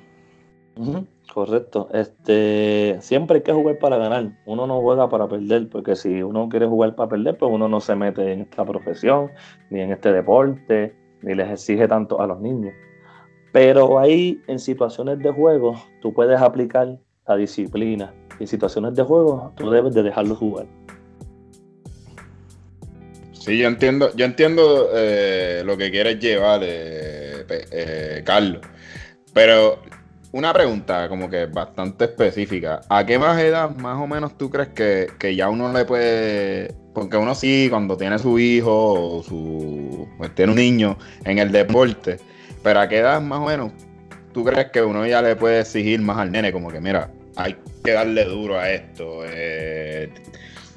Correcto. 1.36 1.90
Este, 1.92 2.96
siempre 3.02 3.40
hay 3.40 3.44
que 3.44 3.52
jugar 3.52 3.78
para 3.78 3.98
ganar. 3.98 4.32
Uno 4.46 4.66
no 4.68 4.80
juega 4.80 5.10
para 5.10 5.28
perder, 5.28 5.68
porque 5.68 5.98
si 5.98 6.24
uno 6.24 6.48
quiere 6.48 6.66
jugar 6.66 6.96
para 6.96 7.10
perder, 7.10 7.38
pues 7.38 7.52
uno 7.52 7.68
no 7.68 7.82
se 7.82 7.94
mete 7.94 8.32
en 8.32 8.44
esta 8.44 8.64
profesión, 8.64 9.32
ni 9.70 9.82
en 9.82 9.92
este 9.92 10.14
deporte, 10.14 10.96
ni 11.24 11.36
les 11.36 11.52
exige 11.52 11.90
tanto 11.90 12.22
a 12.22 12.28
los 12.28 12.40
niños. 12.40 12.74
Pero 13.52 14.00
ahí, 14.00 14.42
en 14.48 14.60
situaciones 14.60 15.20
de 15.20 15.30
juego, 15.30 15.76
tú 16.02 16.14
puedes 16.14 16.40
aplicar 16.40 17.00
la 17.28 17.36
disciplina. 17.36 18.14
En 18.40 18.48
situaciones 18.48 18.96
de 18.96 19.04
juego, 19.04 19.52
tú 19.58 19.70
debes 19.70 19.94
de 19.94 20.04
dejarlo 20.04 20.36
jugar. 20.36 20.68
Sí, 23.34 23.58
yo 23.58 23.68
entiendo, 23.68 24.10
yo 24.16 24.24
entiendo 24.24 24.88
eh, 24.94 25.64
lo 25.66 25.76
que 25.76 25.92
quieres 25.92 26.18
llevar, 26.18 26.62
eh, 26.64 27.46
eh, 27.50 28.24
Carlos. 28.26 28.62
Pero 29.34 29.82
una 30.36 30.52
pregunta 30.52 31.08
como 31.08 31.30
que 31.30 31.46
bastante 31.46 32.06
específica. 32.06 32.82
¿A 32.90 33.06
qué 33.06 33.18
más 33.18 33.40
edad 33.40 33.70
más 33.78 33.98
o 33.98 34.06
menos 34.06 34.38
tú 34.38 34.50
crees 34.50 34.68
que, 34.68 35.34
ya 35.34 35.48
uno 35.48 35.72
le 35.72 35.86
puede... 35.86 36.76
Porque 36.94 37.16
uno 37.16 37.34
sí, 37.34 37.68
cuando 37.70 37.96
tiene 37.96 38.20
su 38.20 38.38
hijo 38.38 39.18
o 39.18 39.24
su... 39.24 40.06
Pues 40.18 40.36
tiene 40.36 40.52
un 40.52 40.58
niño 40.58 40.98
en 41.24 41.40
el 41.40 41.54
deporte, 41.54 42.20
pero 42.62 42.82
¿a 42.82 42.90
qué 42.90 42.98
edad 42.98 43.22
más 43.22 43.40
o 43.40 43.46
menos 43.46 43.72
tú 44.34 44.44
crees 44.44 44.72
que 44.72 44.82
uno 44.82 45.08
ya 45.08 45.22
le 45.22 45.38
puede 45.38 45.62
exigir 45.62 46.02
más 46.02 46.18
al 46.18 46.34
nene? 46.34 46.52
Como 46.52 46.70
que 46.70 46.82
mira, 46.82 47.10
hay 47.38 47.56
que 47.82 47.94
darle 47.94 48.26
duro 48.26 48.60
a 48.60 48.70
esto. 48.70 49.22
Eh, 49.24 50.12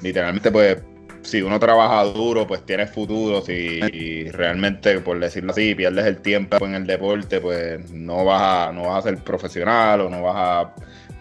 literalmente 0.01 0.51
pues 0.51 0.77
si 1.21 1.41
uno 1.41 1.59
trabaja 1.59 2.03
duro, 2.05 2.47
pues 2.47 2.65
tienes 2.65 2.89
futuro. 2.91 3.41
Si 3.41 4.29
realmente, 4.31 4.99
por 4.99 5.19
decirlo 5.19 5.51
así, 5.51 5.75
pierdes 5.75 6.05
el 6.05 6.17
tiempo 6.21 6.63
en 6.65 6.75
el 6.75 6.87
deporte, 6.87 7.39
pues 7.39 7.91
no 7.91 8.25
vas 8.25 8.69
a, 8.69 8.71
no 8.71 8.83
vas 8.83 9.05
a 9.05 9.09
ser 9.09 9.17
profesional 9.23 10.01
o 10.01 10.09
no 10.09 10.23
vas 10.23 10.35
a, 10.37 10.73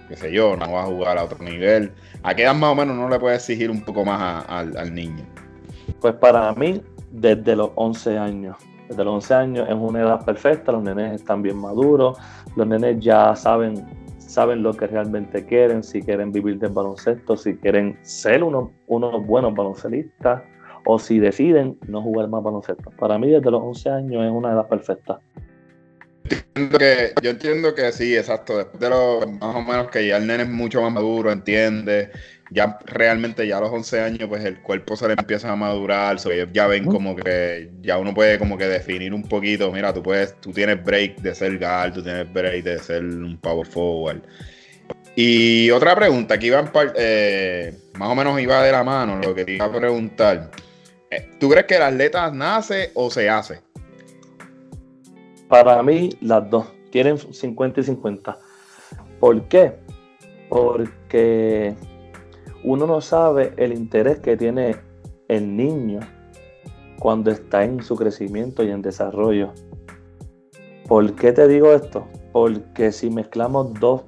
qué 0.08 0.16
sé 0.16 0.32
yo, 0.32 0.56
no 0.56 0.72
vas 0.72 0.84
a 0.84 0.88
jugar 0.88 1.18
a 1.18 1.24
otro 1.24 1.38
nivel. 1.44 1.92
¿A 2.22 2.34
qué 2.34 2.42
edad 2.42 2.54
más 2.54 2.72
o 2.72 2.74
menos 2.74 2.96
no 2.96 3.08
le 3.08 3.18
puedes 3.18 3.38
exigir 3.38 3.70
un 3.70 3.82
poco 3.82 4.04
más 4.04 4.44
al 4.48 4.94
niño? 4.94 5.24
Pues 6.00 6.14
para 6.14 6.52
mí, 6.52 6.82
desde 7.10 7.56
los 7.56 7.70
11 7.74 8.18
años. 8.18 8.56
Desde 8.88 9.04
los 9.04 9.14
11 9.14 9.34
años 9.34 9.68
es 9.68 9.74
una 9.74 10.00
edad 10.00 10.24
perfecta, 10.24 10.72
los 10.72 10.82
nenes 10.82 11.20
están 11.20 11.42
bien 11.42 11.58
maduros, 11.58 12.18
los 12.56 12.66
nenes 12.66 12.98
ya 13.00 13.36
saben 13.36 13.84
saben 14.28 14.62
lo 14.62 14.74
que 14.74 14.86
realmente 14.86 15.44
quieren, 15.46 15.82
si 15.82 16.02
quieren 16.02 16.30
vivir 16.30 16.58
del 16.58 16.70
baloncesto, 16.70 17.36
si 17.36 17.56
quieren 17.56 17.98
ser 18.02 18.44
unos, 18.44 18.70
unos 18.86 19.26
buenos 19.26 19.54
baloncelistas 19.54 20.42
o 20.84 20.98
si 20.98 21.18
deciden 21.18 21.78
no 21.88 22.02
jugar 22.02 22.28
más 22.28 22.42
baloncesto. 22.42 22.90
Para 22.98 23.18
mí 23.18 23.30
desde 23.30 23.50
los 23.50 23.62
11 23.62 23.90
años 23.90 24.24
es 24.24 24.30
una 24.30 24.52
edad 24.52 24.68
perfecta. 24.68 25.18
Entiendo 26.54 26.78
que, 26.78 27.12
yo 27.22 27.30
entiendo 27.30 27.74
que 27.74 27.90
sí, 27.90 28.14
exacto. 28.16 28.58
Después 28.58 28.80
de 28.80 28.90
los 28.90 29.26
más 29.40 29.56
o 29.56 29.62
menos 29.62 29.88
que 29.88 30.06
ya 30.06 30.18
el 30.18 30.26
nene 30.26 30.42
es 30.42 30.48
mucho 30.48 30.82
más 30.82 30.92
maduro, 30.92 31.32
entiende, 31.32 32.10
ya 32.50 32.78
realmente 32.86 33.46
ya 33.46 33.58
a 33.58 33.60
los 33.60 33.70
11 33.70 34.00
años 34.00 34.28
pues 34.28 34.44
el 34.44 34.60
cuerpo 34.60 34.96
se 34.96 35.08
le 35.08 35.14
empieza 35.14 35.50
a 35.52 35.56
madurar, 35.56 36.18
so 36.18 36.30
ya 36.32 36.66
ven 36.66 36.84
como 36.84 37.14
que 37.14 37.70
ya 37.80 37.98
uno 37.98 38.14
puede 38.14 38.38
como 38.38 38.56
que 38.56 38.66
definir 38.66 39.12
un 39.12 39.22
poquito, 39.22 39.70
mira, 39.72 39.92
tú 39.92 40.02
puedes, 40.02 40.34
tú 40.40 40.52
tienes 40.52 40.82
break 40.82 41.16
de 41.20 41.34
ser 41.34 41.58
guard, 41.58 41.94
tú 41.94 42.02
tienes 42.02 42.32
break 42.32 42.64
de 42.64 42.78
ser 42.78 43.04
un 43.04 43.38
power 43.38 43.66
forward. 43.66 44.22
Y 45.16 45.70
otra 45.70 45.96
pregunta, 45.96 46.34
aquí 46.34 46.46
iba 46.46 46.70
eh, 46.96 47.76
más 47.98 48.08
o 48.08 48.14
menos 48.14 48.40
iba 48.40 48.62
de 48.62 48.72
la 48.72 48.84
mano 48.84 49.18
lo 49.18 49.34
que 49.34 49.44
te 49.44 49.52
iba 49.54 49.64
a 49.64 49.72
preguntar. 49.72 50.50
Eh, 51.10 51.30
¿Tú 51.40 51.48
crees 51.48 51.66
que 51.66 51.76
el 51.76 51.82
atleta 51.82 52.30
nace 52.30 52.92
o 52.94 53.10
se 53.10 53.28
hace? 53.28 53.60
Para 55.48 55.82
mí, 55.82 56.10
las 56.20 56.48
dos. 56.48 56.66
Tienen 56.90 57.18
50 57.18 57.80
y 57.80 57.84
50. 57.84 58.38
¿Por 59.18 59.42
qué? 59.48 59.72
Porque 60.48 61.74
uno 62.68 62.86
no 62.86 63.00
sabe 63.00 63.54
el 63.56 63.72
interés 63.72 64.18
que 64.18 64.36
tiene 64.36 64.76
el 65.28 65.56
niño 65.56 66.00
cuando 66.98 67.30
está 67.30 67.64
en 67.64 67.82
su 67.82 67.96
crecimiento 67.96 68.62
y 68.62 68.70
en 68.70 68.82
desarrollo. 68.82 69.54
¿Por 70.86 71.14
qué 71.14 71.32
te 71.32 71.48
digo 71.48 71.72
esto? 71.72 72.06
Porque 72.32 72.92
si 72.92 73.08
mezclamos 73.08 73.72
dos, 73.80 74.02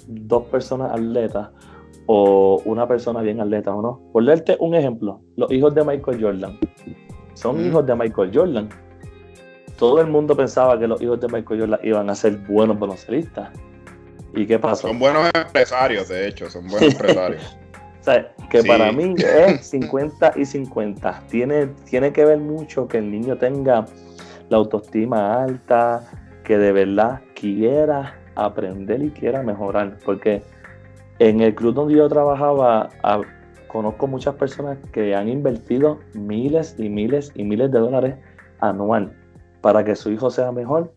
personas 0.50 0.92
atletas 0.92 1.48
o 2.04 2.60
una 2.66 2.86
persona 2.86 3.22
bien 3.22 3.40
atleta 3.40 3.74
o 3.74 3.80
no, 3.80 4.02
por 4.12 4.26
darte 4.26 4.58
un 4.60 4.74
ejemplo, 4.74 5.22
los 5.36 5.50
hijos 5.50 5.74
de 5.74 5.82
Michael 5.82 6.22
Jordan 6.22 6.58
son 7.32 7.66
hijos 7.66 7.86
de 7.86 7.96
Michael 7.96 8.30
Jordan. 8.34 8.68
Todo 9.78 10.02
el 10.02 10.08
mundo 10.08 10.36
pensaba 10.36 10.78
que 10.78 10.86
los 10.86 11.00
hijos 11.00 11.18
de 11.18 11.28
Michael 11.28 11.60
Jordan 11.60 11.80
iban 11.82 12.10
a 12.10 12.14
ser 12.14 12.36
buenos 12.46 12.78
baloncelistas. 12.78 13.48
¿Y 14.34 14.46
qué 14.46 14.58
pasó? 14.58 14.88
Son 14.88 14.98
buenos 14.98 15.30
empresarios, 15.34 16.08
de 16.08 16.28
hecho, 16.28 16.50
son 16.50 16.68
buenos 16.68 16.92
empresarios. 16.92 17.56
O 18.00 18.02
sea, 18.02 18.32
que 18.50 18.62
para 18.64 18.90
mí 18.92 19.14
es 19.46 19.66
50 19.66 20.32
y 20.36 20.44
50. 20.44 21.22
Tiene, 21.28 21.66
tiene 21.88 22.12
que 22.12 22.24
ver 22.24 22.38
mucho 22.38 22.88
que 22.88 22.98
el 22.98 23.10
niño 23.10 23.36
tenga 23.36 23.86
la 24.48 24.56
autoestima 24.56 25.42
alta, 25.42 26.08
que 26.44 26.58
de 26.58 26.72
verdad 26.72 27.20
quiera 27.34 28.18
aprender 28.34 29.02
y 29.02 29.10
quiera 29.10 29.42
mejorar. 29.42 29.98
Porque 30.04 30.42
en 31.18 31.40
el 31.40 31.54
club 31.54 31.74
donde 31.74 31.94
yo 31.94 32.08
trabajaba, 32.08 32.88
conozco 33.68 34.06
muchas 34.06 34.34
personas 34.34 34.78
que 34.92 35.14
han 35.14 35.28
invertido 35.28 36.00
miles 36.14 36.74
y 36.78 36.88
miles 36.88 37.32
y 37.34 37.44
miles 37.44 37.70
de 37.70 37.78
dólares 37.78 38.14
anual 38.60 39.12
para 39.60 39.84
que 39.84 39.94
su 39.94 40.10
hijo 40.10 40.30
sea 40.30 40.50
mejor. 40.52 40.92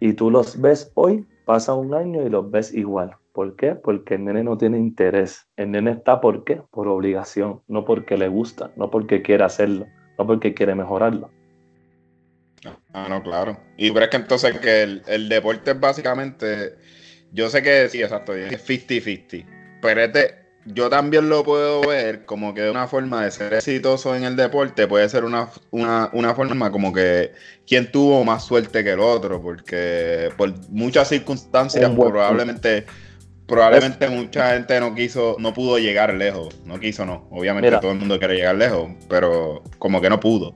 Y 0.00 0.12
tú 0.12 0.30
los 0.30 0.60
ves 0.60 0.92
hoy, 0.94 1.26
pasa 1.44 1.74
un 1.74 1.94
año 1.94 2.22
y 2.22 2.28
los 2.28 2.50
ves 2.50 2.72
igual. 2.72 3.16
¿Por 3.38 3.54
qué? 3.54 3.76
Porque 3.76 4.14
el 4.14 4.24
nene 4.24 4.42
no 4.42 4.58
tiene 4.58 4.78
interés. 4.78 5.46
El 5.54 5.70
nene 5.70 5.92
está 5.92 6.20
¿por 6.20 6.42
qué? 6.42 6.60
Por 6.72 6.88
obligación, 6.88 7.62
no 7.68 7.84
porque 7.84 8.16
le 8.16 8.26
gusta, 8.26 8.72
no 8.74 8.90
porque 8.90 9.22
quiere 9.22 9.44
hacerlo, 9.44 9.86
no 10.18 10.26
porque 10.26 10.54
quiere 10.54 10.74
mejorarlo. 10.74 11.30
Ah, 12.92 13.06
no, 13.08 13.22
claro. 13.22 13.56
Y 13.76 13.92
crees 13.92 14.10
que 14.10 14.16
entonces 14.16 14.58
que 14.58 14.82
el, 14.82 15.28
deporte 15.28 15.70
es 15.70 15.78
básicamente, 15.78 16.74
yo 17.30 17.48
sé 17.48 17.62
que 17.62 17.88
sí, 17.88 18.02
exacto, 18.02 18.34
es 18.34 18.50
50-50, 18.68 19.46
pero 19.80 20.00
este, 20.00 20.34
yo 20.64 20.90
también 20.90 21.28
lo 21.28 21.44
puedo 21.44 21.82
ver 21.82 22.24
como 22.24 22.54
que 22.54 22.68
una 22.68 22.88
forma 22.88 23.22
de 23.22 23.30
ser 23.30 23.54
exitoso 23.54 24.16
en 24.16 24.24
el 24.24 24.34
deporte 24.34 24.88
puede 24.88 25.08
ser 25.08 25.22
una, 25.22 25.48
una, 25.70 26.34
forma 26.34 26.72
como 26.72 26.92
que 26.92 27.30
quien 27.64 27.92
tuvo 27.92 28.24
más 28.24 28.44
suerte 28.44 28.82
que 28.82 28.94
el 28.94 29.00
otro, 29.00 29.40
porque 29.40 30.30
por 30.36 30.52
muchas 30.70 31.08
circunstancias 31.08 31.88
probablemente 31.88 32.84
probablemente 33.48 34.08
mucha 34.10 34.52
gente 34.52 34.78
no 34.78 34.94
quiso, 34.94 35.36
no 35.40 35.52
pudo 35.52 35.78
llegar 35.78 36.14
lejos. 36.14 36.60
No 36.64 36.78
quiso, 36.78 37.04
no. 37.04 37.26
Obviamente 37.30 37.70
todo 37.78 37.90
el 37.90 37.98
mundo 37.98 38.18
quiere 38.18 38.36
llegar 38.36 38.54
lejos, 38.54 38.90
pero 39.08 39.62
como 39.78 40.00
que 40.00 40.10
no 40.10 40.20
pudo. 40.20 40.54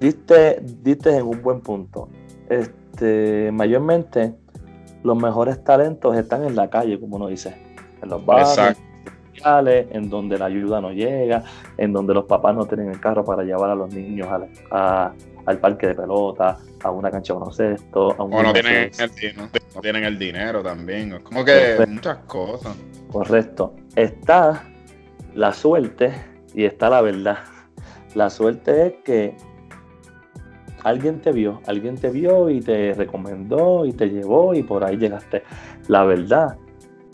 Diste, 0.00 0.60
diste 0.82 1.16
en 1.16 1.26
un 1.26 1.42
buen 1.42 1.60
punto. 1.60 2.08
Este, 2.48 3.50
mayormente 3.52 4.34
los 5.04 5.16
mejores 5.16 5.62
talentos 5.62 6.16
están 6.16 6.44
en 6.44 6.56
la 6.56 6.70
calle, 6.70 6.98
como 6.98 7.16
uno 7.16 7.28
dice. 7.28 7.54
En 8.02 8.08
los 8.08 8.24
barrios, 8.24 8.76
en 9.44 10.10
donde 10.10 10.38
la 10.38 10.46
ayuda 10.46 10.80
no 10.80 10.92
llega, 10.92 11.44
en 11.76 11.92
donde 11.92 12.14
los 12.14 12.24
papás 12.24 12.54
no 12.54 12.64
tienen 12.64 12.88
el 12.88 13.00
carro 13.00 13.24
para 13.24 13.42
llevar 13.42 13.70
a 13.70 13.74
los 13.74 13.94
niños 13.94 14.28
al 15.50 15.58
parque 15.58 15.88
de 15.88 15.94
pelota, 15.94 16.58
a 16.82 16.90
una 16.90 17.10
cancha 17.10 17.32
de 17.32 17.38
baloncesto. 17.38 18.14
A 18.18 18.24
un 18.24 18.34
o 18.34 18.42
no 18.42 18.52
tienen, 18.52 18.90
el, 18.98 19.36
no 19.36 19.80
tienen 19.80 20.04
el 20.04 20.18
dinero 20.18 20.62
también. 20.62 21.12
Es 21.12 21.20
como 21.20 21.44
que 21.44 21.84
muchas 21.88 22.18
cosas. 22.26 22.76
Correcto. 23.10 23.74
Está 23.96 24.64
la 25.34 25.52
suerte 25.52 26.12
y 26.54 26.64
está 26.64 26.90
la 26.90 27.02
verdad. 27.02 27.38
La 28.14 28.30
suerte 28.30 28.86
es 28.86 28.92
que 29.04 29.36
alguien 30.82 31.20
te 31.20 31.32
vio, 31.32 31.60
alguien 31.66 31.96
te 31.96 32.10
vio 32.10 32.50
y 32.50 32.60
te 32.60 32.94
recomendó 32.94 33.84
y 33.84 33.92
te 33.92 34.08
llevó 34.08 34.54
y 34.54 34.62
por 34.62 34.84
ahí 34.84 34.96
llegaste. 34.96 35.42
La 35.88 36.04
verdad 36.04 36.56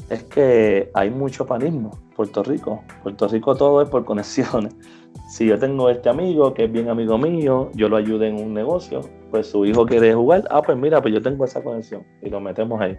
es 0.08 0.24
que 0.24 0.90
hay 0.94 1.10
mucho 1.10 1.46
panismo. 1.46 1.90
Puerto 2.14 2.42
Rico. 2.42 2.82
Puerto 3.02 3.28
Rico 3.28 3.54
todo 3.54 3.82
es 3.82 3.88
por 3.88 4.04
conexiones. 4.04 4.74
Si 5.36 5.44
yo 5.44 5.58
tengo 5.58 5.90
este 5.90 6.08
amigo 6.08 6.54
que 6.54 6.64
es 6.64 6.72
bien 6.72 6.88
amigo 6.88 7.18
mío, 7.18 7.70
yo 7.74 7.90
lo 7.90 7.98
ayudo 7.98 8.24
en 8.24 8.36
un 8.36 8.54
negocio, 8.54 9.02
pues 9.30 9.46
su 9.46 9.66
hijo 9.66 9.84
quiere 9.84 10.14
jugar, 10.14 10.44
ah, 10.48 10.62
pues 10.62 10.78
mira, 10.78 11.02
pues 11.02 11.12
yo 11.12 11.20
tengo 11.20 11.44
esa 11.44 11.62
conexión 11.62 12.06
y 12.22 12.30
lo 12.30 12.40
metemos 12.40 12.80
ahí. 12.80 12.96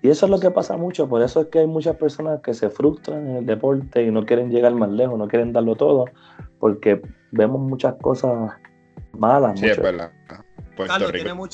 Y 0.00 0.08
eso 0.08 0.24
es 0.24 0.30
lo 0.30 0.40
que 0.40 0.50
pasa 0.50 0.78
mucho, 0.78 1.06
por 1.06 1.20
eso 1.20 1.42
es 1.42 1.48
que 1.48 1.58
hay 1.58 1.66
muchas 1.66 1.96
personas 1.96 2.40
que 2.40 2.54
se 2.54 2.70
frustran 2.70 3.28
en 3.28 3.36
el 3.36 3.44
deporte 3.44 4.02
y 4.02 4.10
no 4.10 4.24
quieren 4.24 4.50
llegar 4.50 4.72
más 4.72 4.88
lejos, 4.88 5.18
no 5.18 5.28
quieren 5.28 5.52
darlo 5.52 5.76
todo, 5.76 6.06
porque 6.58 7.02
vemos 7.30 7.60
muchas 7.60 7.96
cosas 8.00 8.52
malas. 9.12 9.60
Sí, 9.60 9.66
es 9.66 9.78
verdad. 9.78 10.10
Puerto 10.76 11.10
Rico. 11.10 11.28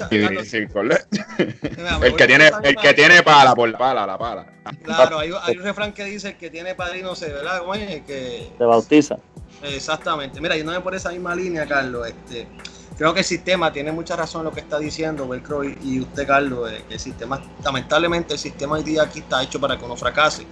el 2.03 2.17
que 2.17 2.27
tiene, 2.29 2.51
el 2.63 2.77
que 2.77 2.95
tiene 2.95 3.25
pala 3.25 3.57
por 3.57 3.69
la 3.69 3.79
pala, 3.79 4.07
la 4.07 4.19
pala. 4.19 4.53
Claro, 4.85 5.19
hay, 5.19 5.33
un 5.33 5.63
refrán 5.65 5.93
que 5.93 6.05
dice 6.05 6.37
que 6.37 6.49
tiene 6.49 6.77
padrino 6.77 7.17
se, 7.17 7.33
¿verdad? 7.33 7.63
Que... 8.07 8.53
Se 8.57 8.65
bautiza. 8.65 9.19
Exactamente. 9.63 10.41
Mira, 10.41 10.57
yéndome 10.57 10.81
por 10.81 10.95
esa 10.95 11.11
misma 11.11 11.35
línea, 11.35 11.67
Carlos, 11.67 12.09
este, 12.09 12.49
creo 12.97 13.15
que 13.15 13.21
el 13.21 13.27
sistema 13.27 13.73
tiene 13.73 13.93
mucha 13.93 14.17
razón 14.17 14.41
en 14.41 14.45
lo 14.47 14.53
que 14.53 14.61
está 14.61 14.79
diciendo 14.79 15.29
Velcro 15.29 15.65
y, 15.65 16.01
usted, 16.01 16.27
Carlos, 16.27 16.71
que 16.89 16.95
el 16.95 17.01
sistema, 17.01 17.41
lamentablemente 17.65 18.35
el 18.35 18.41
sistema 18.41 18.77
hoy 18.77 18.83
día 18.83 19.03
aquí 19.03 19.21
está 19.21 19.43
hecho 19.43 19.61
para 19.61 19.79
que 19.79 19.85
uno 19.85 19.97
fracase. 19.97 20.47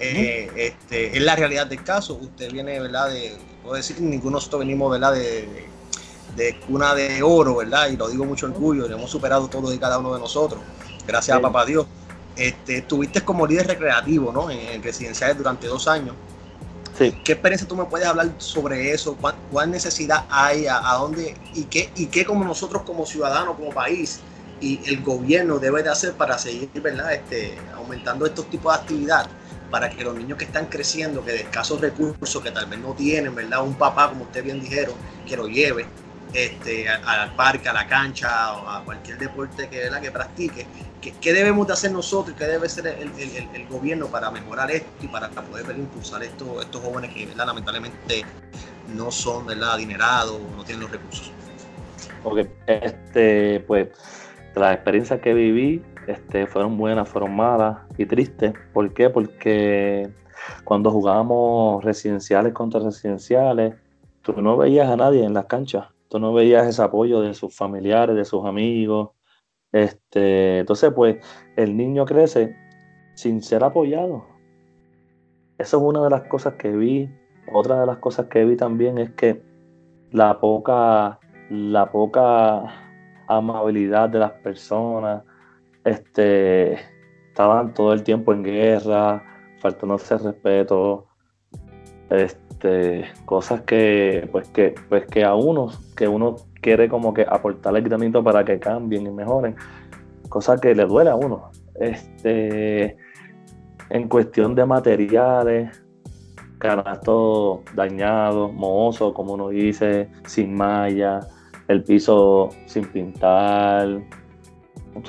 Eh, 0.00 0.50
este, 0.54 1.16
es 1.16 1.22
la 1.22 1.34
realidad 1.34 1.66
del 1.66 1.82
caso. 1.82 2.14
Usted 2.14 2.52
viene, 2.52 2.78
¿verdad? 2.80 3.10
De, 3.10 3.36
puedo 3.62 3.74
decir, 3.74 4.00
ninguno 4.00 4.30
de 4.30 4.34
nosotros 4.34 4.60
venimos, 4.60 4.90
¿verdad? 4.90 5.12
De, 5.12 5.66
de, 6.36 6.60
cuna 6.60 6.94
de 6.94 7.22
oro, 7.22 7.56
¿verdad? 7.56 7.88
Y 7.88 7.96
lo 7.96 8.08
digo 8.08 8.24
mucho 8.24 8.46
orgullo, 8.46 8.88
lo 8.88 8.96
hemos 8.96 9.10
superado 9.10 9.48
todos 9.48 9.74
y 9.74 9.78
cada 9.78 9.98
uno 9.98 10.14
de 10.14 10.20
nosotros. 10.20 10.60
Gracias 11.06 11.36
a 11.36 11.40
papá 11.40 11.66
Dios. 11.66 11.86
Este, 12.36 12.78
estuviste 12.78 13.22
como 13.22 13.46
líder 13.46 13.66
recreativo, 13.66 14.32
¿no? 14.32 14.50
En, 14.50 14.60
en 14.60 14.82
residenciales 14.82 15.36
durante 15.36 15.66
dos 15.66 15.88
años. 15.88 16.14
¿Qué 16.98 17.32
experiencia 17.32 17.68
tú 17.68 17.76
me 17.76 17.84
puedes 17.84 18.08
hablar 18.08 18.32
sobre 18.38 18.92
eso? 18.92 19.16
¿Cuál, 19.16 19.70
necesidad 19.70 20.24
hay? 20.28 20.66
A, 20.66 20.94
dónde? 20.94 21.36
Y 21.54 21.64
qué, 21.64 21.90
¿Y 21.94 22.06
qué 22.06 22.24
como 22.24 22.44
nosotros 22.44 22.82
como 22.82 23.06
ciudadanos, 23.06 23.54
como 23.54 23.70
país 23.70 24.20
y 24.60 24.80
el 24.86 25.02
gobierno 25.02 25.60
debe 25.60 25.84
de 25.84 25.90
hacer 25.90 26.14
para 26.14 26.36
seguir 26.36 26.68
¿verdad? 26.82 27.12
Este, 27.12 27.56
aumentando 27.76 28.26
estos 28.26 28.50
tipos 28.50 28.72
de 28.74 28.80
actividad? 28.80 29.28
Para 29.70 29.90
que 29.90 30.02
los 30.02 30.14
niños 30.16 30.38
que 30.38 30.44
están 30.44 30.66
creciendo, 30.66 31.24
que 31.24 31.32
de 31.32 31.40
escasos 31.42 31.80
recursos, 31.80 32.42
que 32.42 32.50
tal 32.50 32.66
vez 32.66 32.80
no 32.80 32.94
tienen, 32.94 33.34
¿verdad? 33.34 33.62
Un 33.62 33.74
papá, 33.74 34.08
como 34.08 34.24
usted 34.24 34.42
bien 34.42 34.60
dijeron, 34.60 34.94
que 35.26 35.36
lo 35.36 35.46
lleve 35.46 35.86
este, 36.32 36.88
al 36.88 37.34
parque, 37.34 37.68
a 37.68 37.72
la 37.72 37.86
cancha 37.86 38.52
o 38.54 38.68
a 38.68 38.84
cualquier 38.84 39.18
deporte 39.18 39.68
que, 39.68 39.88
que 40.00 40.10
practique, 40.10 40.66
¿Qué, 41.00 41.32
debemos 41.32 41.66
de 41.66 41.72
hacer 41.72 41.92
nosotros 41.92 42.36
qué 42.36 42.44
debe 42.44 42.66
hacer 42.66 42.86
el, 42.86 43.68
gobierno 43.68 44.08
para 44.08 44.30
mejorar 44.30 44.70
esto 44.70 44.88
y 45.00 45.06
para 45.06 45.28
poder 45.28 45.78
impulsar 45.78 46.22
esto, 46.22 46.60
estos 46.60 46.82
jóvenes 46.82 47.14
que 47.14 47.28
lamentablemente 47.36 48.24
no 48.96 49.10
son 49.10 49.46
¿verdad? 49.46 49.74
adinerados 49.74 50.40
no 50.56 50.64
tienen 50.64 50.82
los 50.82 50.90
recursos? 50.90 51.30
Ok, 52.24 52.40
este, 52.66 53.60
pues 53.60 53.88
las 54.56 54.74
experiencias 54.74 55.20
que 55.20 55.34
viví 55.34 55.82
este, 56.08 56.46
fueron 56.46 56.76
buenas, 56.76 57.08
fueron 57.08 57.36
malas 57.36 57.78
y 57.96 58.04
tristes. 58.06 58.54
¿Por 58.72 58.92
qué? 58.92 59.08
Porque 59.08 60.10
cuando 60.64 60.90
jugábamos 60.90 61.84
residenciales 61.84 62.52
contra 62.52 62.80
residenciales, 62.80 63.74
tú 64.22 64.40
no 64.42 64.56
veías 64.56 64.88
a 64.88 64.96
nadie 64.96 65.24
en 65.24 65.34
las 65.34 65.46
canchas, 65.46 65.86
tú 66.08 66.18
no 66.18 66.32
veías 66.32 66.66
ese 66.66 66.82
apoyo 66.82 67.20
de 67.20 67.34
sus 67.34 67.54
familiares, 67.54 68.16
de 68.16 68.24
sus 68.24 68.44
amigos, 68.44 69.10
este, 69.72 70.60
entonces, 70.60 70.92
pues, 70.94 71.16
el 71.56 71.76
niño 71.76 72.04
crece 72.04 72.56
sin 73.14 73.42
ser 73.42 73.64
apoyado. 73.64 74.24
Eso 75.58 75.76
es 75.78 75.82
una 75.82 76.04
de 76.04 76.10
las 76.10 76.22
cosas 76.22 76.54
que 76.54 76.70
vi. 76.70 77.10
Otra 77.52 77.80
de 77.80 77.86
las 77.86 77.98
cosas 77.98 78.26
que 78.26 78.44
vi 78.44 78.56
también 78.56 78.98
es 78.98 79.10
que 79.10 79.42
la 80.12 80.38
poca, 80.40 81.18
la 81.50 81.90
poca 81.90 82.62
amabilidad 83.26 84.08
de 84.08 84.20
las 84.20 84.32
personas, 84.32 85.22
este, 85.84 86.74
estaban 87.28 87.74
todo 87.74 87.92
el 87.92 88.02
tiempo 88.02 88.32
en 88.32 88.42
guerra, 88.42 89.22
faltándose 89.60 90.16
respeto, 90.18 91.06
este, 92.10 92.47
cosas 93.24 93.62
que, 93.62 94.28
pues 94.32 94.48
que, 94.48 94.74
pues 94.88 95.06
que 95.06 95.24
a 95.24 95.34
unos, 95.34 95.78
que 95.94 96.08
uno 96.08 96.36
quiere 96.60 96.88
como 96.88 97.14
que 97.14 97.26
aportarle 97.28 97.80
granito 97.80 98.22
para 98.22 98.44
que 98.44 98.58
cambien 98.58 99.06
y 99.06 99.10
mejoren, 99.10 99.56
cosa 100.28 100.58
que 100.58 100.74
le 100.74 100.84
duele 100.84 101.10
a 101.10 101.14
uno. 101.14 101.50
Este, 101.80 102.96
en 103.90 104.08
cuestión 104.08 104.54
de 104.54 104.66
materiales, 104.66 105.82
canastos 106.58 107.60
dañados, 107.74 108.52
mohosos, 108.52 109.12
como 109.12 109.34
uno 109.34 109.48
dice, 109.48 110.08
sin 110.26 110.54
malla, 110.54 111.20
el 111.68 111.84
piso 111.84 112.50
sin 112.66 112.86
pintar, 112.86 114.00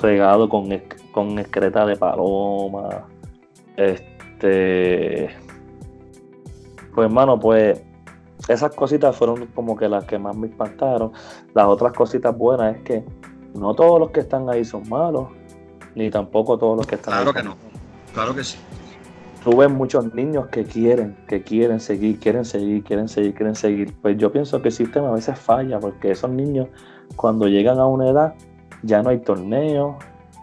regado 0.00 0.48
con, 0.48 0.68
con 1.12 1.38
excreta 1.38 1.84
de 1.86 1.96
paloma. 1.96 3.06
Este, 3.76 5.30
pues 6.94 7.06
hermano, 7.06 7.38
pues 7.38 7.82
esas 8.48 8.74
cositas 8.74 9.16
fueron 9.16 9.46
como 9.54 9.76
que 9.76 9.88
las 9.88 10.04
que 10.04 10.18
más 10.18 10.36
me 10.36 10.48
impactaron. 10.48 11.12
Las 11.54 11.66
otras 11.66 11.92
cositas 11.92 12.36
buenas 12.36 12.76
es 12.76 12.82
que 12.82 13.04
no 13.54 13.74
todos 13.74 14.00
los 14.00 14.10
que 14.10 14.20
están 14.20 14.48
ahí 14.48 14.64
son 14.64 14.88
malos, 14.88 15.28
ni 15.94 16.10
tampoco 16.10 16.58
todos 16.58 16.76
los 16.76 16.86
que 16.86 16.94
están 16.94 17.14
claro 17.14 17.32
que 17.32 17.42
no, 17.42 17.56
claro 18.14 18.34
que 18.34 18.44
sí. 18.44 18.58
Tú 19.44 19.56
ves 19.56 19.70
muchos 19.70 20.12
niños 20.14 20.48
que 20.48 20.64
quieren, 20.64 21.16
que 21.26 21.42
quieren 21.42 21.80
seguir, 21.80 22.20
quieren 22.20 22.44
seguir, 22.44 22.84
quieren 22.84 23.08
seguir, 23.08 23.34
quieren 23.34 23.54
seguir. 23.54 23.96
Pues 24.02 24.18
yo 24.18 24.30
pienso 24.30 24.60
que 24.60 24.68
el 24.68 24.74
sistema 24.74 25.08
a 25.08 25.12
veces 25.12 25.38
falla, 25.38 25.80
porque 25.80 26.10
esos 26.10 26.30
niños 26.30 26.68
cuando 27.16 27.48
llegan 27.48 27.78
a 27.78 27.86
una 27.86 28.10
edad 28.10 28.34
ya 28.82 29.02
no 29.02 29.08
hay 29.08 29.18
torneos, 29.20 29.96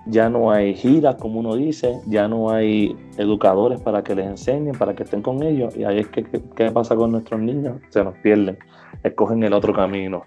ya 0.09 0.29
no 0.29 0.51
hay 0.51 0.73
giras, 0.73 1.15
como 1.15 1.39
uno 1.39 1.55
dice, 1.55 1.99
ya 2.07 2.27
no 2.27 2.49
hay 2.49 2.95
educadores 3.17 3.81
para 3.81 4.03
que 4.03 4.15
les 4.15 4.25
enseñen, 4.27 4.73
para 4.77 4.95
que 4.95 5.03
estén 5.03 5.21
con 5.21 5.43
ellos. 5.43 5.75
Y 5.75 5.83
ahí 5.83 5.99
es 5.99 6.07
que, 6.07 6.23
¿qué 6.55 6.71
pasa 6.71 6.95
con 6.95 7.11
nuestros 7.11 7.39
niños? 7.41 7.77
Se 7.89 8.03
nos 8.03 8.15
pierden, 8.19 8.57
escogen 9.03 9.43
el 9.43 9.53
otro 9.53 9.73
camino, 9.73 10.23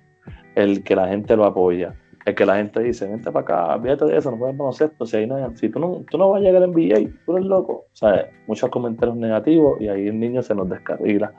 el 0.55 0.83
que 0.85 0.95
la 0.95 1.09
gente 1.09 1.37
lo 1.37 1.45
apoya, 1.45 1.95
el 2.27 2.35
que 2.35 2.45
la 2.45 2.57
gente 2.57 2.81
dice, 2.81 3.07
vente 3.07 3.31
para 3.31 3.41
acá, 3.41 3.83
fíjate 3.83 4.05
de 4.07 4.19
eso, 4.19 4.31
no 4.31 4.39
puedes 4.39 4.57
conocer 4.57 4.91
esto, 4.91 5.07
si, 5.07 5.17
ahí 5.17 5.27
no, 5.27 5.57
si 5.57 5.69
tú, 5.71 5.79
no, 5.79 6.03
tú 6.11 6.19
no 6.19 6.31
vas 6.31 6.41
a 6.41 6.45
llegar 6.45 6.63
en 6.63 6.73
NBA, 6.73 7.11
tú 7.25 7.37
eres 7.37 7.47
loco. 7.47 7.73
O 7.93 7.97
sea, 7.97 8.29
muchos 8.47 8.69
comentarios 8.71 9.17
negativos 9.17 9.81
y 9.81 9.89
ahí 9.89 10.09
el 10.09 10.21
niño 10.21 10.43
se 10.43 10.55
nos 10.55 10.69
descarrila. 10.69 11.33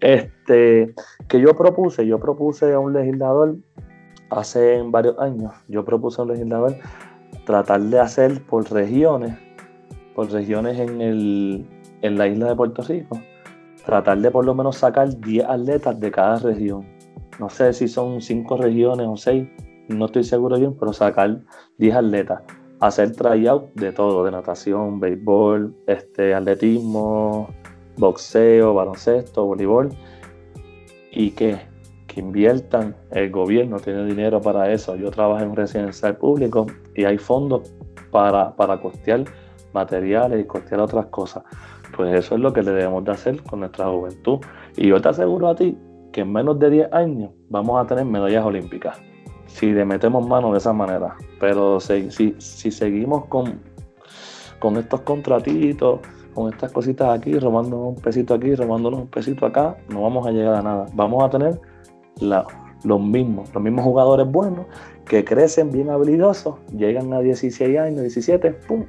Este, 0.00 0.94
que 1.28 1.40
yo 1.40 1.54
propuse, 1.54 2.06
yo 2.06 2.18
propuse 2.18 2.72
a 2.72 2.78
un 2.78 2.92
legislador 2.92 3.56
hace 4.30 4.82
varios 4.82 5.18
años, 5.18 5.52
yo 5.68 5.84
propuse 5.84 6.20
a 6.20 6.24
un 6.24 6.32
legislador 6.32 6.74
tratar 7.44 7.80
de 7.80 7.98
hacer 7.98 8.42
por 8.44 8.70
regiones, 8.70 9.36
por 10.14 10.30
regiones 10.30 10.78
en, 10.78 11.00
el, 11.00 11.66
en 12.02 12.18
la 12.18 12.28
isla 12.28 12.48
de 12.48 12.56
Puerto 12.56 12.82
Rico, 12.82 13.20
tratar 13.84 14.18
de 14.18 14.30
por 14.30 14.44
lo 14.44 14.54
menos 14.54 14.76
sacar 14.76 15.18
10 15.20 15.44
atletas 15.46 15.98
de 15.98 16.10
cada 16.10 16.36
región. 16.38 16.86
No 17.38 17.48
sé 17.48 17.72
si 17.72 17.88
son 17.88 18.20
5 18.20 18.56
regiones 18.56 19.06
o 19.08 19.16
6, 19.16 19.46
no 19.88 20.06
estoy 20.06 20.24
seguro 20.24 20.58
bien, 20.58 20.76
pero 20.78 20.92
sacar 20.92 21.40
10 21.78 21.94
atletas. 21.96 22.42
Hacer 22.80 23.12
tryout 23.12 23.72
de 23.74 23.92
todo, 23.92 24.24
de 24.24 24.32
natación, 24.32 24.98
béisbol, 24.98 25.74
este, 25.86 26.34
atletismo, 26.34 27.48
boxeo, 27.96 28.74
baloncesto, 28.74 29.44
voleibol. 29.44 29.90
Y 31.12 31.30
que 31.30 31.71
que 32.12 32.20
inviertan, 32.20 32.94
el 33.10 33.30
gobierno 33.30 33.78
tiene 33.78 34.04
dinero 34.04 34.40
para 34.40 34.70
eso. 34.70 34.96
Yo 34.96 35.10
trabajo 35.10 35.42
en 35.42 35.50
un 35.50 35.56
residencial 35.56 36.16
público 36.16 36.66
y 36.94 37.04
hay 37.04 37.16
fondos 37.16 37.72
para, 38.10 38.54
para 38.54 38.78
costear 38.80 39.24
materiales 39.72 40.40
y 40.40 40.44
costear 40.44 40.80
otras 40.80 41.06
cosas. 41.06 41.42
Pues 41.96 42.14
eso 42.18 42.34
es 42.34 42.40
lo 42.40 42.52
que 42.52 42.62
le 42.62 42.72
debemos 42.72 43.04
de 43.04 43.12
hacer 43.12 43.42
con 43.42 43.60
nuestra 43.60 43.86
juventud. 43.86 44.40
Y 44.76 44.88
yo 44.88 45.00
te 45.00 45.08
aseguro 45.08 45.48
a 45.48 45.54
ti 45.54 45.76
que 46.12 46.20
en 46.20 46.32
menos 46.32 46.58
de 46.58 46.68
10 46.68 46.92
años 46.92 47.30
vamos 47.48 47.82
a 47.82 47.86
tener 47.86 48.04
medallas 48.04 48.44
olímpicas. 48.44 49.00
Si 49.46 49.72
le 49.72 49.84
metemos 49.84 50.26
mano 50.26 50.52
de 50.52 50.58
esa 50.58 50.74
manera. 50.74 51.16
Pero 51.40 51.80
si, 51.80 52.10
si, 52.10 52.70
seguimos 52.70 53.24
con, 53.26 53.60
con 54.58 54.76
estos 54.76 55.00
contratitos, 55.00 56.00
con 56.34 56.52
estas 56.52 56.72
cositas 56.72 57.08
aquí, 57.18 57.38
robándonos 57.38 57.88
un 57.88 57.96
pesito 57.96 58.34
aquí, 58.34 58.54
robándonos 58.54 59.00
un 59.00 59.08
pesito 59.08 59.46
acá, 59.46 59.76
no 59.88 60.02
vamos 60.02 60.26
a 60.26 60.30
llegar 60.30 60.56
a 60.56 60.62
nada. 60.62 60.86
Vamos 60.94 61.24
a 61.24 61.30
tener 61.30 61.71
los 62.20 63.00
mismos, 63.00 63.52
los 63.54 63.62
mismos 63.62 63.84
jugadores 63.84 64.26
buenos 64.26 64.66
que 65.06 65.24
crecen 65.24 65.70
bien 65.70 65.90
habilidosos, 65.90 66.56
llegan 66.76 67.12
a 67.12 67.20
16 67.20 67.78
años, 67.78 68.00
17, 68.00 68.50
¡pum! 68.52 68.86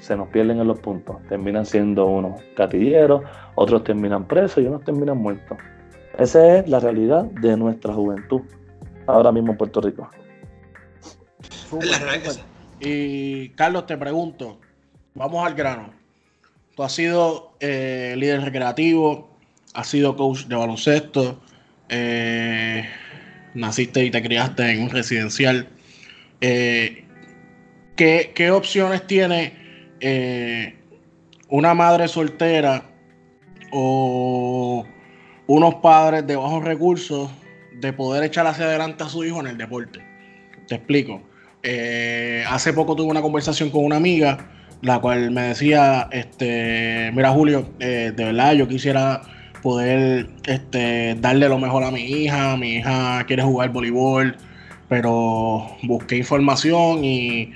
Se 0.00 0.16
nos 0.16 0.28
pierden 0.28 0.58
en 0.58 0.66
los 0.66 0.80
puntos. 0.80 1.16
Terminan 1.28 1.64
siendo 1.64 2.06
unos 2.06 2.42
catilleros, 2.56 3.22
otros 3.54 3.84
terminan 3.84 4.26
presos 4.26 4.64
y 4.64 4.66
unos 4.66 4.84
terminan 4.84 5.18
muertos. 5.18 5.56
Esa 6.18 6.58
es 6.58 6.68
la 6.68 6.80
realidad 6.80 7.24
de 7.24 7.56
nuestra 7.56 7.94
juventud 7.94 8.42
ahora 9.06 9.32
mismo 9.32 9.52
en 9.52 9.58
Puerto 9.58 9.80
Rico. 9.80 10.10
Y 12.80 13.50
Carlos, 13.50 13.86
te 13.86 13.96
pregunto, 13.96 14.58
vamos 15.14 15.46
al 15.46 15.54
grano. 15.54 15.90
tú 16.74 16.82
has 16.82 16.92
sido 16.92 17.52
eh, 17.60 18.14
líder 18.18 18.42
recreativo, 18.42 19.30
has 19.72 19.86
sido 19.86 20.16
coach 20.16 20.46
de 20.46 20.56
baloncesto, 20.56 21.38
eh, 21.92 22.88
naciste 23.54 24.04
y 24.04 24.10
te 24.10 24.22
criaste 24.22 24.70
en 24.70 24.82
un 24.82 24.90
residencial. 24.90 25.68
Eh, 26.40 27.04
¿qué, 27.96 28.50
opciones 28.50 29.06
tiene 29.06 29.62
una 31.48 31.74
madre 31.74 32.08
soltera 32.08 32.82
o 33.70 34.84
unos 35.46 35.74
padres 35.76 36.26
de 36.26 36.34
bajos 36.34 36.64
recursos 36.64 37.30
de 37.80 37.92
poder 37.92 38.24
echar 38.24 38.46
hacia 38.48 38.64
adelante 38.64 39.04
a 39.04 39.08
su 39.08 39.24
hijo 39.24 39.38
en 39.40 39.46
el 39.46 39.58
deporte? 39.58 40.00
Te 40.66 40.74
explico. 40.74 41.22
hace 42.48 42.72
poco 42.72 42.96
tuve 42.96 43.10
una 43.10 43.22
conversación 43.22 43.70
con 43.70 43.84
una 43.84 43.96
amiga 43.96 44.52
la 44.82 44.98
cual 45.00 45.30
me 45.30 45.42
decía, 45.42 46.08
este, 46.10 47.10
mira 47.14 47.30
Julio, 47.30 47.68
eh, 47.78 48.12
de 48.14 48.24
verdad 48.24 48.52
yo 48.54 48.68
quisiera 48.68 49.22
poder 49.62 50.28
este, 50.46 51.16
darle 51.20 51.48
lo 51.48 51.58
mejor 51.58 51.84
a 51.84 51.90
mi 51.90 52.02
hija, 52.02 52.56
mi 52.56 52.76
hija 52.76 53.24
quiere 53.26 53.42
jugar 53.42 53.70
voleibol, 53.70 54.36
pero 54.88 55.76
busqué 55.82 56.16
información 56.18 57.04
y, 57.04 57.52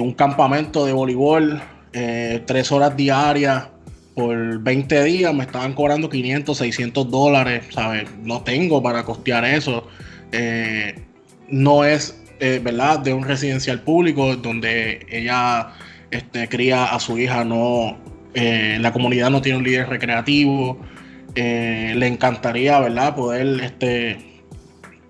un 0.00 0.12
campamento 0.14 0.84
de 0.84 0.92
voleibol, 0.92 1.62
eh, 1.92 2.42
tres 2.44 2.72
horas 2.72 2.96
diarias 2.96 3.68
por 4.16 4.60
20 4.60 5.04
días, 5.04 5.32
me 5.32 5.44
estaban 5.44 5.74
cobrando 5.74 6.08
500, 6.08 6.58
600 6.58 7.08
dólares, 7.08 7.66
¿sabes? 7.70 8.08
No 8.24 8.42
tengo 8.42 8.82
para 8.82 9.04
costear 9.04 9.44
eso. 9.44 9.86
Eh, 10.32 10.98
no 11.48 11.84
es, 11.84 12.20
¿verdad?, 12.40 12.98
de 12.98 13.12
un 13.12 13.22
residencial 13.22 13.82
público 13.82 14.34
donde 14.34 15.06
ella 15.08 15.68
este, 16.10 16.48
cría 16.48 16.86
a 16.86 17.00
su 17.00 17.18
hija, 17.18 17.44
no, 17.44 17.96
eh, 18.34 18.78
la 18.80 18.92
comunidad 18.92 19.30
no 19.30 19.40
tiene 19.40 19.58
un 19.58 19.64
líder 19.64 19.88
recreativo, 19.88 20.78
eh, 21.36 21.92
le 21.94 22.06
encantaría, 22.06 22.80
¿verdad?, 22.80 23.14
poder 23.14 23.60
este, 23.62 24.42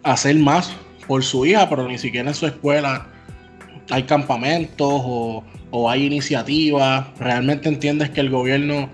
hacer 0.02 0.36
más 0.36 0.74
por 1.06 1.22
su 1.22 1.46
hija, 1.46 1.68
pero 1.68 1.86
ni 1.88 1.98
siquiera 1.98 2.28
en 2.28 2.34
su 2.34 2.46
escuela 2.46 3.06
hay 3.90 4.02
campamentos 4.02 5.02
o, 5.04 5.44
hay 5.88 6.06
iniciativas. 6.06 7.06
Realmente 7.18 7.68
entiendes 7.68 8.10
que 8.10 8.20
el 8.20 8.30
gobierno 8.30 8.88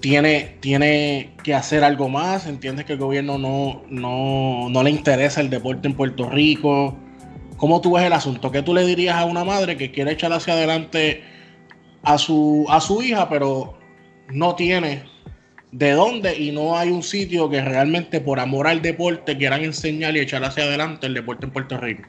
tiene, 0.00 0.56
tiene 0.60 1.34
que 1.42 1.54
hacer 1.54 1.82
algo 1.82 2.08
más, 2.08 2.46
entiendes 2.46 2.84
que 2.84 2.92
el 2.92 2.98
gobierno 2.98 3.38
no, 3.38 3.82
no, 3.88 4.68
no 4.68 4.82
le 4.82 4.90
interesa 4.90 5.40
el 5.40 5.50
deporte 5.50 5.88
en 5.88 5.94
Puerto 5.94 6.28
Rico. 6.28 6.96
¿Cómo 7.56 7.80
tú 7.80 7.94
ves 7.94 8.04
el 8.04 8.12
asunto? 8.12 8.52
¿Qué 8.52 8.62
tú 8.62 8.74
le 8.74 8.84
dirías 8.84 9.16
a 9.16 9.24
una 9.24 9.42
madre 9.42 9.76
que 9.76 9.90
quiere 9.90 10.12
echar 10.12 10.32
hacia 10.32 10.52
adelante 10.52 11.24
a 12.02 12.18
su, 12.18 12.66
a 12.68 12.80
su 12.80 13.02
hija, 13.02 13.28
pero 13.28 13.78
no 14.28 14.54
tiene 14.54 15.04
de 15.72 15.92
dónde 15.92 16.36
y 16.36 16.50
no 16.50 16.76
hay 16.76 16.90
un 16.90 17.02
sitio 17.02 17.48
que 17.48 17.62
realmente 17.62 18.20
por 18.20 18.40
amor 18.40 18.66
al 18.66 18.82
deporte 18.82 19.36
quieran 19.36 19.62
enseñar 19.62 20.16
y 20.16 20.20
echar 20.20 20.44
hacia 20.44 20.64
adelante 20.64 21.06
el 21.06 21.14
deporte 21.14 21.46
en 21.46 21.52
Puerto 21.52 21.76
Rico? 21.78 22.04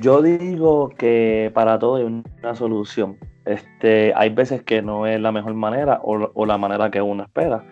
Yo 0.00 0.22
digo 0.22 0.90
que 0.90 1.50
para 1.54 1.78
todo 1.78 1.96
hay 1.96 2.04
una 2.04 2.54
solución. 2.54 3.18
Este, 3.44 4.12
hay 4.14 4.30
veces 4.30 4.62
que 4.62 4.82
no 4.82 5.06
es 5.06 5.20
la 5.20 5.32
mejor 5.32 5.54
manera 5.54 6.00
o, 6.02 6.30
o 6.34 6.46
la 6.46 6.58
manera 6.58 6.90
que 6.90 7.00
uno 7.00 7.24
espera, 7.24 7.64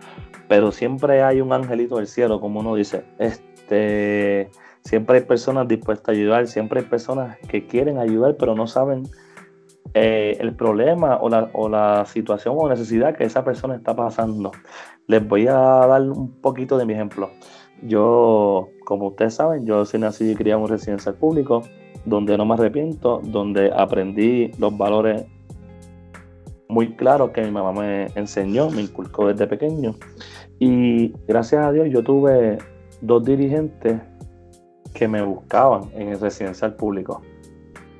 pero 0.48 0.72
siempre 0.72 1.22
hay 1.22 1.40
un 1.40 1.52
angelito 1.52 1.96
del 1.98 2.06
cielo, 2.06 2.40
como 2.40 2.60
uno 2.60 2.74
dice. 2.74 3.04
Este, 3.18 4.50
Siempre 4.88 5.18
hay 5.18 5.24
personas 5.24 5.68
dispuestas 5.68 6.08
a 6.08 6.12
ayudar, 6.12 6.46
siempre 6.46 6.80
hay 6.80 6.86
personas 6.86 7.36
que 7.48 7.66
quieren 7.66 7.98
ayudar, 7.98 8.36
pero 8.38 8.54
no 8.54 8.66
saben 8.66 9.02
eh, 9.94 10.36
el 10.40 10.54
problema 10.54 11.18
o 11.20 11.28
la, 11.28 11.50
o 11.52 11.68
la 11.68 12.04
situación 12.06 12.54
o 12.58 12.68
necesidad 12.68 13.16
que 13.16 13.24
esa 13.24 13.44
persona 13.44 13.76
está 13.76 13.94
pasando. 13.94 14.52
Les 15.06 15.26
voy 15.26 15.46
a 15.46 15.54
dar 15.54 16.02
un 16.02 16.40
poquito 16.40 16.76
de 16.78 16.84
mi 16.84 16.92
ejemplo. 16.92 17.30
Yo, 17.82 18.68
como 18.84 19.08
ustedes 19.08 19.34
saben, 19.34 19.64
yo 19.64 19.84
soy 19.84 20.00
nacido 20.00 20.32
y 20.32 20.34
criado 20.34 20.58
en 20.58 20.64
un 20.64 20.70
residencial 20.70 21.14
público, 21.14 21.62
donde 22.04 22.36
no 22.36 22.44
me 22.44 22.54
arrepiento, 22.54 23.20
donde 23.24 23.70
aprendí 23.74 24.50
los 24.58 24.76
valores 24.76 25.24
muy 26.68 26.94
claros 26.96 27.30
que 27.30 27.42
mi 27.42 27.50
mamá 27.50 27.72
me 27.72 28.06
enseñó, 28.14 28.70
me 28.70 28.82
inculcó 28.82 29.28
desde 29.28 29.46
pequeño. 29.46 29.94
Y 30.58 31.12
gracias 31.26 31.64
a 31.64 31.72
Dios 31.72 31.88
yo 31.90 32.02
tuve 32.02 32.58
dos 33.00 33.24
dirigentes 33.24 34.00
que 34.92 35.08
me 35.08 35.22
buscaban 35.22 35.90
en 35.94 36.08
el 36.08 36.20
residencial 36.20 36.74
público. 36.74 37.22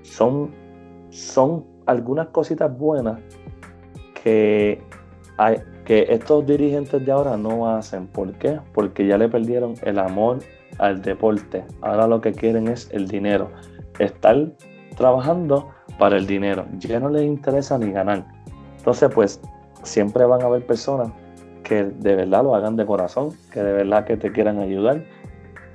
Son, 0.03 0.51
son 1.11 1.65
algunas 1.89 2.29
cositas 2.29 2.77
buenas 2.77 3.21
que, 4.23 4.81
hay, 5.37 5.57
que 5.85 6.07
estos 6.11 6.47
dirigentes 6.47 7.05
de 7.05 7.11
ahora 7.11 7.37
no 7.37 7.69
hacen. 7.69 8.07
¿Por 8.07 8.33
qué? 8.35 8.61
Porque 8.73 9.07
ya 9.07 9.19
le 9.19 9.29
perdieron 9.29 9.75
el 9.83 9.99
amor 9.99 10.39
al 10.79 11.03
deporte. 11.03 11.65
Ahora 11.81 12.07
lo 12.07 12.21
que 12.21 12.33
quieren 12.33 12.69
es 12.69 12.89
el 12.93 13.09
dinero. 13.09 13.51
Estar 13.99 14.53
trabajando 14.97 15.71
para 15.99 16.17
el 16.17 16.27
dinero. 16.27 16.67
Ya 16.79 17.01
no 17.01 17.09
les 17.09 17.23
interesa 17.23 17.79
ni 17.79 17.91
ganar. 17.91 18.25
Entonces, 18.77 19.11
pues, 19.13 19.41
siempre 19.83 20.25
van 20.25 20.43
a 20.43 20.47
haber 20.47 20.65
personas 20.67 21.11
que 21.65 21.85
de 21.85 22.15
verdad 22.15 22.45
lo 22.45 22.55
hagan 22.55 22.77
de 22.77 22.87
corazón, 22.87 23.31
que 23.53 23.63
de 23.63 23.73
verdad 23.73 24.05
que 24.05 24.17
te 24.17 24.31
quieran 24.33 24.59
ayudar 24.59 25.03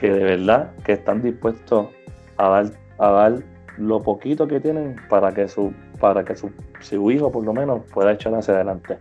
que 0.03 0.11
de 0.11 0.21
verdad 0.21 0.71
que 0.83 0.91
están 0.91 1.21
dispuestos 1.21 1.87
a 2.35 2.49
dar, 2.49 2.65
a 2.97 3.09
dar 3.09 3.43
lo 3.77 4.01
poquito 4.01 4.49
que 4.49 4.59
tienen 4.59 4.97
para 5.07 5.33
que 5.33 5.47
su, 5.47 5.73
para 6.03 6.25
que 6.25 6.35
su, 6.35 7.11
hijo 7.11 7.31
por 7.31 7.45
lo 7.45 7.53
menos 7.53 7.83
pueda 7.93 8.11
echar 8.11 8.35
hacia 8.35 8.55
adelante. 8.55 8.99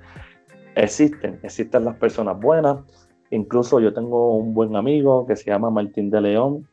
Existen, 0.77 1.41
existen 1.43 1.85
las 1.85 1.97
personas 1.97 2.39
buenas. 2.39 2.79
Incluso 3.31 3.81
yo 3.81 3.93
tengo 3.93 4.37
un 4.37 4.55
buen 4.55 4.77
amigo 4.77 5.27
que 5.27 5.35
se 5.35 5.51
llama 5.51 5.69
Martín 5.69 6.11
de 6.11 6.21
León, 6.21 6.69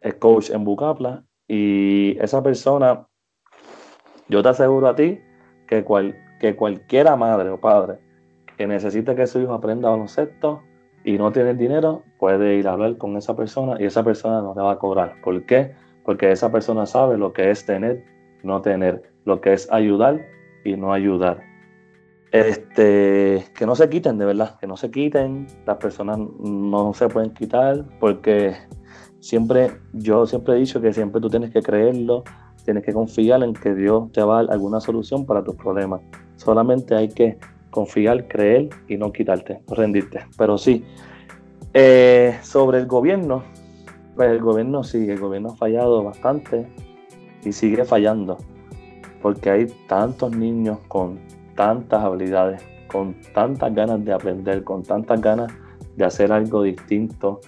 es 0.00 0.14
coach 0.14 0.48
en 0.48 0.64
Bucapla, 0.64 1.22
y 1.46 2.16
esa 2.18 2.42
persona, 2.42 3.06
yo 4.30 4.42
te 4.42 4.48
aseguro 4.48 4.88
a 4.88 4.94
ti 4.94 5.20
que, 5.68 5.84
cual, 5.84 6.16
que 6.40 6.56
cualquiera 6.56 7.14
madre 7.14 7.50
o 7.50 7.60
padre 7.60 7.98
que 8.56 8.66
necesite 8.66 9.14
que 9.14 9.26
su 9.26 9.38
hijo 9.38 9.52
aprenda 9.52 9.90
baloncesto, 9.90 10.62
y 11.04 11.18
no 11.18 11.30
tienes 11.30 11.58
dinero, 11.58 12.04
puede 12.18 12.54
ir 12.54 12.68
a 12.68 12.72
hablar 12.72 12.96
con 12.96 13.18
esa 13.18 13.36
persona 13.36 13.76
y 13.78 13.84
esa 13.84 14.02
persona 14.02 14.40
no 14.40 14.54
te 14.54 14.60
va 14.62 14.72
a 14.72 14.78
cobrar. 14.78 15.20
¿Por 15.22 15.44
qué? 15.44 15.74
Porque 16.06 16.32
esa 16.32 16.50
persona 16.50 16.86
sabe 16.86 17.18
lo 17.18 17.34
que 17.34 17.50
es 17.50 17.66
tener, 17.66 18.02
no 18.42 18.62
tener, 18.62 19.15
lo 19.26 19.40
que 19.42 19.52
es 19.52 19.70
ayudar 19.70 20.26
y 20.64 20.76
no 20.76 20.92
ayudar. 20.92 21.42
Este, 22.32 23.44
que 23.54 23.66
no 23.66 23.76
se 23.76 23.88
quiten, 23.88 24.18
de 24.18 24.24
verdad, 24.24 24.58
que 24.58 24.66
no 24.66 24.76
se 24.76 24.90
quiten, 24.90 25.46
las 25.66 25.76
personas 25.76 26.18
no 26.18 26.92
se 26.94 27.08
pueden 27.08 27.30
quitar 27.32 27.84
porque 28.00 28.54
siempre, 29.20 29.72
yo 29.92 30.26
siempre 30.26 30.54
he 30.54 30.58
dicho 30.58 30.80
que 30.80 30.92
siempre 30.92 31.20
tú 31.20 31.28
tienes 31.28 31.50
que 31.50 31.62
creerlo, 31.62 32.24
tienes 32.64 32.84
que 32.84 32.92
confiar 32.92 33.42
en 33.42 33.52
que 33.52 33.74
Dios 33.74 34.10
te 34.12 34.22
va 34.22 34.40
a 34.40 34.42
dar 34.42 34.52
alguna 34.54 34.80
solución 34.80 35.26
para 35.26 35.42
tus 35.44 35.54
problemas. 35.54 36.00
Solamente 36.36 36.94
hay 36.94 37.08
que 37.08 37.38
confiar, 37.70 38.26
creer 38.28 38.70
y 38.88 38.96
no 38.96 39.12
quitarte, 39.12 39.62
no 39.68 39.74
rendirte. 39.76 40.26
Pero 40.36 40.58
sí, 40.58 40.84
eh, 41.74 42.38
sobre 42.42 42.78
el 42.78 42.86
gobierno, 42.86 43.44
pues 44.14 44.30
el 44.30 44.40
gobierno 44.40 44.82
sí, 44.82 45.08
el 45.08 45.20
gobierno 45.20 45.50
ha 45.50 45.56
fallado 45.56 46.02
bastante 46.02 46.66
y 47.44 47.52
sigue 47.52 47.84
fallando, 47.84 48.38
porque 49.26 49.50
hay 49.50 49.66
tantos 49.88 50.36
niños 50.36 50.78
con 50.86 51.18
tantas 51.56 52.04
habilidades, 52.04 52.62
con 52.86 53.12
tantas 53.34 53.74
ganas 53.74 54.04
de 54.04 54.12
aprender, 54.12 54.62
con 54.62 54.84
tantas 54.84 55.20
ganas 55.20 55.52
de 55.96 56.04
hacer 56.04 56.30
algo 56.30 56.62
distinto, 56.62 57.40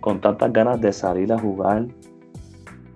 con 0.00 0.22
tantas 0.22 0.50
ganas 0.54 0.80
de 0.80 0.90
salir 0.90 1.30
a 1.30 1.38
jugar, 1.38 1.84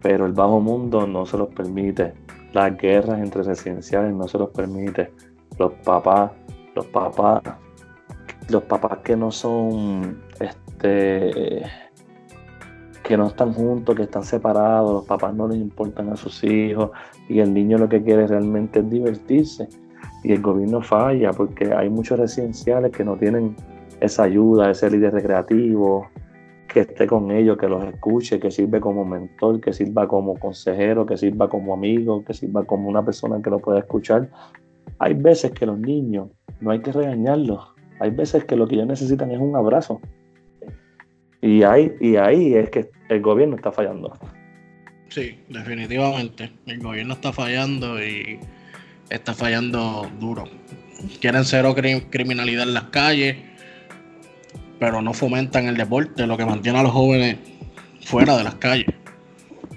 pero 0.01 0.25
el 0.25 0.33
bajo 0.33 0.61
mundo 0.61 1.07
no 1.07 1.27
se 1.27 1.37
los 1.37 1.49
permite. 1.49 2.15
Las 2.55 2.75
guerras 2.79 3.21
entre 3.21 3.43
residenciales 3.43 4.15
no 4.15 4.27
se 4.27 4.39
los 4.39 4.49
permite. 4.49 5.13
Los 5.59 5.75
papás 5.85 6.31
los 6.75 6.87
papás, 6.87 7.43
los 8.49 8.63
papás 8.63 9.01
que 9.05 9.15
no 9.15 9.31
son, 9.31 10.23
este, 10.41 11.65
que 13.03 13.17
no 13.19 13.27
están 13.27 13.53
juntos, 13.53 13.95
que 13.95 14.05
están 14.05 14.25
separados, 14.25 14.91
los 14.91 15.05
papás 15.05 15.35
no 15.35 15.49
les 15.49 15.59
importan 15.59 16.09
a 16.09 16.17
sus 16.17 16.43
hijos 16.45 16.93
y 17.33 17.41
el 17.41 17.55
niño 17.55 17.79
lo 17.79 17.89
que 17.89 18.03
quiere 18.03 18.27
realmente 18.27 18.81
es 18.81 18.91
divertirse 18.91 19.69
y 20.23 20.33
el 20.33 20.43
gobierno 20.43 20.83
falla 20.83 21.33
porque 21.33 21.73
hay 21.73 21.89
muchos 21.89 22.19
residenciales 22.19 22.93
que 22.93 23.05
no 23.05 23.17
tienen 23.17 23.57
esa 24.01 24.25
ayuda, 24.25 24.71
ese 24.71 24.91
líder 24.91 25.15
recreativo, 25.15 26.09
que 26.69 26.81
esté 26.81 27.07
con 27.07 27.31
ellos, 27.31 27.59
que 27.59 27.69
los 27.69 27.85
escuche, 27.85 28.41
que 28.41 28.51
sirve 28.51 28.81
como 28.81 29.05
mentor, 29.05 29.61
que 29.61 29.73
sirva 29.73 30.09
como 30.09 30.35
consejero, 30.39 31.07
que 31.07 31.17
sirva 31.17 31.49
como 31.49 31.75
amigo, 31.75 32.25
que 32.25 32.35
sirva 32.35 32.65
como 32.65 32.89
una 32.89 33.05
persona 33.05 33.41
que 33.43 33.51
lo 33.51 33.59
pueda 33.59 33.79
escuchar. 33.79 34.29
Hay 34.99 35.15
veces 35.15 35.53
que 35.53 35.67
los 35.67 35.79
niños 35.79 36.29
no 36.61 36.71
hay 36.71 36.81
que 36.81 36.93
regañarlos. 36.93 37.75
Hay 38.01 38.11
veces 38.11 38.45
que 38.45 38.57
lo 38.57 38.67
que 38.67 38.77
ellos 38.77 38.87
necesitan 38.87 39.31
es 39.31 39.41
un 39.41 39.55
abrazo. 39.55 40.01
Y 41.41 41.63
ahí, 41.63 41.93
y 42.01 42.17
ahí 42.17 42.55
es 42.55 42.71
que 42.71 42.91
el 43.09 43.21
gobierno 43.21 43.57
está 43.57 43.71
fallando. 43.71 44.13
Sí, 45.13 45.39
definitivamente. 45.51 46.51
El 46.67 46.79
gobierno 46.79 47.13
está 47.13 47.35
fallando 47.35 48.03
y 48.03 48.39
está 49.11 49.35
fallando 49.35 50.11
duro. 50.19 50.45
Quieren 51.21 51.45
cero 51.45 51.75
criminalidad 51.75 52.63
en 52.63 52.73
las 52.73 52.85
calles, 52.85 53.37
pero 54.79 55.03
no 55.03 55.13
fomentan 55.13 55.67
el 55.67 55.77
deporte, 55.77 56.27
lo 56.27 56.39
que 56.39 56.47
mantiene 56.47 56.79
a 56.79 56.83
los 56.83 56.93
jóvenes 56.93 57.37
fuera 58.01 58.39
de 58.39 58.45
las 58.45 58.55
calles. 58.55 58.87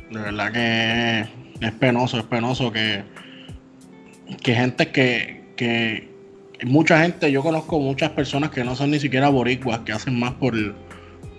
De 0.09 0.19
verdad 0.21 0.53
que 0.53 1.65
es 1.65 1.71
penoso, 1.73 2.17
es 2.17 2.25
penoso 2.25 2.71
que, 2.71 3.03
que 4.41 4.55
gente 4.55 4.91
que, 4.91 5.43
que 5.57 6.07
mucha 6.63 7.01
gente, 7.01 7.29
yo 7.29 7.43
conozco 7.43 7.77
muchas 7.81 8.11
personas 8.11 8.51
que 8.51 8.63
no 8.63 8.73
son 8.77 8.91
ni 8.91 8.99
siquiera 8.99 9.27
boricuas, 9.27 9.79
que 9.79 9.91
hacen 9.91 10.17
más 10.17 10.31
por 10.35 10.55
el, 10.55 10.73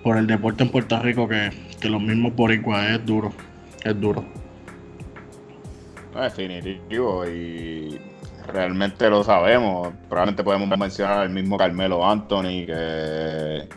por 0.03 0.19
el 0.19 0.27
deporte 0.27 0.65
en 0.65 0.69
Puerto 0.69 1.01
Rico 1.01 1.27
que, 1.27 1.51
que 1.81 1.89
los 1.89 2.03
mismos 2.03 2.37
boricuas, 2.37 2.91
es 2.91 3.07
duro, 3.07 3.33
es 3.87 4.01
duro. 4.01 4.25
Definitivo, 6.15 7.27
y 7.27 8.01
realmente 8.47 9.11
lo 9.11 9.23
sabemos. 9.23 9.93
Probablemente 10.09 10.43
podemos 10.43 10.79
mencionar 10.79 11.21
al 11.21 11.31
mismo 11.31 11.57
Carmelo 11.57 12.07
Anthony, 12.07 12.65
que 12.67 13.69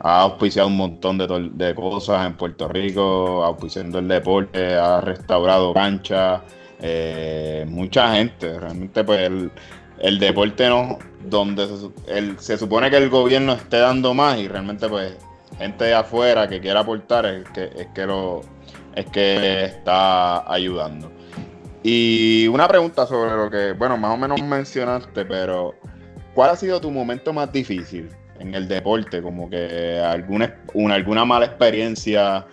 ha 0.00 0.20
auspiciado 0.20 0.68
un 0.68 0.76
montón 0.76 1.18
de, 1.18 1.50
de 1.52 1.74
cosas 1.74 2.26
en 2.26 2.34
Puerto 2.34 2.68
Rico, 2.68 3.44
auspiciando 3.44 3.98
el 3.98 4.08
deporte, 4.08 4.74
ha 4.74 5.00
restaurado 5.00 5.74
canchas, 5.74 6.40
eh, 6.80 7.66
mucha 7.68 8.14
gente. 8.14 8.58
Realmente, 8.58 9.04
pues 9.04 9.30
el, 9.98 10.18
deporte 10.18 10.68
no, 10.68 10.98
donde 11.22 11.66
se, 11.66 12.38
se 12.38 12.58
supone 12.58 12.90
que 12.90 12.96
el 12.96 13.10
gobierno 13.10 13.52
esté 13.52 13.78
dando 13.78 14.14
más 14.14 14.38
y 14.38 14.48
realmente, 14.48 14.88
pues, 14.88 15.16
gente 15.58 15.84
de 15.84 15.94
afuera 15.94 16.48
que 16.48 16.60
quiera 16.60 16.80
aportar 16.80 17.26
es 17.26 17.48
que, 17.50 17.64
es 17.64 17.86
que 17.94 18.06
lo 18.06 18.53
es 18.94 19.06
que 19.06 19.64
está 19.64 20.50
ayudando. 20.52 21.10
Y 21.82 22.48
una 22.48 22.66
pregunta 22.66 23.06
sobre 23.06 23.36
lo 23.36 23.50
que, 23.50 23.72
bueno, 23.72 23.98
más 23.98 24.14
o 24.14 24.16
menos 24.16 24.42
mencionaste, 24.42 25.24
pero 25.26 25.74
¿cuál 26.34 26.50
ha 26.50 26.56
sido 26.56 26.80
tu 26.80 26.90
momento 26.90 27.32
más 27.32 27.52
difícil 27.52 28.08
en 28.38 28.54
el 28.54 28.66
deporte? 28.66 29.20
Como 29.20 29.50
que 29.50 30.00
alguna, 30.00 30.56
una, 30.72 30.94
alguna 30.94 31.24
mala 31.26 31.44
experiencia 31.44 32.46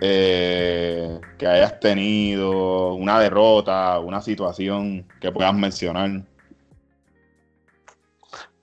eh, 0.00 1.18
que 1.38 1.46
hayas 1.46 1.80
tenido, 1.80 2.94
una 2.94 3.18
derrota, 3.18 3.98
una 4.00 4.20
situación 4.20 5.06
que 5.18 5.32
puedas 5.32 5.54
mencionar. 5.54 6.10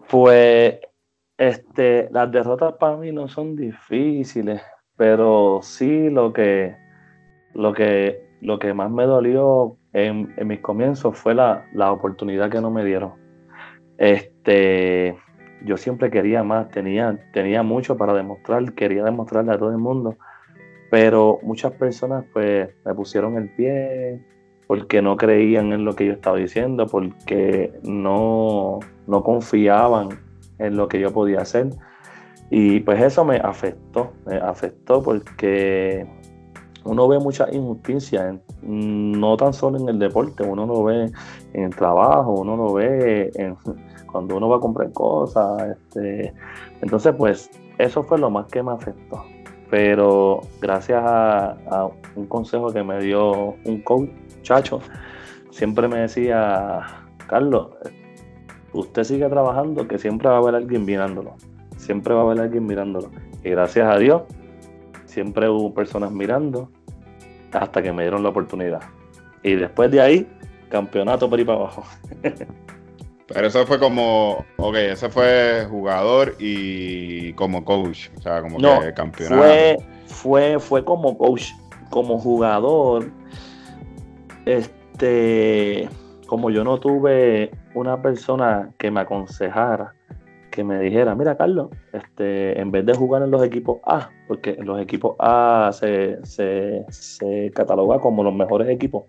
Pues 0.07 0.79
este, 1.35 2.09
las 2.11 2.31
derrotas 2.31 2.73
para 2.73 2.97
mí 2.97 3.11
no 3.11 3.27
son 3.27 3.55
difíciles, 3.55 4.61
pero 4.95 5.61
sí 5.63 6.11
lo 6.11 6.31
que, 6.31 6.75
lo 7.53 7.73
que, 7.73 8.23
lo 8.41 8.59
que 8.59 8.73
más 8.73 8.91
me 8.91 9.03
dolió 9.03 9.77
en, 9.93 10.33
mis 10.45 10.59
comienzos 10.59 11.17
fue 11.17 11.35
la, 11.35 11.65
oportunidad 11.91 12.49
que 12.49 12.61
no 12.61 12.71
me 12.71 12.83
dieron. 12.83 13.13
Este, 13.97 15.15
yo 15.65 15.77
siempre 15.77 16.09
quería 16.09 16.43
más, 16.43 16.69
tenía, 16.69 17.19
tenía 17.33 17.63
mucho 17.63 17.97
para 17.97 18.13
demostrar, 18.13 18.73
quería 18.73 19.03
demostrarle 19.03 19.53
a 19.53 19.57
todo 19.57 19.71
el 19.71 19.77
mundo, 19.77 20.17
pero 20.89 21.39
muchas 21.43 21.73
personas 21.73 22.25
pues 22.33 22.69
me 22.85 22.93
pusieron 22.93 23.37
el 23.37 23.49
pie 23.49 24.21
porque 24.67 25.01
no 25.01 25.17
creían 25.17 25.73
en 25.73 25.83
lo 25.83 25.95
que 25.95 26.05
yo 26.05 26.13
estaba 26.13 26.37
diciendo, 26.37 26.87
porque 26.87 27.73
no, 27.83 28.79
no 29.05 29.23
confiaban 29.23 30.09
en 30.59 30.77
lo 30.77 30.87
que 30.87 30.99
yo 30.99 31.11
podía 31.11 31.41
hacer. 31.41 31.69
Y 32.49 32.79
pues 32.81 33.01
eso 33.01 33.25
me 33.25 33.37
afectó, 33.37 34.13
me 34.25 34.37
afectó 34.37 35.03
porque 35.03 36.07
uno 36.83 37.07
ve 37.07 37.19
mucha 37.19 37.47
injusticia, 37.51 38.39
no 38.63 39.37
tan 39.37 39.53
solo 39.53 39.77
en 39.79 39.89
el 39.89 39.99
deporte, 39.99 40.43
uno 40.43 40.65
lo 40.65 40.83
ve 40.83 41.11
en 41.53 41.63
el 41.63 41.75
trabajo, 41.75 42.33
uno 42.33 42.57
lo 42.57 42.73
ve 42.73 43.31
cuando 44.11 44.37
uno 44.37 44.49
va 44.49 44.57
a 44.57 44.59
comprar 44.59 44.91
cosas. 44.91 45.77
Este, 45.77 46.33
entonces, 46.81 47.13
pues 47.17 47.49
eso 47.77 48.03
fue 48.03 48.17
lo 48.17 48.29
más 48.29 48.47
que 48.47 48.63
me 48.63 48.71
afectó. 48.71 49.23
Pero 49.69 50.41
gracias 50.59 51.01
a, 51.05 51.87
un 52.15 52.25
consejo 52.25 52.73
que 52.73 52.83
me 52.83 52.99
dio 52.99 53.55
un 53.63 53.81
coach, 53.83 54.09
chacho, 54.41 54.81
siempre 55.49 55.87
me 55.87 55.99
decía, 55.99 56.81
Carlos, 57.27 57.69
usted 58.73 59.03
sigue 59.03 59.29
trabajando, 59.29 59.87
que 59.87 59.97
siempre 59.97 60.27
va 60.27 60.35
a 60.35 60.37
haber 60.39 60.55
alguien 60.55 60.83
mirándolo. 60.83 61.35
Siempre 61.77 62.13
va 62.13 62.21
a 62.21 62.23
haber 62.23 62.41
alguien 62.41 62.65
mirándolo. 62.65 63.09
Y 63.43 63.49
gracias 63.51 63.87
a 63.87 63.97
Dios, 63.97 64.23
siempre 65.11 65.49
hubo 65.49 65.73
personas 65.73 66.11
mirando 66.11 66.71
hasta 67.51 67.81
que 67.81 67.91
me 67.91 68.03
dieron 68.03 68.23
la 68.23 68.29
oportunidad. 68.29 68.81
Y 69.43 69.55
después 69.55 69.91
de 69.91 70.01
ahí, 70.01 70.27
campeonato 70.69 71.29
por 71.29 71.37
ahí 71.37 71.45
para 71.45 71.59
abajo. 71.59 71.83
Pero 73.27 73.47
eso 73.47 73.65
fue 73.65 73.79
como, 73.79 74.45
ok, 74.57 74.75
ese 74.75 75.09
fue 75.09 75.65
jugador 75.69 76.35
y 76.39 77.33
como 77.33 77.63
coach, 77.63 78.09
o 78.17 78.21
sea, 78.21 78.41
como 78.41 78.57
que 78.57 78.93
campeonato. 78.93 79.41
Fue, 79.41 79.77
fue, 80.05 80.59
fue 80.59 80.85
como 80.85 81.17
coach, 81.17 81.51
como 81.89 82.17
jugador. 82.17 83.09
Este, 84.45 85.87
como 86.27 86.49
yo 86.49 86.63
no 86.63 86.79
tuve 86.79 87.51
una 87.73 88.01
persona 88.01 88.71
que 88.77 88.91
me 88.91 89.01
aconsejara 89.01 89.93
que 90.51 90.63
me 90.63 90.79
dijera, 90.79 91.15
mira 91.15 91.37
Carlos, 91.37 91.69
este, 91.93 92.59
en 92.59 92.71
vez 92.71 92.85
de 92.85 92.93
jugar 92.93 93.23
en 93.23 93.31
los 93.31 93.41
equipos 93.43 93.79
A, 93.85 94.09
porque 94.27 94.51
en 94.51 94.65
los 94.65 94.79
equipos 94.79 95.15
A 95.17 95.71
se, 95.73 96.19
se, 96.23 97.51
cataloga 97.55 97.99
como 97.99 98.23
los 98.23 98.35
mejores 98.35 98.69
equipos, 98.69 99.05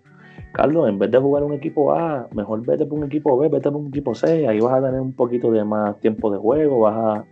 Carlos, 0.53 0.87
en 0.87 0.97
vez 0.97 1.11
de 1.11 1.19
jugar 1.19 1.43
en 1.43 1.49
un 1.49 1.55
equipo 1.55 1.93
A, 1.93 2.27
mejor 2.33 2.65
vete 2.65 2.85
por 2.85 2.97
un 2.97 3.05
equipo 3.05 3.37
B, 3.37 3.49
vete 3.49 3.69
por 3.69 3.81
un 3.81 3.87
equipo 3.87 4.15
C, 4.15 4.47
ahí 4.47 4.59
vas 4.59 4.73
a 4.73 4.85
tener 4.85 5.01
un 5.01 5.13
poquito 5.13 5.51
de 5.51 5.63
más 5.63 5.99
tiempo 5.99 6.31
de 6.31 6.37
juego, 6.37 6.79
vas 6.79 6.95
a 6.95 7.25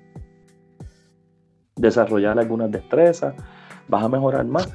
desarrollar 1.78 2.38
algunas 2.38 2.70
destrezas, 2.70 3.34
vas 3.88 4.04
a 4.04 4.10
mejorar 4.10 4.46
más. 4.46 4.72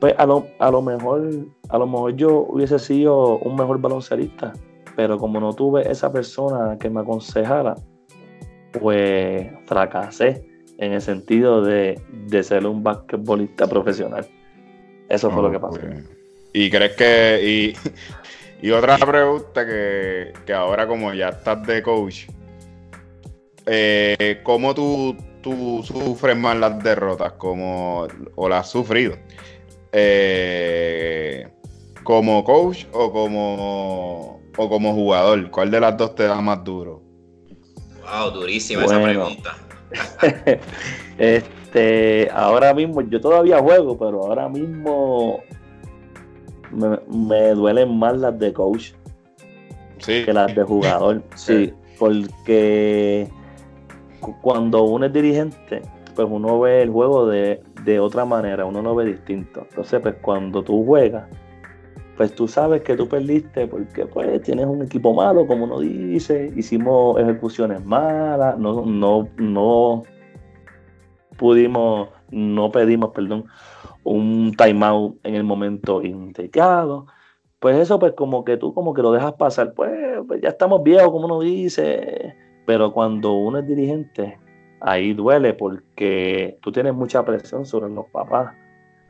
Pues 0.00 0.14
a 0.18 0.26
lo, 0.26 0.46
a 0.58 0.70
lo 0.70 0.82
mejor, 0.82 1.30
a 1.68 1.78
lo 1.78 1.86
mejor 1.86 2.16
yo 2.16 2.46
hubiese 2.48 2.78
sido 2.78 3.38
un 3.38 3.54
mejor 3.54 3.80
baloncerista, 3.80 4.52
pero 4.96 5.16
como 5.16 5.38
no 5.38 5.52
tuve 5.52 5.88
esa 5.88 6.12
persona 6.12 6.76
que 6.78 6.90
me 6.90 7.00
aconsejara, 7.00 7.76
pues 8.72 9.46
fracasé 9.66 10.44
en 10.78 10.92
el 10.92 11.00
sentido 11.00 11.62
de, 11.62 12.00
ser 12.42 12.66
un 12.66 12.82
basquetbolista 12.82 13.66
profesional. 13.66 14.26
Eso 15.08 15.30
fue 15.30 15.42
lo 15.42 15.50
que 15.50 15.60
pasó. 15.60 15.80
¿Y 16.52 16.70
crees 16.70 16.92
que... 16.96 17.74
Y, 18.62 18.70
otra 18.72 18.96
pregunta 18.98 19.66
que, 19.66 20.32
ahora 20.54 20.86
como 20.86 21.12
ya 21.12 21.30
estás 21.30 21.66
de 21.66 21.82
coach, 21.82 22.26
eh, 23.66 24.40
¿cómo 24.42 24.74
tú, 24.74 25.16
tú, 25.40 25.82
sufres 25.84 26.36
más 26.36 26.56
las 26.56 26.82
derrotas 26.82 27.32
como, 27.34 28.06
o 28.34 28.48
las 28.48 28.60
has 28.60 28.70
sufrido? 28.70 29.16
Eh, 29.92 31.48
¿Como 32.02 32.42
coach 32.42 32.86
o 32.92 33.12
como, 33.12 34.40
o 34.56 34.68
como 34.68 34.94
jugador? 34.94 35.50
¿Cuál 35.50 35.70
de 35.70 35.80
las 35.80 35.96
dos 35.96 36.14
te 36.14 36.24
da 36.24 36.40
más 36.40 36.64
duro? 36.64 37.01
Wow, 38.02 38.30
durísima 38.32 38.84
esa 38.84 39.02
pregunta. 39.02 39.56
este, 41.18 42.28
ahora 42.32 42.74
mismo, 42.74 43.02
yo 43.02 43.20
todavía 43.20 43.58
juego, 43.58 43.96
pero 43.98 44.22
ahora 44.22 44.48
mismo 44.48 45.42
me, 46.70 47.50
duelen 47.50 47.98
más 47.98 48.16
las 48.16 48.38
de 48.38 48.52
coach 48.52 48.92
que 50.04 50.32
las 50.32 50.54
de 50.54 50.62
jugador. 50.62 51.22
sí, 51.36 51.72
porque 51.98 53.28
cuando 54.40 54.82
uno 54.84 55.06
es 55.06 55.12
dirigente, 55.12 55.82
pues 56.14 56.28
uno 56.30 56.60
ve 56.60 56.82
el 56.82 56.90
juego 56.90 57.26
de, 57.26 57.62
de 57.84 58.00
otra 58.00 58.24
manera, 58.24 58.64
uno 58.64 58.82
lo 58.82 58.94
ve 58.94 59.06
distinto. 59.06 59.66
Entonces, 59.68 60.00
pues 60.00 60.16
cuando 60.20 60.62
tú 60.62 60.84
juegas, 60.84 61.28
pues 62.16 62.34
tú 62.34 62.46
sabes 62.46 62.82
que 62.82 62.96
tú 62.96 63.08
perdiste 63.08 63.66
porque 63.66 64.06
pues 64.06 64.42
tienes 64.42 64.66
un 64.66 64.82
equipo 64.82 65.14
malo, 65.14 65.46
como 65.46 65.64
uno 65.64 65.80
dice, 65.80 66.52
hicimos 66.56 67.18
ejecuciones 67.18 67.84
malas, 67.84 68.58
no, 68.58 68.84
no, 68.84 69.28
no 69.38 70.02
pudimos, 71.36 72.10
no 72.30 72.70
pedimos, 72.70 73.10
perdón, 73.10 73.46
un 74.04 74.52
timeout 74.56 75.18
en 75.24 75.34
el 75.34 75.44
momento 75.44 76.02
indicado. 76.02 77.06
Pues 77.58 77.76
eso, 77.76 77.98
pues 77.98 78.12
como 78.12 78.44
que 78.44 78.56
tú 78.56 78.74
como 78.74 78.92
que 78.92 79.02
lo 79.02 79.12
dejas 79.12 79.34
pasar, 79.34 79.72
pues, 79.74 79.92
pues 80.26 80.40
ya 80.40 80.50
estamos 80.50 80.82
viejos, 80.82 81.10
como 81.10 81.26
uno 81.26 81.40
dice, 81.40 82.34
pero 82.66 82.92
cuando 82.92 83.32
uno 83.32 83.58
es 83.58 83.66
dirigente, 83.66 84.38
ahí 84.80 85.14
duele 85.14 85.54
porque 85.54 86.58
tú 86.60 86.72
tienes 86.72 86.92
mucha 86.92 87.24
presión 87.24 87.64
sobre 87.64 87.88
los 87.88 88.06
papás 88.06 88.54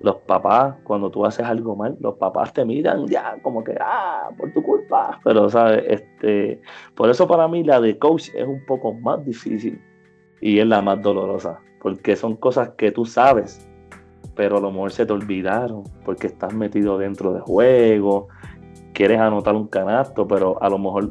los 0.03 0.17
papás, 0.17 0.77
cuando 0.85 1.11
tú 1.11 1.25
haces 1.25 1.47
algo 1.47 1.77
mal, 1.77 1.97
los 2.01 2.17
papás 2.17 2.53
te 2.53 2.65
miran 2.65 3.07
ya 3.07 3.37
como 3.43 3.63
que, 3.63 3.77
ah, 3.81 4.31
por 4.37 4.53
tu 4.53 4.63
culpa. 4.63 5.21
Pero, 5.23 5.49
¿sabes? 5.49 5.85
Este, 5.87 6.61
por 6.95 7.09
eso 7.09 7.27
para 7.27 7.47
mí 7.49 7.63
la 7.63 7.81
de 7.81 7.99
coach 7.99 8.29
es 8.35 8.47
un 8.47 8.65
poco 8.67 8.93
más 8.93 9.25
difícil 9.25 9.81
y 10.41 10.59
es 10.59 10.67
la 10.67 10.83
más 10.83 11.01
dolorosa, 11.01 11.61
porque 11.81 12.17
son 12.17 12.37
cosas 12.37 12.71
que 12.71 12.91
tú 12.91 13.07
sabes, 13.07 13.69
pero 14.35 14.59
a 14.59 14.61
lo 14.61 14.73
mejor 14.73 14.91
se 14.91 15.07
te 15.07 15.13
olvidaron 15.13 15.85
porque 16.05 16.27
estás 16.27 16.53
metido 16.53 16.99
dentro 16.99 17.33
de 17.33 17.41
juego, 17.41 18.29
quieres 18.93 19.21
anotar 19.21 19.55
un 19.55 19.69
canasto, 19.69 20.27
pero 20.27 20.61
a 20.61 20.69
lo 20.69 20.79
mejor 20.79 21.11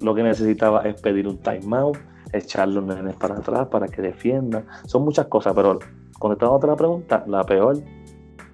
lo 0.00 0.14
que 0.14 0.22
necesitaba 0.22 0.82
es 0.82 1.00
pedir 1.00 1.26
un 1.26 1.38
timeout, 1.38 1.96
echar 2.32 2.68
los 2.68 2.84
nenes 2.84 3.14
para 3.16 3.36
atrás 3.36 3.68
para 3.68 3.88
que 3.88 4.02
defiendan. 4.02 4.66
Son 4.84 5.04
muchas 5.04 5.26
cosas, 5.26 5.54
pero 5.54 5.78
contestando 6.22 6.54
otra 6.54 6.76
pregunta, 6.76 7.24
la 7.26 7.44
peor 7.44 7.82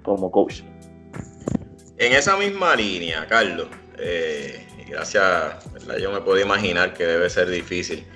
como 0.02 0.30
coach. 0.30 0.62
En 1.98 2.14
esa 2.14 2.34
misma 2.38 2.74
línea, 2.74 3.26
Carlos, 3.26 3.68
eh, 3.98 4.66
gracias, 4.88 5.68
yo 6.00 6.10
me 6.10 6.22
puedo 6.22 6.40
imaginar 6.40 6.94
que 6.94 7.04
debe 7.04 7.28
ser 7.28 7.50
difícil. 7.50 8.06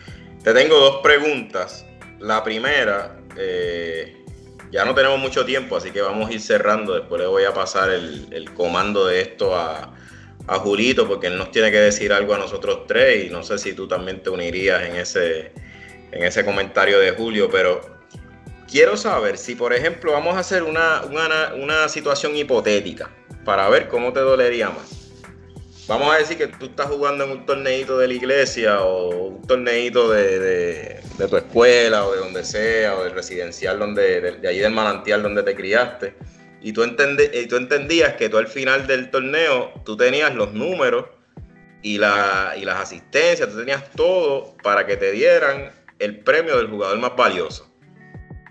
Te 0.42 0.54
tengo 0.54 0.78
dos 0.78 1.02
preguntas. 1.02 1.84
La 2.18 2.42
primera, 2.42 3.20
eh, 3.36 4.24
ya 4.70 4.86
no 4.86 4.94
tenemos 4.94 5.18
mucho 5.18 5.44
tiempo, 5.44 5.76
así 5.76 5.90
que 5.90 6.00
vamos 6.00 6.30
a 6.30 6.32
ir 6.32 6.40
cerrando. 6.40 6.94
Después 6.94 7.20
le 7.20 7.26
voy 7.26 7.44
a 7.44 7.52
pasar 7.52 7.90
el, 7.90 8.50
comando 8.54 9.06
de 9.06 9.20
esto 9.20 9.54
a, 9.54 9.94
a, 10.46 10.58
Julito, 10.60 11.06
porque 11.06 11.26
él 11.26 11.36
nos 11.36 11.50
tiene 11.50 11.70
que 11.70 11.78
decir 11.78 12.10
algo 12.12 12.32
a 12.32 12.38
nosotros 12.38 12.86
tres. 12.86 13.26
Y 13.26 13.30
no 13.30 13.42
sé 13.42 13.58
si 13.58 13.74
tú 13.74 13.86
también 13.86 14.22
te 14.22 14.30
unirías 14.30 14.82
en 14.82 14.96
ese, 14.96 15.52
en 16.10 16.22
ese 16.22 16.42
comentario 16.42 16.98
de 16.98 17.10
Julio, 17.10 17.50
pero 17.50 17.91
quiero 18.72 18.96
saber 18.96 19.38
si, 19.38 19.54
por 19.54 19.72
ejemplo, 19.72 20.12
vamos 20.12 20.34
a 20.34 20.40
hacer 20.40 20.64
una, 20.64 21.02
una 21.54 21.88
situación 21.88 22.34
hipotética 22.34 23.10
para 23.44 23.68
ver 23.68 23.86
cómo 23.86 24.12
te 24.12 24.20
dolería 24.20 24.70
más 24.70 25.02
vamos 25.86 26.14
a 26.14 26.18
decir 26.18 26.38
que 26.38 26.46
tú 26.46 26.66
estás 26.66 26.86
jugando 26.86 27.24
en 27.24 27.30
un 27.30 27.46
torneito 27.46 27.98
de 27.98 28.08
la 28.08 28.14
iglesia 28.14 28.82
o 28.82 29.28
un 29.28 29.46
torneito 29.46 30.10
de, 30.10 31.00
tu 31.28 31.36
escuela 31.36 32.06
o 32.06 32.12
de 32.12 32.18
donde 32.18 32.44
sea, 32.44 32.96
o 32.96 33.04
del 33.04 33.12
residencial 33.12 33.78
donde, 33.78 34.20
de, 34.20 34.48
ahí 34.48 34.58
del 34.58 34.72
manantial 34.72 35.22
donde 35.22 35.42
te 35.42 35.54
criaste, 35.54 36.14
y 36.60 36.72
tú, 36.72 36.84
y 36.84 37.46
tú 37.46 37.56
entendías 37.56 38.14
que 38.14 38.28
tú 38.28 38.38
al 38.38 38.46
final 38.46 38.86
del 38.86 39.10
torneo 39.10 39.72
tú 39.84 39.96
tenías 39.96 40.34
los 40.34 40.52
números 40.52 41.06
y, 41.82 41.98
la, 41.98 42.54
y 42.56 42.64
las 42.64 42.80
asistencias, 42.80 43.48
tú 43.48 43.58
tenías 43.58 43.90
todo 43.90 44.56
para 44.62 44.86
que 44.86 44.96
te 44.96 45.10
dieran 45.10 45.72
el 45.98 46.20
premio 46.20 46.56
del 46.56 46.68
jugador 46.68 46.98
más 46.98 47.16
valioso. 47.16 47.71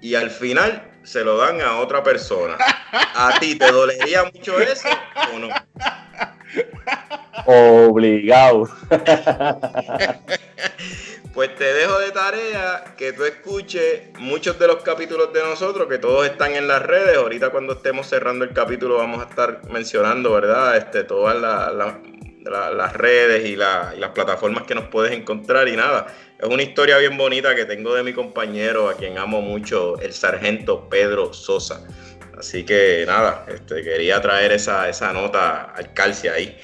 Y 0.02 0.16
al 0.16 0.32
final 0.32 0.91
se 1.04 1.24
lo 1.24 1.38
dan 1.38 1.62
a 1.62 1.78
otra 1.78 2.04
persona. 2.04 2.58
¿A 2.91 3.39
ti 3.39 3.56
te 3.56 3.72
dolería 3.72 4.24
mucho 4.24 4.60
eso 4.60 4.89
o 5.34 5.39
no? 5.39 5.49
Obligado. 7.45 8.70
Pues 11.34 11.56
te 11.56 11.64
dejo 11.64 11.97
de 11.99 12.12
tarea 12.12 12.84
que 12.97 13.14
tú 13.14 13.24
escuches 13.24 14.02
muchos 14.20 14.60
de 14.60 14.68
los 14.68 14.84
capítulos 14.84 15.32
de 15.32 15.41
nosotros, 15.41 15.88
que 15.88 15.97
todos 15.97 16.26
están 16.26 16.56
en 16.56 16.68
las 16.68 16.82
redes. 16.82 17.16
Ahorita 17.16 17.52
cuando 17.52 17.74
estemos 17.74 18.08
cerrando 18.08 18.43
el 18.43 18.52
capítulo 18.52 18.97
vamos 18.97 19.26
a 19.26 19.30
estar 19.30 19.62
mencionando, 19.70 20.34
¿verdad? 20.34 20.76
Este, 20.76 21.06
todas 21.06 21.38
las 21.38 21.93
redes 22.94 23.46
y, 23.46 23.56
las 23.56 24.10
plataformas 24.14 24.64
que 24.64 24.76
nos 24.76 24.86
puedes 24.86 25.12
encontrar. 25.12 25.68
Y 25.68 25.76
nada, 25.76 26.08
es 26.39 26.48
una 26.48 26.64
historia 26.64 26.98
bien 26.98 27.18
bonita 27.18 27.56
que 27.56 27.66
tengo 27.66 27.94
de 27.94 28.04
mi 28.04 28.14
compañero, 28.14 28.89
a 28.89 28.96
quien 28.96 29.18
amo 29.18 29.42
mucho, 29.42 30.00
el 30.00 30.14
sargento 30.14 30.89
Pedro 30.89 31.34
Sosa. 31.34 31.86
Así 32.38 32.64
que 32.64 33.04
nada, 33.06 33.46
este, 33.48 33.84
quería 33.84 34.20
traer 34.22 34.52
esa, 34.52 34.89
esa 34.89 35.14
nota 35.14 35.74
al 35.76 35.94
calce 35.94 36.30
ahí. 36.30 36.58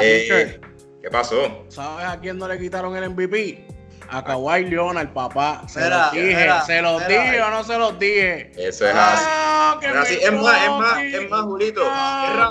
Eh, 0.00 0.60
¿Qué 1.02 1.10
pasó? 1.10 1.64
¿Sabes 1.68 2.06
a 2.06 2.20
quién 2.20 2.38
no 2.38 2.48
le 2.48 2.58
quitaron 2.58 2.96
el 2.96 3.10
MVP? 3.10 3.77
A 4.10 4.24
Kawhi 4.24 4.64
Leonard, 4.70 5.12
papá. 5.12 5.62
Se 5.68 5.88
los 5.88 6.12
dije, 6.12 6.48
se 6.66 6.80
los 6.80 7.06
dije 7.06 7.42
o 7.42 7.50
no 7.50 7.62
se 7.62 7.78
los 7.78 7.98
dije. 7.98 8.52
Eso 8.56 8.88
es 8.88 8.94
ah, 8.94 9.78
así. 10.00 10.14
Es, 10.14 10.32
más, 10.32 10.62
es 10.62 10.70
más, 10.70 10.98
es 11.02 11.30
más, 11.30 11.42
Julito. 11.42 11.82
Ah, 11.84 12.50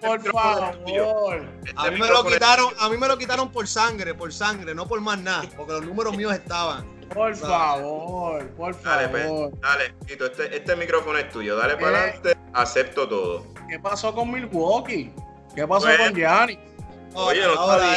por 0.00 0.22
favor. 0.22 1.44
A 1.76 1.90
mí 1.90 1.98
me 1.98 2.08
lo 2.08 2.24
quitaron, 2.24 2.72
a 2.78 2.88
mí 2.88 2.96
me 2.96 3.06
lo 3.06 3.18
quitaron 3.18 3.52
por 3.52 3.68
sangre, 3.68 4.14
por 4.14 4.32
sangre, 4.32 4.74
no 4.74 4.86
por 4.86 5.00
más 5.00 5.18
nada, 5.18 5.44
porque 5.56 5.72
los 5.72 5.84
números 5.84 6.16
míos 6.16 6.32
estaban. 6.32 6.86
Por 7.12 7.34
favor, 7.34 8.46
por 8.50 8.82
dale, 8.82 9.08
pues, 9.08 9.24
favor. 9.24 9.60
Dale, 9.60 9.94
Julito, 10.00 10.26
este, 10.26 10.56
este 10.56 10.76
micrófono 10.76 11.18
es 11.18 11.28
tuyo. 11.28 11.56
Dale 11.56 11.76
para 11.76 11.90
eh, 11.90 12.10
adelante, 12.10 12.36
acepto 12.54 13.08
todo. 13.08 13.46
¿Qué 13.68 13.78
pasó 13.78 14.14
con 14.14 14.30
Milwaukee? 14.30 15.12
¿Qué 15.54 15.66
pasó 15.66 15.88
con 15.98 16.14
Gianni? 16.14 16.58
Oye, 17.14 17.42
no 17.42 17.54
ahora 17.54 17.96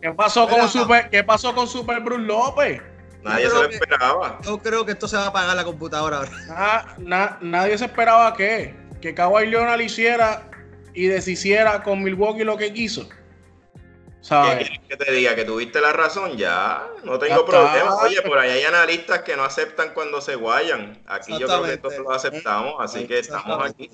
¿Qué 0.00 0.12
pasó 0.12 0.48
con 0.48 0.68
Super, 0.68 1.10
¿Qué 1.10 1.24
pasó 1.24 1.54
con 1.54 1.66
Super 1.66 2.00
Bruce 2.00 2.22
López? 2.22 2.82
Nadie 3.22 3.48
se 3.48 3.54
lo 3.54 3.68
esperaba. 3.68 4.38
Yo 4.42 4.58
creo 4.58 4.84
que 4.84 4.92
esto 4.92 5.08
se 5.08 5.16
va 5.16 5.24
a 5.24 5.28
apagar 5.28 5.56
la 5.56 5.64
computadora 5.64 6.18
ahora. 6.18 6.96
nadie 7.40 7.76
se 7.76 7.86
esperaba 7.86 8.32
que, 8.34 8.74
que 9.00 9.14
Kawhi 9.14 9.46
Leonard 9.46 9.80
hiciera 9.80 10.48
y 10.94 11.06
deshiciera 11.06 11.82
con 11.82 12.02
Milwaukee 12.02 12.44
lo 12.44 12.56
que 12.56 12.72
quiso. 12.72 13.08
¿Qué 14.28 14.80
que 14.88 14.96
te 14.96 15.12
diga? 15.12 15.34
Que 15.34 15.44
tuviste 15.44 15.80
la 15.80 15.92
razón, 15.92 16.36
ya, 16.36 16.86
no 17.04 17.18
tengo 17.18 17.46
problema. 17.46 17.94
Oye, 18.02 18.20
por 18.22 18.38
ahí 18.38 18.50
hay 18.50 18.64
analistas 18.64 19.20
que 19.20 19.36
no 19.36 19.44
aceptan 19.44 19.92
cuando 19.94 20.20
se 20.20 20.34
guayan. 20.34 21.00
Aquí 21.06 21.38
yo 21.38 21.46
creo 21.46 21.62
que 21.62 21.76
todos 21.78 21.98
lo 21.98 22.10
aceptamos, 22.12 22.74
así 22.78 23.06
que 23.06 23.20
estamos 23.20 23.70
aquí. 23.70 23.88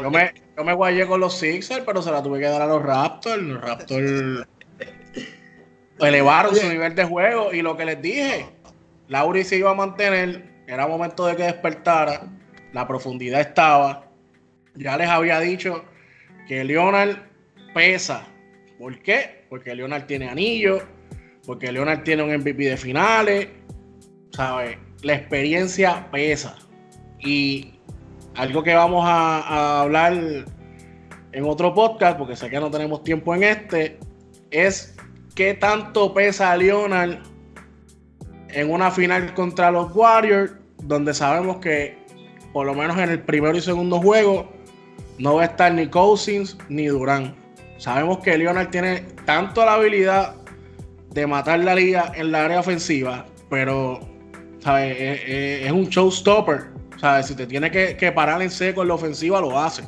Yo 0.00 0.10
me, 0.10 0.34
yo 0.56 0.64
me 0.64 0.72
guayé 0.72 1.06
con 1.06 1.20
los 1.20 1.38
Sixers, 1.38 1.84
pero 1.84 2.02
se 2.02 2.10
la 2.10 2.22
tuve 2.22 2.40
que 2.40 2.46
dar 2.46 2.62
a 2.62 2.66
los 2.66 2.82
Raptors. 2.82 3.42
Los 3.42 3.60
Raptors 3.60 4.46
elevaron 6.04 6.54
su 6.54 6.68
nivel 6.68 6.94
de 6.94 7.04
juego 7.04 7.52
y 7.52 7.62
lo 7.62 7.76
que 7.76 7.84
les 7.84 8.02
dije, 8.02 8.46
Lauri 9.08 9.44
se 9.44 9.56
iba 9.56 9.70
a 9.70 9.74
mantener, 9.74 10.50
era 10.66 10.86
momento 10.86 11.26
de 11.26 11.36
que 11.36 11.44
despertara, 11.44 12.22
la 12.72 12.86
profundidad 12.86 13.40
estaba. 13.40 14.06
Ya 14.74 14.96
les 14.96 15.08
había 15.08 15.38
dicho 15.40 15.84
que 16.48 16.64
Leonard 16.64 17.18
pesa. 17.74 18.26
¿Por 18.78 18.98
qué? 19.00 19.42
porque 19.52 19.74
Leonard 19.74 20.06
tiene 20.06 20.30
anillo, 20.30 20.80
porque 21.44 21.70
Leonard 21.70 22.04
tiene 22.04 22.22
un 22.22 22.34
MVP 22.34 22.70
de 22.70 22.78
finales, 22.78 23.48
¿sabes? 24.30 24.78
La 25.02 25.12
experiencia 25.12 26.08
pesa. 26.10 26.56
Y 27.20 27.74
algo 28.34 28.62
que 28.62 28.74
vamos 28.74 29.04
a, 29.06 29.82
hablar 29.82 30.14
en 31.32 31.44
otro 31.44 31.74
podcast, 31.74 32.16
porque 32.16 32.34
sé 32.34 32.48
que 32.48 32.58
no 32.58 32.70
tenemos 32.70 33.04
tiempo 33.04 33.34
en 33.34 33.42
este, 33.42 33.98
es 34.50 34.96
qué 35.34 35.54
tanto 35.54 36.12
pesa 36.14 36.56
Leonard 36.56 37.18
en 38.48 38.70
una 38.70 38.90
final 38.90 39.32
contra 39.34 39.70
los 39.70 39.94
Warriors, 39.94 40.52
donde 40.82 41.14
sabemos 41.14 41.58
que 41.58 41.96
por 42.52 42.66
lo 42.66 42.74
menos 42.74 42.98
en 42.98 43.10
el 43.10 43.20
primero 43.20 43.56
y 43.56 43.60
segundo 43.60 43.98
juego 44.00 44.52
no 45.18 45.36
va 45.36 45.42
a 45.42 45.46
estar 45.46 45.72
ni 45.72 45.86
Cousins 45.88 46.56
ni 46.68 46.86
Durán. 46.86 47.34
Sabemos 47.78 48.18
que 48.18 48.36
Leonard 48.36 48.70
tiene 48.70 49.06
tanto 49.24 49.64
la 49.64 49.74
habilidad 49.74 50.34
de 51.10 51.26
matar 51.26 51.60
la 51.60 51.74
liga 51.74 52.12
en 52.14 52.32
la 52.32 52.44
área 52.44 52.60
ofensiva, 52.60 53.26
pero 53.48 54.00
¿sabes? 54.60 54.96
Es, 55.26 55.72
un 55.72 55.86
showstopper. 55.86 56.70
Si 57.24 57.34
te 57.34 57.46
tiene 57.46 57.70
que, 57.70 58.12
parar 58.12 58.40
en 58.42 58.50
seco 58.50 58.82
en 58.82 58.88
la 58.88 58.94
ofensiva, 58.94 59.40
lo 59.40 59.58
hace. 59.58 59.82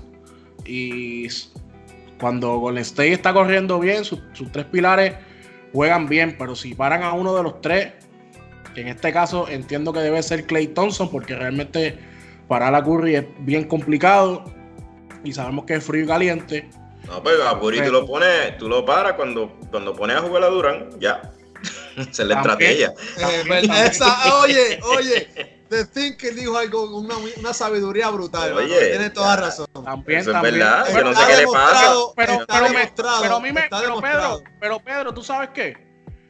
Y 0.66 1.28
cuando 2.18 2.58
Golden 2.58 2.82
State 2.82 3.12
está 3.12 3.32
corriendo 3.32 3.78
bien, 3.78 4.04
sus, 4.04 4.20
tres 4.50 4.64
pilares 4.66 5.14
juegan 5.74 6.08
bien, 6.08 6.36
pero 6.38 6.54
si 6.54 6.74
paran 6.74 7.02
a 7.02 7.12
uno 7.12 7.34
de 7.34 7.42
los 7.42 7.60
tres, 7.60 7.92
que 8.74 8.80
en 8.80 8.88
este 8.88 9.12
caso 9.12 9.48
entiendo 9.48 9.92
que 9.92 9.98
debe 9.98 10.22
ser 10.22 10.46
Clay 10.46 10.68
Thompson, 10.68 11.10
porque 11.10 11.34
realmente 11.34 11.98
parar 12.48 12.74
a 12.74 12.82
Curry 12.82 13.16
es 13.16 13.24
bien 13.40 13.64
complicado 13.64 14.44
y 15.24 15.32
sabemos 15.32 15.64
que 15.64 15.74
es 15.74 15.84
frío 15.84 16.04
y 16.04 16.06
caliente. 16.06 16.70
No, 17.06 17.22
pues 17.22 17.36
a 17.44 17.58
Curry 17.58 17.82
tú 17.82 17.90
lo 17.90 18.06
pones, 18.06 18.56
tú 18.56 18.68
lo 18.68 18.84
paras 18.84 19.14
cuando, 19.14 19.58
cuando 19.70 19.94
pones 19.94 20.16
a 20.16 20.20
jugar 20.22 20.44
a 20.44 20.46
Durán, 20.46 20.90
ya. 21.00 21.32
Se 22.12 22.24
le 22.24 22.34
estrategia. 22.34 22.94
Eh, 23.18 23.62
oye, 24.42 24.80
oye, 24.96 25.53
The 25.68 25.86
Thinker 25.86 26.34
dijo 26.34 26.56
algo, 26.56 26.96
una, 26.96 27.14
una 27.38 27.52
sabiduría 27.52 28.10
brutal. 28.10 28.52
Oye, 28.52 28.90
tiene 28.90 29.10
toda 29.10 29.36
razón. 29.36 29.66
También, 29.84 30.20
Eso 30.20 30.32
también. 30.32 30.54
es 30.54 30.60
verdad, 30.60 30.86
yo 30.94 31.04
no 31.04 31.14
sé 31.14 31.26
qué 31.26 31.36
le 31.38 31.46
pasa. 31.46 31.92
Pero, 32.16 32.44
pero, 32.46 32.68
me, 32.70 32.92
pero 32.96 33.36
a 33.36 33.40
mí 33.40 33.52
me, 33.52 33.62
pero 33.70 34.00
Pedro, 34.00 34.42
pero 34.60 34.80
Pedro, 34.80 35.14
¿tú 35.14 35.22
sabes 35.22 35.50
qué? 35.54 35.76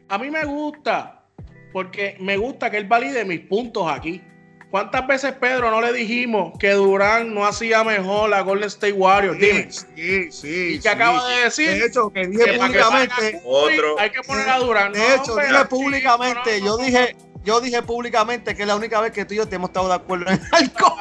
A 0.09 0.18
mí 0.18 0.30
me 0.30 0.45
gusta, 0.45 1.24
porque 1.72 2.16
me 2.20 2.37
gusta 2.37 2.70
que 2.70 2.78
él 2.78 2.87
valide 2.87 3.24
mis 3.24 3.41
puntos 3.41 3.91
aquí. 3.91 4.22
¿Cuántas 4.70 5.07
veces, 5.07 5.32
Pedro, 5.35 5.70
no 5.70 5.80
le 5.80 5.93
dijimos 5.93 6.59
que 6.59 6.72
Durán 6.72 7.32
no 7.32 7.47
hacía 7.47 7.85
mejor 7.85 8.35
a 8.35 8.41
Golden 8.41 8.66
State 8.66 8.93
Warriors? 8.93 9.39
Dime. 9.39 9.68
Sí, 9.70 10.32
sí. 10.32 10.74
¿Y 10.74 10.80
qué 10.80 10.89
acaba 10.89 11.28
de 11.28 11.45
decir? 11.45 11.70
De 11.70 11.87
hecho, 11.87 12.11
que 12.11 12.26
dije 12.26 12.59
públicamente. 12.59 13.41
otro. 13.45 13.99
Hay 14.01 14.11
que 14.11 14.20
poner 14.22 14.49
a 14.49 14.59
Durán. 14.59 14.93
De 14.93 15.14
hecho, 15.14 15.37
dije 15.37 15.64
públicamente. 15.66 16.61
yo 16.61 16.76
dije. 16.76 17.16
Yo 17.45 17.61
dije 17.61 17.83
públicamente 17.83 18.57
que 18.57 18.63
es 18.63 18.69
la 18.69 18.77
única 18.77 19.01
vez 19.01 19.13
que 19.13 19.25
tú 19.25 19.35
y 19.35 19.37
yo 19.37 19.47
te 19.47 19.57
hemos 19.57 19.71
estado 19.71 19.89
de 19.89 19.95
acuerdo 19.95 20.31
en 20.31 20.41
algo. 20.53 20.97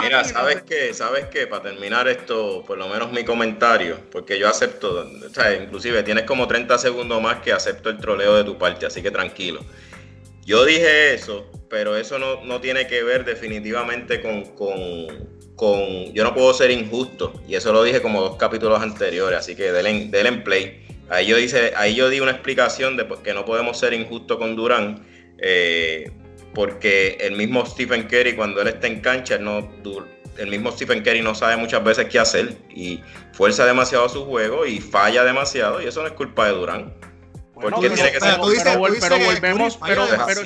Mira, 0.00 0.24
¿sabes 0.24 0.62
qué? 0.62 0.94
¿Sabes 0.94 1.26
qué? 1.26 1.46
Para 1.46 1.64
terminar 1.64 2.06
esto, 2.08 2.64
por 2.66 2.78
lo 2.78 2.88
menos 2.88 3.12
mi 3.12 3.24
comentario, 3.24 3.98
porque 4.10 4.38
yo 4.38 4.48
acepto, 4.48 5.08
o 5.26 5.34
sea, 5.34 5.54
inclusive 5.54 6.02
tienes 6.02 6.24
como 6.24 6.46
30 6.46 6.78
segundos 6.78 7.20
más 7.20 7.40
que 7.40 7.52
acepto 7.52 7.90
el 7.90 7.98
troleo 7.98 8.36
de 8.36 8.44
tu 8.44 8.56
parte, 8.56 8.86
así 8.86 9.02
que 9.02 9.10
tranquilo. 9.10 9.60
Yo 10.46 10.64
dije 10.64 11.12
eso, 11.12 11.50
pero 11.68 11.96
eso 11.96 12.20
no, 12.20 12.60
tiene 12.60 12.86
que 12.86 13.02
ver 13.02 13.24
definitivamente 13.24 14.22
con, 14.22 14.44
con. 15.56 16.14
Yo 16.14 16.22
no 16.22 16.32
puedo 16.32 16.54
ser 16.54 16.70
injusto. 16.70 17.32
Y 17.48 17.56
eso 17.56 17.72
lo 17.72 17.82
dije 17.82 18.00
como 18.00 18.20
dos 18.20 18.36
capítulos 18.36 18.80
anteriores. 18.80 19.40
Así 19.40 19.56
que 19.56 19.72
denle, 19.72 20.08
en 20.12 20.44
play. 20.44 20.86
Ahí 21.08 21.26
yo, 21.26 21.36
dice, 21.36 21.72
ahí 21.76 21.96
yo 21.96 22.08
di 22.08 22.20
una 22.20 22.30
explicación 22.30 22.96
de 22.96 23.04
por 23.04 23.22
qué 23.22 23.34
no 23.34 23.44
podemos 23.44 23.76
ser 23.76 23.92
injustos 23.92 24.38
con 24.38 24.54
Durán. 24.54 25.04
Eh, 25.38 26.10
porque 26.54 27.18
el 27.20 27.36
mismo 27.36 27.66
Stephen 27.66 28.04
Curry, 28.04 28.34
cuando 28.34 28.62
él 28.62 28.68
está 28.68 28.86
en 28.86 29.00
cancha, 29.00 29.36
no, 29.36 29.70
el 30.38 30.48
mismo 30.48 30.72
Stephen 30.72 31.02
Curry 31.02 31.20
no 31.20 31.34
sabe 31.34 31.56
muchas 31.56 31.84
veces 31.84 32.06
qué 32.06 32.18
hacer 32.18 32.56
y 32.70 33.02
fuerza 33.32 33.66
demasiado 33.66 34.08
su 34.08 34.24
juego 34.24 34.64
y 34.64 34.80
falla 34.80 35.24
demasiado. 35.24 35.82
Y 35.82 35.86
eso 35.86 36.00
no 36.00 36.08
es 36.08 36.14
culpa 36.14 36.46
de 36.46 36.52
Durán. 36.52 36.94
porque 37.54 37.90
tiene 37.90 38.12
que 38.12 38.20
ser. 38.20 38.38
Pero, 39.00 39.18
volvemos, 39.18 39.78
pero, 39.86 40.06
pero, 40.26 40.42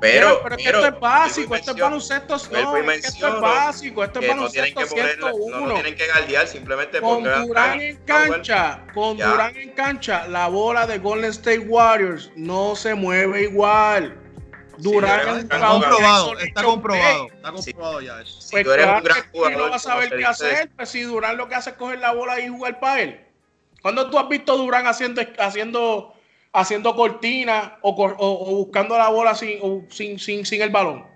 pero, 0.00 0.40
pero, 0.42 0.56
que 0.56 0.64
esto 0.64 0.86
es 0.86 1.00
básico, 1.00 1.54
esto 1.54 1.70
es 1.70 1.76
baloncesto, 1.76 2.36
no, 2.50 2.76
esto 2.90 3.28
es 3.28 3.40
básico, 3.40 4.04
esto 4.04 4.20
es 4.20 4.28
baloncesto 4.28 4.80
no 4.80 4.86
tienen 4.86 5.14
que 5.14 5.20
no, 5.20 5.74
tienen 5.74 5.94
que 5.94 6.06
guardiar, 6.06 6.48
simplemente 6.48 7.00
con 7.00 7.22
Durán 7.22 7.80
en 7.80 7.96
cancha, 8.04 8.84
con 8.92 9.16
Durán 9.16 9.56
en 9.56 9.70
cancha, 9.70 10.26
la 10.28 10.48
bola 10.48 10.86
de 10.86 10.98
Golden 10.98 11.30
State 11.30 11.60
Warriors 11.60 12.32
no 12.36 12.74
se 12.74 12.94
mueve 12.94 13.42
igual. 13.42 14.21
Durán 14.78 15.38
está 15.38 15.68
comprobado, 15.68 16.38
está 16.38 16.62
comprobado, 16.62 17.26
está 17.32 17.52
comprobado 17.52 18.00
ya 18.00 18.20
eso. 18.20 18.40
Si 18.40 18.50
pues 18.52 18.64
tú 18.64 18.72
eres 18.72 18.86
un 18.86 19.02
gran 19.02 19.30
jugador, 19.30 19.58
no 19.58 19.70
vas 19.70 19.86
a 19.86 19.90
saber 19.90 20.16
qué 20.16 20.24
hacer, 20.24 20.70
pues 20.76 20.88
si 20.88 21.02
Durán 21.02 21.36
lo 21.36 21.48
que 21.48 21.54
hace 21.54 21.70
es 21.70 21.76
coger 21.76 21.98
la 21.98 22.12
bola 22.12 22.40
y 22.40 22.48
jugar 22.48 22.80
para 22.80 23.00
él. 23.00 23.20
¿Cuándo 23.82 24.10
tú 24.10 24.18
has 24.18 24.28
visto 24.28 24.56
Durán 24.56 24.86
haciendo 24.86 25.22
haciendo 25.38 26.14
haciendo 26.52 26.94
cortina 26.94 27.78
o, 27.82 27.94
buscando 28.56 28.96
la 28.98 29.08
bola 29.08 29.34
sin, 29.34 29.58
sin, 29.90 30.18
sin, 30.18 30.44
sin 30.44 30.62
el 30.62 30.70
balón. 30.70 31.10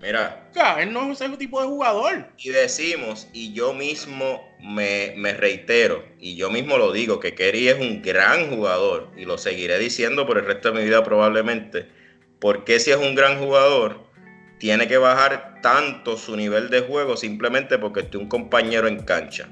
Mira. 0.00 0.50
él 0.80 0.92
no 0.92 1.12
es 1.12 1.20
ese 1.20 1.36
tipo 1.36 1.60
de 1.60 1.68
jugador. 1.68 2.28
Y 2.36 2.48
decimos, 2.50 3.28
y 3.32 3.52
yo 3.52 3.72
mismo 3.72 4.44
me, 4.58 5.14
reitero, 5.34 6.04
y 6.18 6.34
yo 6.34 6.50
mismo 6.50 6.76
lo 6.76 6.92
digo, 6.92 7.20
que 7.20 7.34
Kerry 7.34 7.68
es 7.68 7.80
un 7.80 8.02
gran 8.02 8.50
jugador, 8.50 9.12
y 9.16 9.24
lo 9.24 9.38
seguiré 9.38 9.78
diciendo 9.78 10.26
por 10.26 10.38
el 10.38 10.44
resto 10.44 10.72
de 10.72 10.80
mi 10.80 10.84
vida 10.84 11.04
probablemente, 11.04 11.88
porque 12.42 12.80
si 12.80 12.90
es 12.90 12.96
un 12.96 13.14
gran 13.14 13.38
jugador, 13.38 14.00
tiene 14.58 14.88
que 14.88 14.98
bajar 14.98 15.60
tanto 15.62 16.16
su 16.16 16.36
nivel 16.36 16.70
de 16.70 16.80
juego 16.80 17.16
simplemente 17.16 17.78
porque 17.78 18.00
esté 18.00 18.18
un 18.18 18.28
compañero 18.28 18.88
en 18.88 19.04
cancha. 19.04 19.48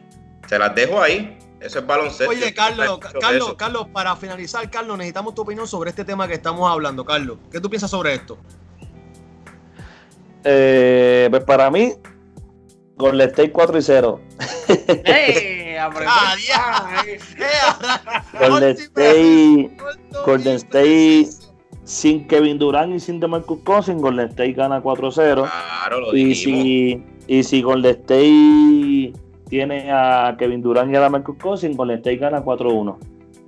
Se 0.49 0.59
las 0.59 0.75
dejo 0.75 1.01
ahí, 1.01 1.39
eso 1.61 1.79
es 1.79 1.87
baloncesto. 1.87 2.29
Oye, 2.29 2.53
Carlos, 2.53 2.99
Carlos, 2.99 3.55
Carlos, 3.57 3.87
para 3.93 4.17
finalizar, 4.17 4.69
Carlos, 4.69 4.99
necesitamos 4.99 5.37
tu 5.37 5.43
opinión 5.43 5.69
sobre 5.69 5.91
este 5.91 6.05
tema 6.05 6.27
que 6.27 6.35
estamos 6.35 6.69
hablando, 6.69 7.05
Carlos. 7.05 7.39
¿Qué 7.53 7.61
tú 7.61 7.71
piensas 7.71 7.93
sobre 7.93 8.15
esto? 8.15 8.37
Eh, 10.43 11.29
pues 11.31 11.45
para 11.45 11.71
mí, 11.71 11.95
Golden 12.97 13.29
State 13.29 13.53
4 13.53 13.79
y 13.79 13.83
0. 13.83 14.21
¡Eh! 15.05 15.79
ah, 15.79 15.91
Golden 18.37 18.77
State, 18.77 19.77
Golden 20.27 20.57
State 20.57 21.50
sin 21.91 22.29
Kevin 22.29 22.57
Durant 22.57 22.95
y 22.95 23.01
sin 23.01 23.19
DeMarcus 23.19 23.63
Cousins, 23.65 24.01
Golden 24.01 24.29
State 24.29 24.53
gana 24.53 24.81
4-0. 24.81 25.13
Claro, 25.35 26.01
lo 26.01 26.17
y 26.17 26.35
si, 26.37 27.03
y 27.27 27.43
si 27.43 27.63
Golden 27.63 27.91
State 27.91 29.13
tiene 29.49 29.91
a 29.91 30.37
Kevin 30.39 30.63
Durant 30.63 30.93
y 30.93 30.97
a 30.97 31.09
Marcus 31.11 31.37
Cousins, 31.37 31.77
con 31.77 31.91
State 31.91 32.17
gana 32.17 32.45
4-1. 32.45 32.97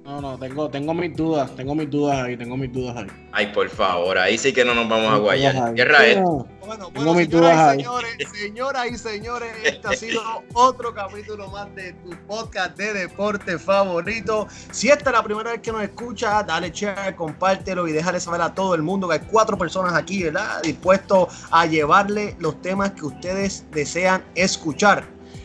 No, 0.05 0.21
no, 0.21 0.37
tengo, 0.37 0.69
tengo 0.69 0.95
mis 0.95 1.15
dudas, 1.17 1.55
tengo 1.55 1.77
mis 1.77 1.89
dudas 1.89 2.25
ahí, 2.25 2.37
tengo 2.37 2.57
mis 2.57 2.73
dudas 2.73 2.97
ahí. 2.97 3.07
Ay, 3.31 3.53
por 3.53 3.69
favor, 3.71 4.19
ahí 4.19 4.37
sí 4.37 4.53
que 4.53 4.65
no 4.65 4.75
nos 4.75 4.89
vamos 4.89 5.13
a 5.13 5.17
guayar. 5.19 5.73
Guerra 5.75 6.07
es. 6.07 6.17
Bueno, 6.17 6.91
bueno 6.91 7.15
señoras, 7.15 7.77
y 7.77 7.79
señores, 7.79 8.29
señoras 8.33 8.87
y 8.91 8.99
señores, 8.99 9.53
este 9.63 9.87
ha 9.89 9.93
sido 9.93 10.21
otro 10.55 10.93
capítulo 10.93 11.49
más 11.51 11.73
de 11.77 11.93
tu 11.93 12.11
podcast 12.27 12.77
de 12.77 12.95
deporte 12.95 13.57
favorito. 13.61 14.49
Si 14.73 14.89
esta 14.89 15.11
es 15.11 15.17
la 15.17 15.23
primera 15.23 15.53
vez 15.53 15.61
que 15.61 15.71
nos 15.71 15.83
escucha, 15.85 16.43
dale 16.43 16.73
share, 16.73 17.15
compártelo 17.15 17.87
y 17.87 17.93
déjale 17.93 18.19
saber 18.19 18.41
a 18.41 18.53
todo 18.53 18.75
el 18.75 18.83
mundo 18.83 19.07
que 19.07 19.15
hay 19.15 19.21
cuatro 19.31 19.57
personas 19.57 19.95
aquí, 19.95 20.25
¿verdad? 20.25 20.63
Dispuestos 20.63 21.29
a 21.53 21.65
llevarle 21.67 22.35
los 22.41 22.61
temas 22.61 22.91
que 22.91 23.07
ustedes 23.07 23.65
desean 23.71 24.25
escuchar. 24.35 25.05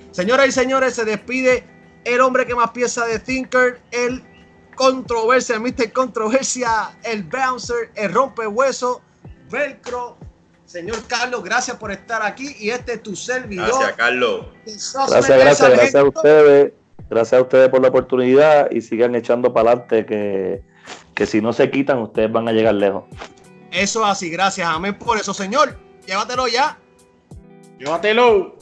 Señoras 0.09 0.47
y 0.47 0.51
señores, 0.51 0.95
se 0.95 1.05
despide 1.05 1.63
el 2.05 2.21
hombre 2.21 2.47
que 2.47 2.55
más 2.55 2.71
piensa 2.71 3.05
de 3.05 3.19
Thinker, 3.19 3.79
el 3.91 4.23
controversia, 4.77 5.55
el 5.55 5.61
Mr. 5.61 5.91
Controversia, 5.91 6.97
el 7.03 7.23
Bouncer, 7.23 7.91
el 7.95 8.13
rompehueso, 8.13 9.01
Velcro. 9.51 10.15
Señor 10.65 11.03
Carlos, 11.07 11.43
gracias 11.43 11.77
por 11.77 11.91
estar 11.91 12.21
aquí 12.23 12.55
y 12.59 12.69
este 12.69 12.93
es 12.93 13.03
tu 13.03 13.15
servidor. 13.15 13.67
Gracias, 13.67 13.93
Carlos. 13.93 14.45
Gracias, 14.65 15.27
gracias, 15.27 15.69
gracias 15.69 15.95
a 15.95 16.03
ustedes. 16.03 16.73
Gracias 17.09 17.39
a 17.39 17.41
ustedes 17.41 17.69
por 17.69 17.81
la 17.81 17.87
oportunidad 17.87 18.69
y 18.69 18.81
sigan 18.81 19.15
echando 19.15 19.53
para 19.53 19.71
adelante 19.71 20.05
que, 20.05 20.61
que 21.13 21.25
si 21.25 21.41
no 21.41 21.53
se 21.53 21.71
quitan 21.71 21.99
ustedes 21.99 22.31
van 22.31 22.49
a 22.49 22.51
llegar 22.51 22.75
lejos. 22.75 23.05
Eso 23.71 24.05
así, 24.05 24.29
gracias, 24.29 24.67
amén 24.67 24.97
por 24.97 25.17
eso, 25.17 25.33
señor. 25.33 25.77
Llévatelo 26.05 26.47
ya. 26.47 26.77
Llévatelo. 27.79 28.56